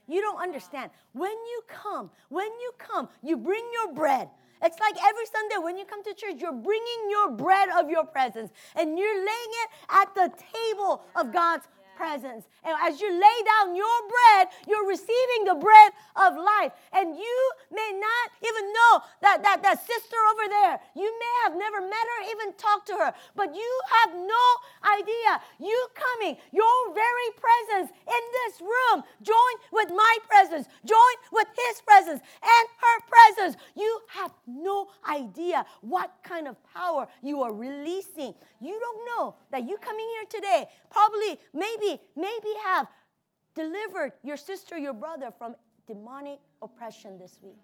You 0.06 0.20
don't 0.20 0.40
understand. 0.40 0.90
When 1.12 1.30
you 1.30 1.62
come, 1.68 2.10
when 2.28 2.46
you 2.46 2.72
come, 2.78 3.08
you 3.22 3.36
bring 3.36 3.64
your 3.72 3.94
bread. 3.94 4.28
It's 4.62 4.78
like 4.80 4.94
every 5.04 5.26
Sunday 5.26 5.56
when 5.62 5.76
you 5.76 5.84
come 5.84 6.02
to 6.04 6.14
church, 6.14 6.36
you're 6.38 6.52
bringing 6.52 7.10
your 7.10 7.30
bread 7.30 7.68
of 7.78 7.90
your 7.90 8.04
presence 8.04 8.50
and 8.74 8.98
you're 8.98 9.16
laying 9.16 9.28
it 9.28 9.70
at 9.90 10.14
the 10.14 10.32
table 10.54 11.04
of 11.14 11.32
God's 11.32 11.68
presence. 11.96 12.44
And 12.62 12.76
as 12.84 13.00
you 13.00 13.08
lay 13.10 13.38
down 13.48 13.74
your 13.74 13.98
bread, 14.12 14.48
you're 14.68 14.86
receiving 14.86 15.48
the 15.48 15.56
bread 15.56 15.90
of 16.14 16.36
life. 16.36 16.72
And 16.92 17.16
you 17.16 17.38
may 17.72 17.90
not 17.96 18.26
even 18.44 18.64
know 18.72 18.92
that, 19.22 19.42
that, 19.42 19.62
that 19.64 19.80
sister 19.80 20.16
over 20.32 20.46
there, 20.48 20.78
you 20.94 21.08
may 21.08 21.34
have 21.44 21.56
never 21.56 21.80
met 21.80 22.06
her, 22.12 22.20
even 22.30 22.52
talked 22.54 22.86
to 22.88 22.96
her, 23.00 23.12
but 23.34 23.54
you 23.54 23.72
have 24.04 24.14
no 24.14 24.44
idea. 24.84 25.40
You 25.58 25.78
coming, 25.94 26.36
your 26.52 26.76
very 26.92 27.30
presence 27.40 27.90
in 28.06 28.22
this 28.44 28.60
room, 28.60 29.02
join 29.22 29.54
with 29.72 29.88
my 29.90 30.14
presence, 30.28 30.68
join 30.84 31.14
with 31.32 31.48
his 31.56 31.80
presence 31.80 32.20
and 32.20 32.64
her 32.84 32.96
presence. 33.08 33.56
You 33.74 34.00
have 34.08 34.32
no 34.46 34.88
idea 35.08 35.64
what 35.80 36.12
kind 36.22 36.46
of 36.46 36.56
power 36.74 37.08
you 37.22 37.42
are 37.42 37.52
releasing. 37.52 38.34
You 38.60 38.78
don't 38.80 39.02
know 39.06 39.34
that 39.50 39.68
you 39.68 39.76
coming 39.78 40.06
here 40.16 40.40
today, 40.40 40.68
probably, 40.90 41.38
maybe 41.54 41.85
maybe, 41.86 42.00
maybe 42.16 42.48
have 42.64 42.86
delivered 43.54 44.12
your 44.22 44.36
sister, 44.36 44.76
your 44.78 44.92
brother 44.92 45.32
from 45.36 45.54
demonic 45.86 46.38
oppression 46.62 47.18
this 47.18 47.38
week. 47.42 47.58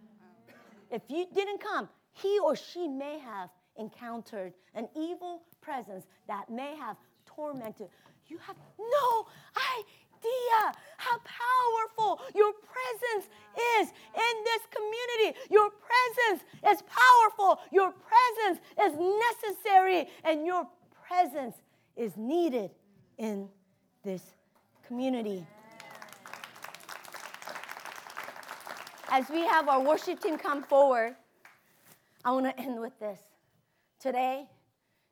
If 0.91 1.03
you 1.09 1.27
didn't 1.35 1.61
come, 1.61 1.89
he 2.12 2.39
or 2.41 2.55
she 2.57 2.87
may 2.89 3.18
have 3.18 3.51
encountered 3.77 4.53
an 4.75 4.89
evil 4.97 5.43
presence 5.61 6.05
that 6.29 6.51
may 6.51 6.77
have 6.77 6.97
tormented. 7.27 7.89
You 8.27 8.39
have 8.39 8.57
no 8.79 9.27
idea 9.57 10.79
how 10.99 11.18
powerful 11.18 12.20
your 12.35 12.53
presence 12.53 13.31
is 13.81 13.89
in 13.89 14.45
this 14.45 14.62
community. 14.70 15.39
Your 15.51 15.70
presence 15.70 16.45
is 16.70 16.83
powerful, 16.83 17.61
your 17.73 17.93
presence 17.93 18.61
is 18.81 18.93
necessary, 18.99 20.09
and 20.25 20.47
your 20.47 20.68
presence 21.07 21.57
is 21.97 22.16
needed 22.16 22.70
in 23.18 23.49
this 24.05 24.22
community. 24.86 25.46
As 29.09 29.28
we 29.28 29.40
have 29.40 29.68
our 29.68 29.80
worship 29.80 30.20
team 30.20 30.38
come 30.38 30.62
forward, 30.62 31.14
I 32.24 32.32
want 32.32 32.46
to 32.46 32.59
end 32.61 32.80
with 32.80 32.98
this. 32.98 33.20
Today, 34.00 34.46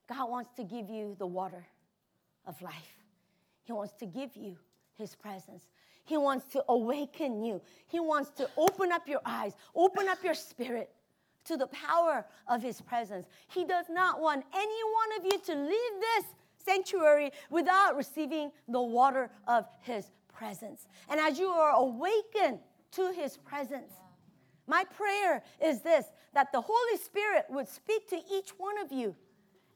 God 0.09 0.30
wants 0.30 0.51
to 0.57 0.64
give 0.64 0.88
you 0.88 1.14
the 1.18 1.26
water 1.26 1.64
of 2.47 2.61
life. 2.62 2.97
He 3.64 3.72
wants 3.72 3.93
to 4.01 4.07
give 4.07 4.36
you 4.36 4.57
His 4.97 5.14
presence. 5.14 5.64
He 6.05 6.16
wants 6.16 6.47
to 6.53 6.64
awaken 6.68 7.45
you. 7.45 7.61
He 7.86 8.01
wants 8.01 8.30
to 8.30 8.49
open 8.57 8.91
up 8.91 9.07
your 9.07 9.20
eyes, 9.24 9.55
open 9.74 10.09
up 10.09 10.24
your 10.24 10.34
spirit 10.34 10.91
to 11.45 11.57
the 11.57 11.68
power 11.68 12.26
of 12.49 12.62
His 12.62 12.80
presence. 12.80 13.26
He 13.49 13.64
does 13.64 13.86
not 13.88 14.20
want 14.20 14.45
any 14.55 14.80
one 14.95 15.18
of 15.18 15.32
you 15.32 15.55
to 15.55 15.61
leave 15.61 16.01
this 16.01 16.24
sanctuary 16.65 17.31
without 17.51 17.97
receiving 17.97 18.51
the 18.69 18.81
water 18.81 19.31
of 19.47 19.67
his 19.83 20.11
presence. 20.33 20.87
And 21.09 21.21
as 21.21 21.39
you 21.39 21.49
are 21.49 21.73
awakened 21.73 22.61
to 22.93 23.13
his 23.13 23.37
presence, 23.37 23.93
my 24.67 24.85
prayer 24.85 25.43
is 25.65 25.81
this 25.81 26.07
that 26.33 26.53
the 26.53 26.61
Holy 26.61 26.97
Spirit 26.97 27.47
would 27.51 27.69
speak 27.69 28.09
to 28.09 28.17
each 28.33 28.51
one 28.57 28.79
of 28.79 28.93
you 28.93 29.17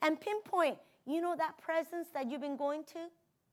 and 0.02 0.20
pinpoint, 0.20 0.78
you 1.04 1.20
know, 1.20 1.34
that 1.36 1.58
presence 1.58 2.08
that 2.14 2.30
you've 2.30 2.40
been 2.40 2.56
going 2.56 2.84
to 2.84 3.08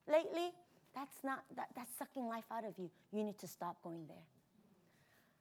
lately? 0.08 0.52
That's 0.94 1.24
not, 1.24 1.44
that, 1.56 1.70
that's 1.76 1.92
sucking 1.98 2.28
life 2.28 2.44
out 2.52 2.64
of 2.64 2.78
you. 2.78 2.92
You 3.12 3.24
need 3.24 3.40
to 3.40 3.48
stop 3.48 3.82
going 3.82 4.06
there. 4.08 4.24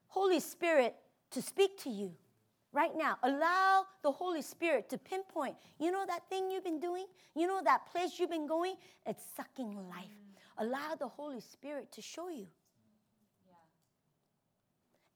Holy 0.09 0.41
Spirit 0.41 0.97
to 1.33 1.43
speak 1.43 1.79
to 1.83 1.91
you 1.91 2.13
right 2.73 2.93
now. 2.97 3.17
Allow 3.23 3.87
the 4.03 4.13
Holy 4.13 4.43
Spirit 4.43 4.89
to 4.91 4.99
pinpoint. 4.99 5.57
You 5.79 5.91
know 5.91 6.05
that 6.07 6.29
thing 6.29 6.51
you've 6.51 6.65
been 6.65 6.81
doing? 6.81 7.07
You 7.35 7.47
know 7.47 7.61
that 7.65 7.91
place 7.91 8.19
you've 8.19 8.31
been 8.31 8.47
going? 8.47 8.77
It's 9.07 9.23
sucking 9.37 9.75
life. 9.89 10.05
Mm. 10.05 10.67
Allow 10.67 10.95
the 10.99 11.09
Holy 11.09 11.41
Spirit 11.41 11.91
to 11.93 12.03
show 12.03 12.29
you. 12.29 12.47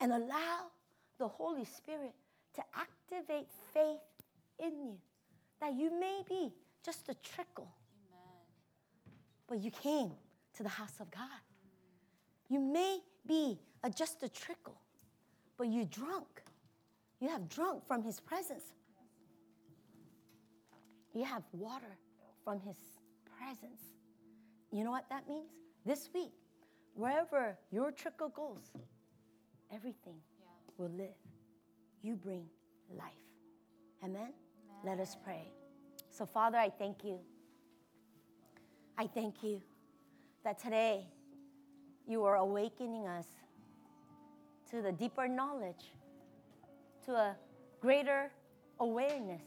And 0.00 0.12
allow 0.12 0.70
the 1.18 1.28
Holy 1.28 1.64
Spirit 1.64 2.12
to 2.54 2.62
activate 2.76 3.46
faith 3.72 4.00
in 4.58 4.78
you. 4.80 4.96
That 5.60 5.74
you 5.74 5.98
may 5.98 6.22
be 6.28 6.52
just 6.84 7.08
a 7.08 7.14
trickle. 7.14 7.68
But 9.46 9.60
you 9.60 9.70
came 9.70 10.12
to 10.54 10.62
the 10.62 10.68
house 10.68 10.94
of 11.00 11.10
God. 11.10 11.40
You 12.48 12.60
may 12.60 12.98
be 13.26 13.58
a, 13.82 13.90
just 13.90 14.22
a 14.22 14.28
trickle, 14.28 14.78
but 15.56 15.68
you 15.68 15.84
drunk 15.84 16.43
you 17.24 17.30
have 17.30 17.48
drunk 17.48 17.86
from 17.88 18.02
his 18.02 18.20
presence. 18.20 18.74
You 21.14 21.24
have 21.24 21.42
water 21.52 21.96
from 22.44 22.60
his 22.60 22.76
presence. 23.38 23.80
You 24.70 24.84
know 24.84 24.90
what 24.90 25.08
that 25.08 25.26
means? 25.26 25.48
This 25.86 26.10
week, 26.12 26.34
wherever 26.92 27.56
your 27.72 27.92
trickle 27.92 28.28
goes, 28.28 28.72
everything 29.72 30.16
yeah. 30.38 30.48
will 30.76 30.90
live. 30.90 31.16
You 32.02 32.16
bring 32.16 32.44
life. 32.94 33.24
Amen? 34.02 34.20
Amen? 34.20 34.32
Let 34.84 35.00
us 35.00 35.16
pray. 35.24 35.48
So, 36.10 36.26
Father, 36.26 36.58
I 36.58 36.68
thank 36.68 37.04
you. 37.04 37.18
I 38.98 39.06
thank 39.06 39.42
you 39.42 39.62
that 40.44 40.58
today 40.58 41.06
you 42.06 42.22
are 42.24 42.36
awakening 42.36 43.06
us 43.06 43.28
to 44.70 44.82
the 44.82 44.92
deeper 44.92 45.26
knowledge, 45.26 45.94
to 47.06 47.12
a 47.12 47.36
greater 47.80 48.30
awareness, 48.80 49.42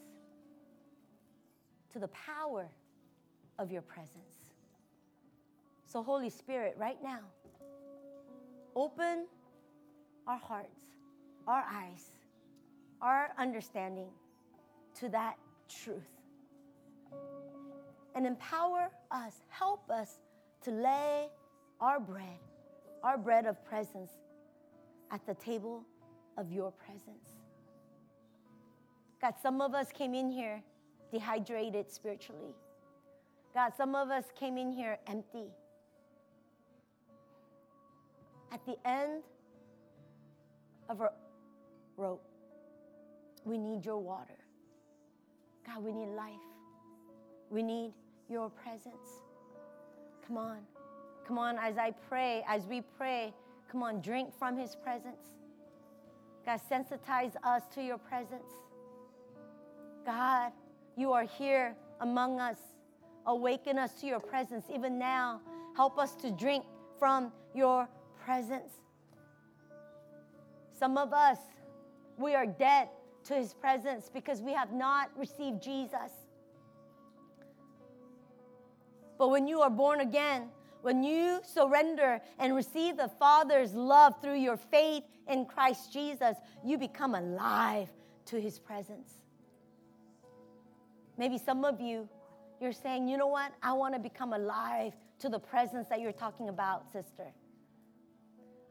to 1.94 2.00
the 2.00 2.08
power 2.10 2.68
of 3.60 3.72
your 3.72 3.82
presence. 3.82 4.54
So, 5.86 6.04
Holy 6.04 6.30
Spirit, 6.30 6.76
right 6.78 7.02
now, 7.02 7.20
open 8.76 9.26
our 10.28 10.38
hearts, 10.38 10.86
our 11.48 11.64
eyes, 11.72 12.12
our 13.02 13.32
understanding 13.38 14.10
to 15.00 15.10
that 15.10 15.38
truth. 15.70 16.04
And 18.16 18.26
empower 18.26 18.90
us, 19.12 19.34
help 19.50 19.90
us 19.90 20.20
to 20.64 20.72
lay 20.72 21.28
our 21.80 22.00
bread, 22.00 22.40
our 23.04 23.18
bread 23.18 23.46
of 23.46 23.64
presence, 23.64 24.12
at 25.12 25.26
the 25.26 25.36
table 25.36 25.84
of 26.38 26.52
your 26.52 26.72
presence. 26.72 27.37
God, 29.22 29.34
some 29.42 29.62
of 29.62 29.74
us 29.74 29.92
came 29.92 30.14
in 30.14 30.30
here 30.30 30.62
dehydrated 31.12 31.92
spiritually. 31.92 32.56
God, 33.54 33.72
some 33.76 33.96
of 33.96 34.10
us 34.10 34.26
came 34.40 34.58
in 34.58 34.72
here 34.72 35.00
empty. 35.08 35.48
At 38.52 38.66
the 38.66 38.76
end 38.86 39.24
of 40.90 41.02
our 41.02 41.14
rope, 41.98 42.24
we 43.46 43.58
need 43.58 43.86
your 43.86 43.98
water. 43.98 44.38
God, 45.66 45.84
we 45.84 45.92
need 45.92 46.10
life. 46.10 46.34
We 47.50 47.64
need 47.64 47.94
your 48.30 48.50
presence. 48.50 49.24
Come 50.26 50.38
on. 50.38 50.60
Come 51.28 51.38
on, 51.38 51.58
as 51.58 51.78
I 51.78 51.92
pray, 52.08 52.44
as 52.48 52.66
we 52.68 52.82
pray, 52.82 53.34
come 53.70 53.84
on, 53.84 54.00
drink 54.00 54.32
from 54.38 54.58
his 54.58 54.76
presence. 54.76 55.36
God, 56.46 56.62
sensitize 56.72 57.36
us 57.44 57.64
to 57.74 57.84
your 57.84 57.98
presence. 57.98 58.54
God, 60.08 60.54
you 60.96 61.12
are 61.12 61.26
here 61.26 61.76
among 62.00 62.40
us. 62.40 62.58
Awaken 63.26 63.78
us 63.78 63.94
to 63.96 64.08
your 64.08 64.22
presence 64.22 64.66
even 64.74 64.98
now. 64.98 65.42
Help 65.76 66.00
us 66.00 66.16
to 66.16 66.32
drink 66.32 66.64
from 66.98 67.34
your 67.54 67.90
presence. 68.24 68.72
Some 70.80 70.98
of 70.98 71.12
us, 71.12 71.38
we 72.18 72.36
are 72.36 72.46
dead 72.46 72.88
to 73.26 73.34
his 73.34 73.54
presence 73.54 74.10
because 74.12 74.42
we 74.42 74.54
have 74.54 74.72
not 74.72 75.10
received 75.18 75.62
Jesus. 75.62 76.14
But 79.20 79.30
when 79.30 79.46
you 79.46 79.60
are 79.60 79.70
born 79.70 80.00
again, 80.00 80.48
when 80.84 81.04
you 81.04 81.42
surrender 81.44 82.22
and 82.40 82.56
receive 82.56 82.96
the 82.96 83.12
Father's 83.20 83.74
love 83.74 84.14
through 84.22 84.38
your 84.38 84.56
faith 84.56 85.04
in 85.28 85.46
Christ 85.46 85.92
Jesus, 85.92 86.38
you 86.64 86.78
become 86.78 87.14
alive 87.14 87.90
to 88.28 88.40
his 88.40 88.58
presence. 88.58 89.27
Maybe 91.18 91.38
some 91.38 91.66
of 91.66 91.82
you, 91.82 92.08
you're 92.62 92.74
saying, 92.74 93.08
you 93.08 93.18
know 93.18 93.28
what? 93.28 93.52
I 93.62 93.74
want 93.74 93.94
to 93.94 94.00
become 94.00 94.34
alive 94.34 94.94
to 95.20 95.30
the 95.30 95.40
presence 95.40 95.88
that 95.90 96.00
you're 96.00 96.12
talking 96.12 96.50
about, 96.50 96.86
sister. 96.92 97.34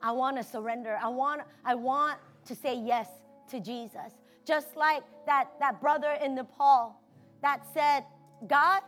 I 0.03 0.13
want 0.13 0.37
to 0.37 0.45
surrender. 0.45 0.99
I 1.03 1.09
want, 1.09 1.43
I 1.65 1.75
want 1.75 2.19
to 2.47 2.55
say 2.55 2.77
yes 2.77 3.09
to 3.51 3.61
Jesus. 3.61 4.13
Just 4.45 4.77
like 4.77 5.03
that, 5.27 5.49
that 5.59 5.81
brother 5.81 6.17
in 6.25 6.35
Nepal 6.35 7.01
that 7.43 7.63
said, 7.75 8.05
God, 8.47 8.83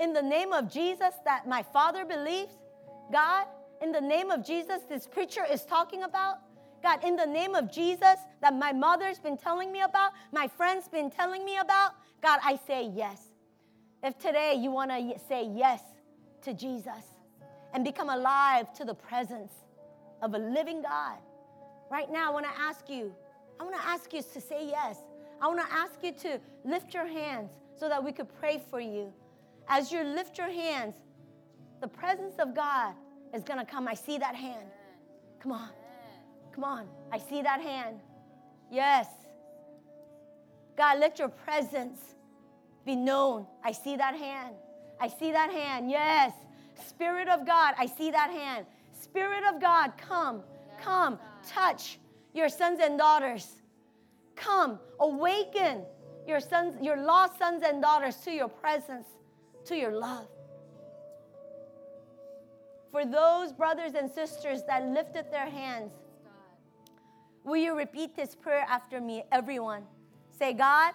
in 0.00 0.12
the 0.12 0.22
name 0.22 0.52
of 0.52 0.72
Jesus 0.72 1.14
that 1.24 1.46
my 1.46 1.62
father 1.62 2.04
believes, 2.04 2.54
God, 3.12 3.46
in 3.82 3.92
the 3.92 4.00
name 4.00 4.30
of 4.30 4.44
Jesus 4.44 4.82
this 4.88 5.06
preacher 5.06 5.44
is 5.50 5.64
talking 5.64 6.02
about, 6.02 6.38
God, 6.82 7.04
in 7.04 7.16
the 7.16 7.26
name 7.26 7.54
of 7.54 7.70
Jesus 7.70 8.16
that 8.40 8.54
my 8.54 8.72
mother's 8.72 9.18
been 9.18 9.36
telling 9.36 9.72
me 9.72 9.82
about, 9.82 10.12
my 10.32 10.48
friends 10.48 10.88
been 10.88 11.10
telling 11.10 11.44
me 11.44 11.58
about, 11.58 11.92
God, 12.22 12.40
I 12.42 12.58
say 12.66 12.90
yes. 12.94 13.20
If 14.02 14.18
today 14.18 14.54
you 14.58 14.70
want 14.70 14.90
to 14.90 15.18
say 15.28 15.46
yes 15.46 15.82
to 16.42 16.54
Jesus 16.54 17.04
and 17.74 17.84
become 17.84 18.08
alive 18.08 18.72
to 18.74 18.84
the 18.84 18.94
presence 18.94 19.52
of 20.22 20.34
a 20.34 20.38
living 20.38 20.82
God, 20.82 21.18
right 21.90 22.10
now 22.10 22.30
I 22.30 22.32
want 22.32 22.46
to 22.46 22.60
ask 22.60 22.88
you, 22.88 23.14
I 23.58 23.64
want 23.64 23.76
to 23.76 23.86
ask 23.86 24.12
you 24.12 24.22
to 24.22 24.40
say 24.40 24.66
yes. 24.66 24.96
I 25.42 25.48
want 25.48 25.60
to 25.60 25.72
ask 25.72 26.02
you 26.02 26.12
to 26.12 26.40
lift 26.64 26.94
your 26.94 27.06
hands 27.06 27.50
so 27.78 27.88
that 27.88 28.02
we 28.02 28.12
could 28.12 28.28
pray 28.40 28.62
for 28.70 28.80
you. 28.80 29.12
As 29.68 29.92
you 29.92 30.02
lift 30.02 30.38
your 30.38 30.50
hands, 30.50 30.96
the 31.80 31.88
presence 31.88 32.34
of 32.38 32.54
God 32.54 32.94
is 33.34 33.42
going 33.42 33.58
to 33.58 33.64
come. 33.64 33.86
I 33.86 33.94
see 33.94 34.18
that 34.18 34.34
hand. 34.34 34.68
Come 35.42 35.52
on. 35.52 35.68
Come 36.54 36.64
on. 36.64 36.86
I 37.12 37.18
see 37.18 37.42
that 37.42 37.60
hand. 37.60 38.00
Yes. 38.70 39.06
God, 40.76 40.98
let 40.98 41.18
your 41.18 41.28
presence 41.28 41.98
be 42.84 42.96
known. 42.96 43.46
I 43.64 43.72
see 43.72 43.96
that 43.96 44.14
hand. 44.14 44.54
I 45.00 45.08
see 45.08 45.32
that 45.32 45.50
hand. 45.50 45.90
Yes. 45.90 46.32
Spirit 46.86 47.28
of 47.28 47.46
God, 47.46 47.74
I 47.78 47.86
see 47.86 48.10
that 48.10 48.30
hand. 48.30 48.66
Spirit 48.92 49.44
of 49.52 49.60
God, 49.60 49.92
come, 49.96 50.42
come, 50.80 51.18
touch 51.46 51.98
your 52.32 52.48
sons 52.48 52.80
and 52.80 52.98
daughters. 52.98 53.62
Come, 54.36 54.78
awaken 55.00 55.82
your 56.26 56.40
sons, 56.40 56.76
your 56.82 56.96
lost 56.96 57.38
sons 57.38 57.62
and 57.64 57.82
daughters 57.82 58.16
to 58.18 58.30
your 58.30 58.48
presence, 58.48 59.06
to 59.66 59.76
your 59.76 59.92
love. 59.92 60.28
For 62.90 63.04
those 63.04 63.52
brothers 63.52 63.94
and 63.94 64.10
sisters 64.10 64.62
that 64.66 64.84
lifted 64.86 65.30
their 65.30 65.48
hands, 65.48 65.92
will 67.44 67.56
you 67.56 67.76
repeat 67.76 68.16
this 68.16 68.34
prayer 68.34 68.64
after 68.68 69.00
me, 69.00 69.24
everyone? 69.32 69.84
Say, 70.38 70.52
God, 70.52 70.94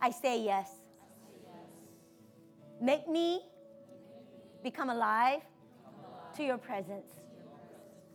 I 0.00 0.10
say 0.10 0.42
yes. 0.42 0.70
Make 2.80 3.08
me 3.08 3.42
become 4.62 4.90
alive 4.90 5.40
to 6.36 6.44
your 6.44 6.58
presence. 6.58 7.08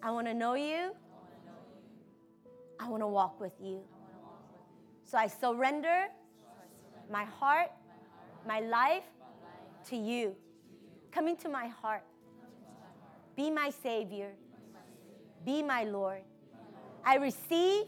I 0.01 0.11
want 0.11 0.27
to 0.27 0.33
know 0.33 0.53
you. 0.53 0.91
I 2.79 2.89
want 2.89 3.01
to 3.01 3.07
walk 3.07 3.39
with 3.39 3.53
you. 3.61 3.81
So 5.05 5.17
I 5.17 5.27
surrender 5.27 6.07
my 7.11 7.25
heart, 7.25 7.71
my 8.47 8.61
life 8.61 9.03
to 9.89 9.95
you. 9.95 10.35
Come 11.11 11.27
into 11.27 11.49
my 11.49 11.67
heart. 11.67 12.03
Be 13.35 13.51
my 13.51 13.69
Savior. 13.69 14.31
Be 15.45 15.61
my 15.61 15.83
Lord. 15.83 16.21
I 17.05 17.15
receive 17.15 17.85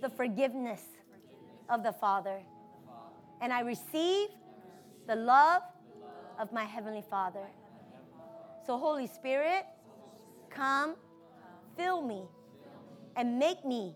the 0.00 0.08
forgiveness 0.08 0.82
of 1.68 1.82
the 1.82 1.92
Father. 1.92 2.40
And 3.40 3.52
I 3.52 3.60
receive 3.60 4.28
the 5.06 5.16
love 5.16 5.62
of 6.38 6.52
my 6.52 6.64
Heavenly 6.64 7.04
Father. 7.08 7.46
So, 8.66 8.78
Holy 8.78 9.06
Spirit, 9.06 9.66
come, 10.50 10.94
fill 11.76 12.02
me, 12.02 12.22
and 13.16 13.38
make 13.38 13.64
me 13.64 13.94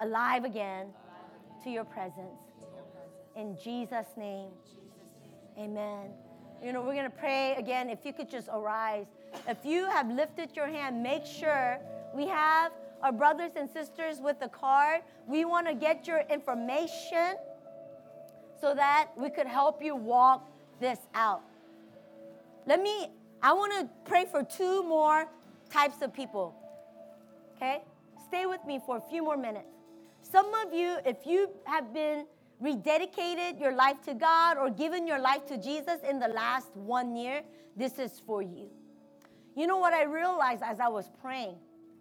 alive 0.00 0.44
again 0.44 0.88
to 1.64 1.70
your 1.70 1.84
presence. 1.84 2.40
In 3.36 3.56
Jesus' 3.62 4.08
name, 4.16 4.50
amen. 5.58 6.10
You 6.62 6.72
know, 6.72 6.82
we're 6.82 6.94
going 6.94 7.10
to 7.10 7.10
pray 7.10 7.56
again. 7.56 7.90
If 7.90 8.04
you 8.04 8.12
could 8.12 8.30
just 8.30 8.48
arise. 8.52 9.06
If 9.48 9.64
you 9.64 9.88
have 9.90 10.08
lifted 10.08 10.54
your 10.54 10.68
hand, 10.68 11.02
make 11.02 11.26
sure 11.26 11.80
we 12.14 12.28
have 12.28 12.70
our 13.02 13.12
brothers 13.12 13.52
and 13.56 13.68
sisters 13.68 14.20
with 14.20 14.38
the 14.40 14.48
card. 14.48 15.02
We 15.26 15.44
want 15.44 15.66
to 15.66 15.74
get 15.74 16.06
your 16.06 16.22
information 16.30 17.36
so 18.60 18.74
that 18.74 19.08
we 19.16 19.30
could 19.30 19.46
help 19.46 19.82
you 19.82 19.96
walk 19.96 20.48
this 20.80 20.98
out. 21.14 21.42
Let 22.66 22.80
me, 22.80 23.08
I 23.42 23.52
want 23.52 23.72
to 23.72 23.88
pray 24.04 24.24
for 24.24 24.44
two 24.44 24.84
more 24.84 25.26
types 25.70 26.00
of 26.00 26.12
people. 26.12 26.54
Okay? 27.56 27.82
Stay 28.28 28.46
with 28.46 28.64
me 28.66 28.80
for 28.86 28.98
a 28.98 29.00
few 29.10 29.22
more 29.22 29.36
minutes. 29.36 29.66
Some 30.22 30.54
of 30.54 30.72
you, 30.72 30.98
if 31.04 31.26
you 31.26 31.50
have 31.64 31.92
been 31.92 32.26
rededicated 32.62 33.60
your 33.60 33.74
life 33.74 34.00
to 34.02 34.14
God 34.14 34.56
or 34.56 34.70
given 34.70 35.06
your 35.06 35.18
life 35.18 35.44
to 35.46 35.56
Jesus 35.56 35.98
in 36.08 36.20
the 36.20 36.28
last 36.28 36.68
one 36.76 37.16
year, 37.16 37.42
this 37.76 37.98
is 37.98 38.22
for 38.24 38.42
you. 38.42 38.70
You 39.56 39.66
know 39.66 39.78
what 39.78 39.92
I 39.92 40.04
realized 40.04 40.62
as 40.64 40.78
I 40.78 40.88
was 40.88 41.10
praying 41.20 41.56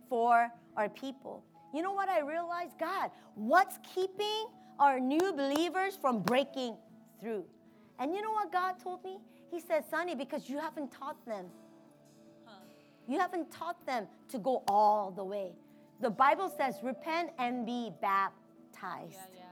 for 0.07 0.49
our 0.77 0.89
people? 0.89 1.43
You 1.73 1.81
know 1.81 1.93
what 1.93 2.09
I 2.09 2.19
realized? 2.21 2.77
God, 2.79 3.11
what's 3.35 3.77
keeping 3.93 4.47
our 4.79 4.99
new 4.99 5.33
believers 5.33 5.97
from 5.99 6.21
breaking 6.21 6.75
through? 7.19 7.45
And 7.99 8.13
you 8.15 8.21
know 8.21 8.31
what 8.31 8.51
God 8.51 8.75
told 8.83 9.03
me? 9.03 9.19
He 9.51 9.59
said, 9.59 9.83
Sonny, 9.89 10.15
because 10.15 10.49
you 10.49 10.59
haven't 10.59 10.91
taught 10.91 11.23
them. 11.25 11.45
You 13.07 13.19
haven't 13.19 13.51
taught 13.51 13.85
them 13.85 14.07
to 14.29 14.39
go 14.39 14.63
all 14.67 15.11
the 15.11 15.23
way. 15.23 15.53
The 15.99 16.09
Bible 16.09 16.53
says, 16.57 16.75
repent 16.81 17.31
and 17.37 17.65
be 17.65 17.91
baptized. 18.01 19.11
Yeah, 19.11 19.35
yeah. 19.35 19.43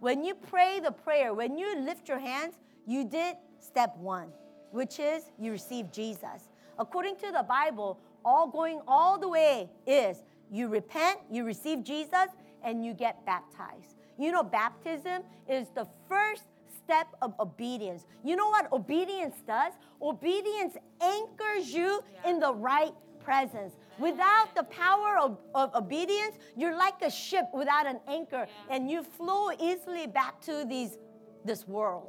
When 0.00 0.24
you 0.24 0.34
pray 0.34 0.80
the 0.80 0.92
prayer, 0.92 1.34
when 1.34 1.58
you 1.58 1.78
lift 1.80 2.08
your 2.08 2.18
hands, 2.18 2.54
you 2.86 3.04
did 3.04 3.36
step 3.60 3.96
one, 3.96 4.28
which 4.70 4.98
is 4.98 5.24
you 5.38 5.52
receive 5.52 5.92
Jesus. 5.92 6.48
According 6.78 7.16
to 7.16 7.30
the 7.32 7.42
Bible, 7.42 7.98
all 8.24 8.46
going 8.48 8.80
all 8.86 9.18
the 9.18 9.28
way 9.28 9.68
is 9.86 10.22
You 10.52 10.68
repent, 10.68 11.18
you 11.30 11.44
receive 11.44 11.82
Jesus, 11.82 12.28
and 12.62 12.84
you 12.84 12.92
get 12.92 13.24
baptized. 13.24 13.96
You 14.18 14.30
know, 14.30 14.42
baptism 14.42 15.22
is 15.48 15.68
the 15.74 15.86
first 16.08 16.44
step 16.84 17.08
of 17.22 17.32
obedience. 17.40 18.04
You 18.22 18.36
know 18.36 18.50
what 18.50 18.70
obedience 18.70 19.36
does? 19.46 19.72
Obedience 20.02 20.76
anchors 21.00 21.72
you 21.72 22.02
in 22.26 22.38
the 22.38 22.52
right 22.52 22.92
presence. 23.24 23.72
Without 23.98 24.54
the 24.54 24.64
power 24.64 25.16
of, 25.18 25.38
of 25.54 25.74
obedience, 25.74 26.36
you're 26.54 26.76
like 26.76 27.00
a 27.02 27.10
ship 27.10 27.46
without 27.54 27.86
an 27.86 28.00
anchor, 28.06 28.46
and 28.68 28.90
you 28.90 29.02
flow 29.02 29.50
easily 29.58 30.06
back 30.06 30.40
to 30.42 30.66
these 30.68 30.98
this 31.44 31.66
world. 31.66 32.08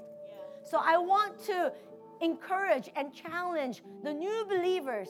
So 0.69 0.79
I 0.83 0.97
want 0.97 1.43
to 1.45 1.71
encourage 2.21 2.89
and 2.95 3.13
challenge 3.13 3.83
the 4.03 4.13
new 4.13 4.45
believers. 4.47 5.09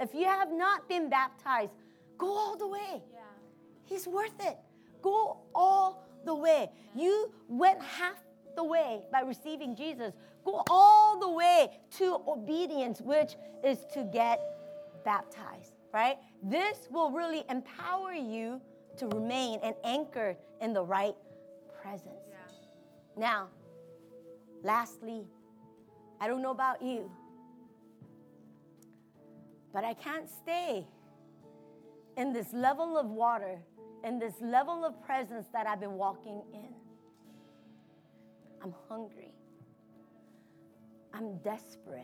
If 0.00 0.14
you 0.14 0.26
have 0.26 0.52
not 0.52 0.88
been 0.88 1.08
baptized, 1.08 1.72
go 2.18 2.26
all 2.26 2.56
the 2.56 2.68
way. 2.68 3.02
He's 3.84 4.06
worth 4.06 4.34
it. 4.40 4.56
Go 5.02 5.38
all 5.54 6.06
the 6.24 6.34
way. 6.34 6.70
You 6.94 7.32
went 7.48 7.82
half 7.82 8.18
the 8.56 8.64
way 8.64 9.02
by 9.12 9.20
receiving 9.20 9.76
Jesus. 9.76 10.12
Go 10.44 10.62
all 10.68 11.18
the 11.18 11.30
way 11.30 11.70
to 11.98 12.20
obedience, 12.26 13.00
which 13.00 13.36
is 13.62 13.78
to 13.92 14.04
get 14.04 14.40
baptized, 15.04 15.74
right? 15.92 16.16
This 16.42 16.88
will 16.90 17.10
really 17.10 17.44
empower 17.50 18.12
you 18.12 18.60
to 18.96 19.06
remain 19.08 19.60
and 19.62 19.74
anchored 19.84 20.36
in 20.60 20.72
the 20.72 20.82
right 20.82 21.14
presence. 21.82 22.08
Now, 23.16 23.48
lastly, 24.62 25.26
I 26.20 26.28
don't 26.28 26.42
know 26.42 26.50
about 26.50 26.82
you, 26.82 27.10
but 29.72 29.84
I 29.84 29.94
can't 29.94 30.28
stay 30.28 30.86
in 32.16 32.32
this 32.32 32.52
level 32.52 32.96
of 32.96 33.06
water, 33.06 33.58
in 34.04 34.18
this 34.18 34.34
level 34.40 34.84
of 34.84 35.02
presence 35.02 35.46
that 35.52 35.66
I've 35.66 35.80
been 35.80 35.94
walking 35.94 36.42
in. 36.52 36.74
I'm 38.62 38.74
hungry. 38.88 39.32
I'm 41.12 41.38
desperate. 41.38 42.02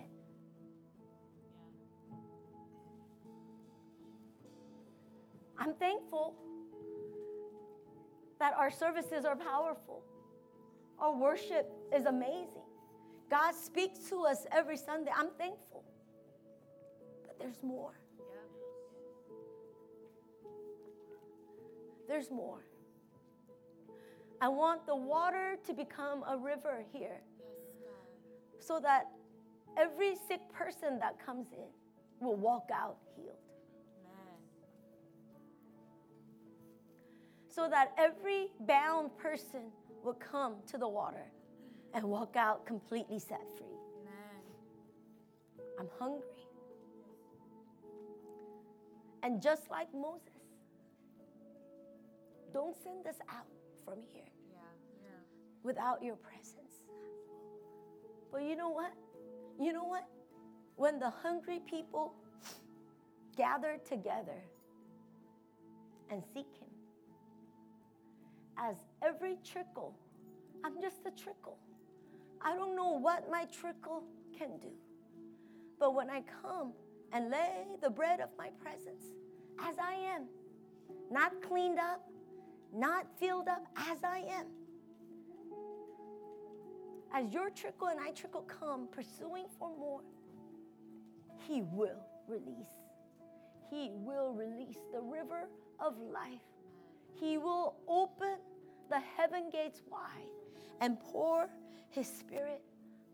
I'm 5.58 5.74
thankful 5.74 6.34
that 8.38 8.54
our 8.54 8.70
services 8.70 9.24
are 9.24 9.36
powerful. 9.36 10.02
Our 10.98 11.14
worship 11.14 11.70
is 11.94 12.06
amazing. 12.06 12.64
God 13.30 13.54
speaks 13.54 14.00
to 14.08 14.22
us 14.22 14.46
every 14.50 14.76
Sunday. 14.76 15.12
I'm 15.16 15.30
thankful. 15.38 15.84
But 17.26 17.38
there's 17.38 17.62
more. 17.62 17.99
There's 22.10 22.28
more. 22.28 22.58
I 24.40 24.48
want 24.48 24.84
the 24.84 24.96
water 24.96 25.56
to 25.64 25.72
become 25.72 26.24
a 26.26 26.36
river 26.36 26.84
here 26.92 27.20
so 28.58 28.80
that 28.80 29.06
every 29.78 30.16
sick 30.26 30.40
person 30.52 30.98
that 30.98 31.24
comes 31.24 31.52
in 31.52 31.68
will 32.18 32.34
walk 32.34 32.68
out 32.74 32.96
healed. 33.14 33.36
So 37.48 37.68
that 37.70 37.92
every 37.96 38.48
bound 38.66 39.16
person 39.16 39.70
will 40.02 40.14
come 40.14 40.56
to 40.66 40.78
the 40.78 40.88
water 40.88 41.30
and 41.94 42.04
walk 42.04 42.34
out 42.34 42.66
completely 42.66 43.20
set 43.20 43.42
free. 43.56 43.66
I'm 45.78 45.88
hungry. 45.96 46.26
And 49.22 49.40
just 49.40 49.70
like 49.70 49.94
Moses, 49.94 50.29
don't 52.52 52.76
send 52.82 53.06
us 53.06 53.16
out 53.28 53.46
from 53.84 53.98
here 54.12 54.22
without 55.62 56.02
your 56.02 56.16
presence. 56.16 56.74
But 58.32 58.42
you 58.42 58.56
know 58.56 58.70
what? 58.70 58.92
You 59.58 59.72
know 59.72 59.84
what? 59.84 60.06
When 60.76 60.98
the 60.98 61.10
hungry 61.10 61.60
people 61.68 62.14
gather 63.36 63.78
together 63.88 64.42
and 66.10 66.22
seek 66.34 66.46
Him, 66.58 66.68
as 68.58 68.76
every 69.02 69.36
trickle, 69.44 69.94
I'm 70.64 70.80
just 70.80 70.98
a 71.06 71.10
trickle. 71.10 71.58
I 72.42 72.54
don't 72.54 72.74
know 72.74 72.92
what 72.98 73.30
my 73.30 73.46
trickle 73.46 74.04
can 74.36 74.58
do. 74.60 74.72
But 75.78 75.94
when 75.94 76.10
I 76.10 76.22
come 76.42 76.72
and 77.12 77.30
lay 77.30 77.66
the 77.82 77.90
bread 77.90 78.20
of 78.20 78.28
my 78.38 78.48
presence 78.62 79.04
as 79.60 79.76
I 79.78 79.94
am, 79.94 80.24
not 81.10 81.32
cleaned 81.42 81.78
up, 81.78 82.09
not 82.72 83.06
filled 83.18 83.48
up, 83.48 83.66
as 83.76 83.98
I 84.04 84.18
am, 84.18 84.46
as 87.12 87.32
your 87.32 87.50
trickle 87.50 87.88
and 87.88 87.98
I 87.98 88.10
trickle 88.12 88.42
come 88.42 88.88
pursuing 88.90 89.46
for 89.58 89.70
more, 89.76 90.02
He 91.46 91.62
will 91.62 92.06
release. 92.28 92.68
He 93.70 93.90
will 93.92 94.32
release 94.32 94.78
the 94.92 95.00
river 95.00 95.48
of 95.78 95.98
life. 95.98 96.40
He 97.18 97.38
will 97.38 97.76
open 97.88 98.36
the 98.88 99.00
heaven 99.16 99.50
gates 99.50 99.82
wide 99.90 100.28
and 100.80 100.98
pour 101.00 101.48
His 101.90 102.06
Spirit 102.06 102.62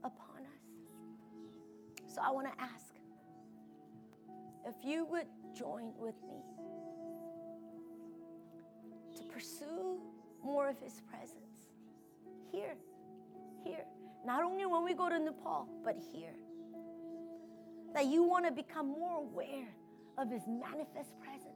upon 0.04 0.40
us. 0.42 2.12
So 2.14 2.20
I 2.22 2.30
want 2.30 2.46
to 2.46 2.62
ask 2.62 2.94
if 4.66 4.74
you 4.84 5.04
would 5.06 5.26
join 5.56 5.92
with 5.98 6.14
me 6.26 6.42
pursue 9.36 10.00
more 10.42 10.66
of 10.70 10.78
His 10.80 11.02
presence 11.10 11.68
here, 12.50 12.74
here. 13.64 13.84
Not 14.24 14.42
only 14.42 14.64
when 14.64 14.82
we 14.82 14.94
go 14.94 15.10
to 15.10 15.18
Nepal, 15.18 15.68
but 15.84 15.94
here. 16.10 16.32
That 17.94 18.06
you 18.06 18.22
want 18.22 18.46
to 18.46 18.52
become 18.52 18.88
more 18.88 19.18
aware 19.18 19.68
of 20.16 20.30
His 20.30 20.40
manifest 20.46 21.10
presence. 21.20 21.52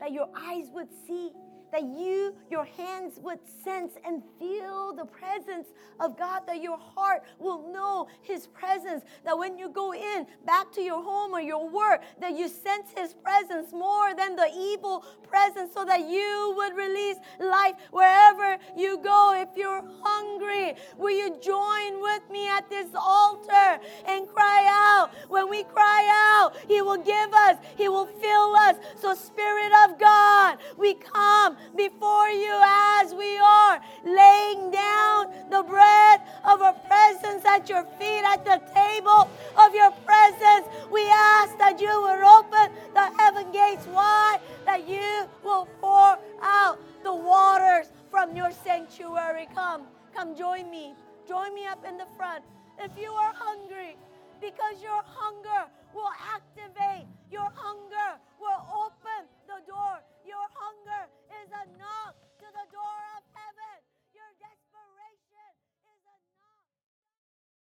That 0.00 0.12
your 0.12 0.28
eyes 0.36 0.66
would 0.74 0.88
see 1.06 1.30
that 1.72 1.82
you, 1.82 2.34
your 2.50 2.64
hands 2.64 3.18
would 3.22 3.38
sense 3.64 3.92
and 4.04 4.22
feel 4.38 4.94
the 4.94 5.04
presence 5.04 5.68
of 6.00 6.18
God, 6.18 6.42
that 6.46 6.62
your 6.62 6.78
heart 6.78 7.22
will 7.38 7.72
know 7.72 8.08
His 8.22 8.46
presence, 8.46 9.04
that 9.24 9.36
when 9.36 9.58
you 9.58 9.68
go 9.68 9.92
in 9.92 10.26
back 10.46 10.72
to 10.72 10.80
your 10.80 11.02
home 11.02 11.32
or 11.32 11.40
your 11.40 11.68
work, 11.68 12.02
that 12.20 12.36
you 12.36 12.48
sense 12.48 12.90
His 12.96 13.14
presence 13.14 13.72
more 13.72 14.14
than 14.14 14.36
the 14.36 14.48
evil 14.56 15.04
presence, 15.28 15.72
so 15.74 15.84
that 15.84 16.08
you 16.08 16.54
would 16.56 16.76
release 16.76 17.16
life 17.40 17.74
wherever 17.90 18.58
you 18.76 18.98
go. 18.98 19.34
If 19.36 19.56
you're 19.56 19.84
hungry, 20.02 20.74
will 20.96 21.16
you 21.16 21.38
join 21.40 22.00
with 22.00 22.22
me 22.30 22.48
at 22.48 22.68
this 22.70 22.88
altar 22.94 23.78
and 24.06 24.26
cry 24.28 24.66
out? 24.68 25.10
When 25.28 25.48
we 25.48 25.64
cry 25.64 26.40
out, 26.40 26.56
He 26.68 26.80
will 26.80 27.02
give 27.02 27.32
us, 27.32 27.56
He 27.76 27.88
will 27.88 28.06
fill 28.06 28.56
us. 28.56 28.76
So, 29.00 29.14
Spirit 29.14 29.72
of 29.84 29.98
God, 29.98 30.58
we 30.76 30.94
come 30.94 31.56
before 31.76 32.28
you 32.28 32.60
as 33.00 33.14
we 33.14 33.38
are, 33.38 33.80
laying 34.04 34.70
down 34.70 35.26
the 35.50 35.62
bread 35.62 36.20
of 36.44 36.62
our 36.62 36.74
presence 36.86 37.44
at 37.44 37.68
your 37.68 37.84
feet, 37.98 38.22
at 38.24 38.44
the 38.44 38.60
table 38.74 39.28
of 39.56 39.74
your 39.74 39.90
presence. 40.04 40.66
We 40.90 41.08
ask 41.08 41.56
that 41.58 41.80
you 41.80 41.88
will 41.88 42.24
open 42.24 42.72
the 42.94 43.10
heaven 43.18 43.50
gates 43.52 43.86
wide, 43.86 44.40
that 44.64 44.88
you 44.88 45.26
will 45.44 45.68
pour 45.80 46.18
out 46.42 46.78
the 47.04 47.14
waters 47.14 47.86
from 48.10 48.36
your 48.36 48.50
sanctuary. 48.50 49.48
Come, 49.54 49.82
come 50.14 50.36
join 50.36 50.70
me. 50.70 50.94
Join 51.26 51.54
me 51.54 51.66
up 51.66 51.84
in 51.86 51.98
the 51.98 52.06
front. 52.16 52.44
If 52.78 52.92
you 52.96 53.10
are 53.10 53.32
hungry, 53.34 53.96
because 54.40 54.82
your 54.82 55.02
hunger 55.04 55.68
will 55.94 56.12
activate, 56.34 57.06
your 57.30 57.50
hunger 57.54 58.20
will 58.40 58.62
open 58.72 59.26
the 59.46 59.60
door. 59.70 59.98
your 60.28 60.46
hunger 60.52 61.08
is 61.44 61.50
enough. 61.50 62.27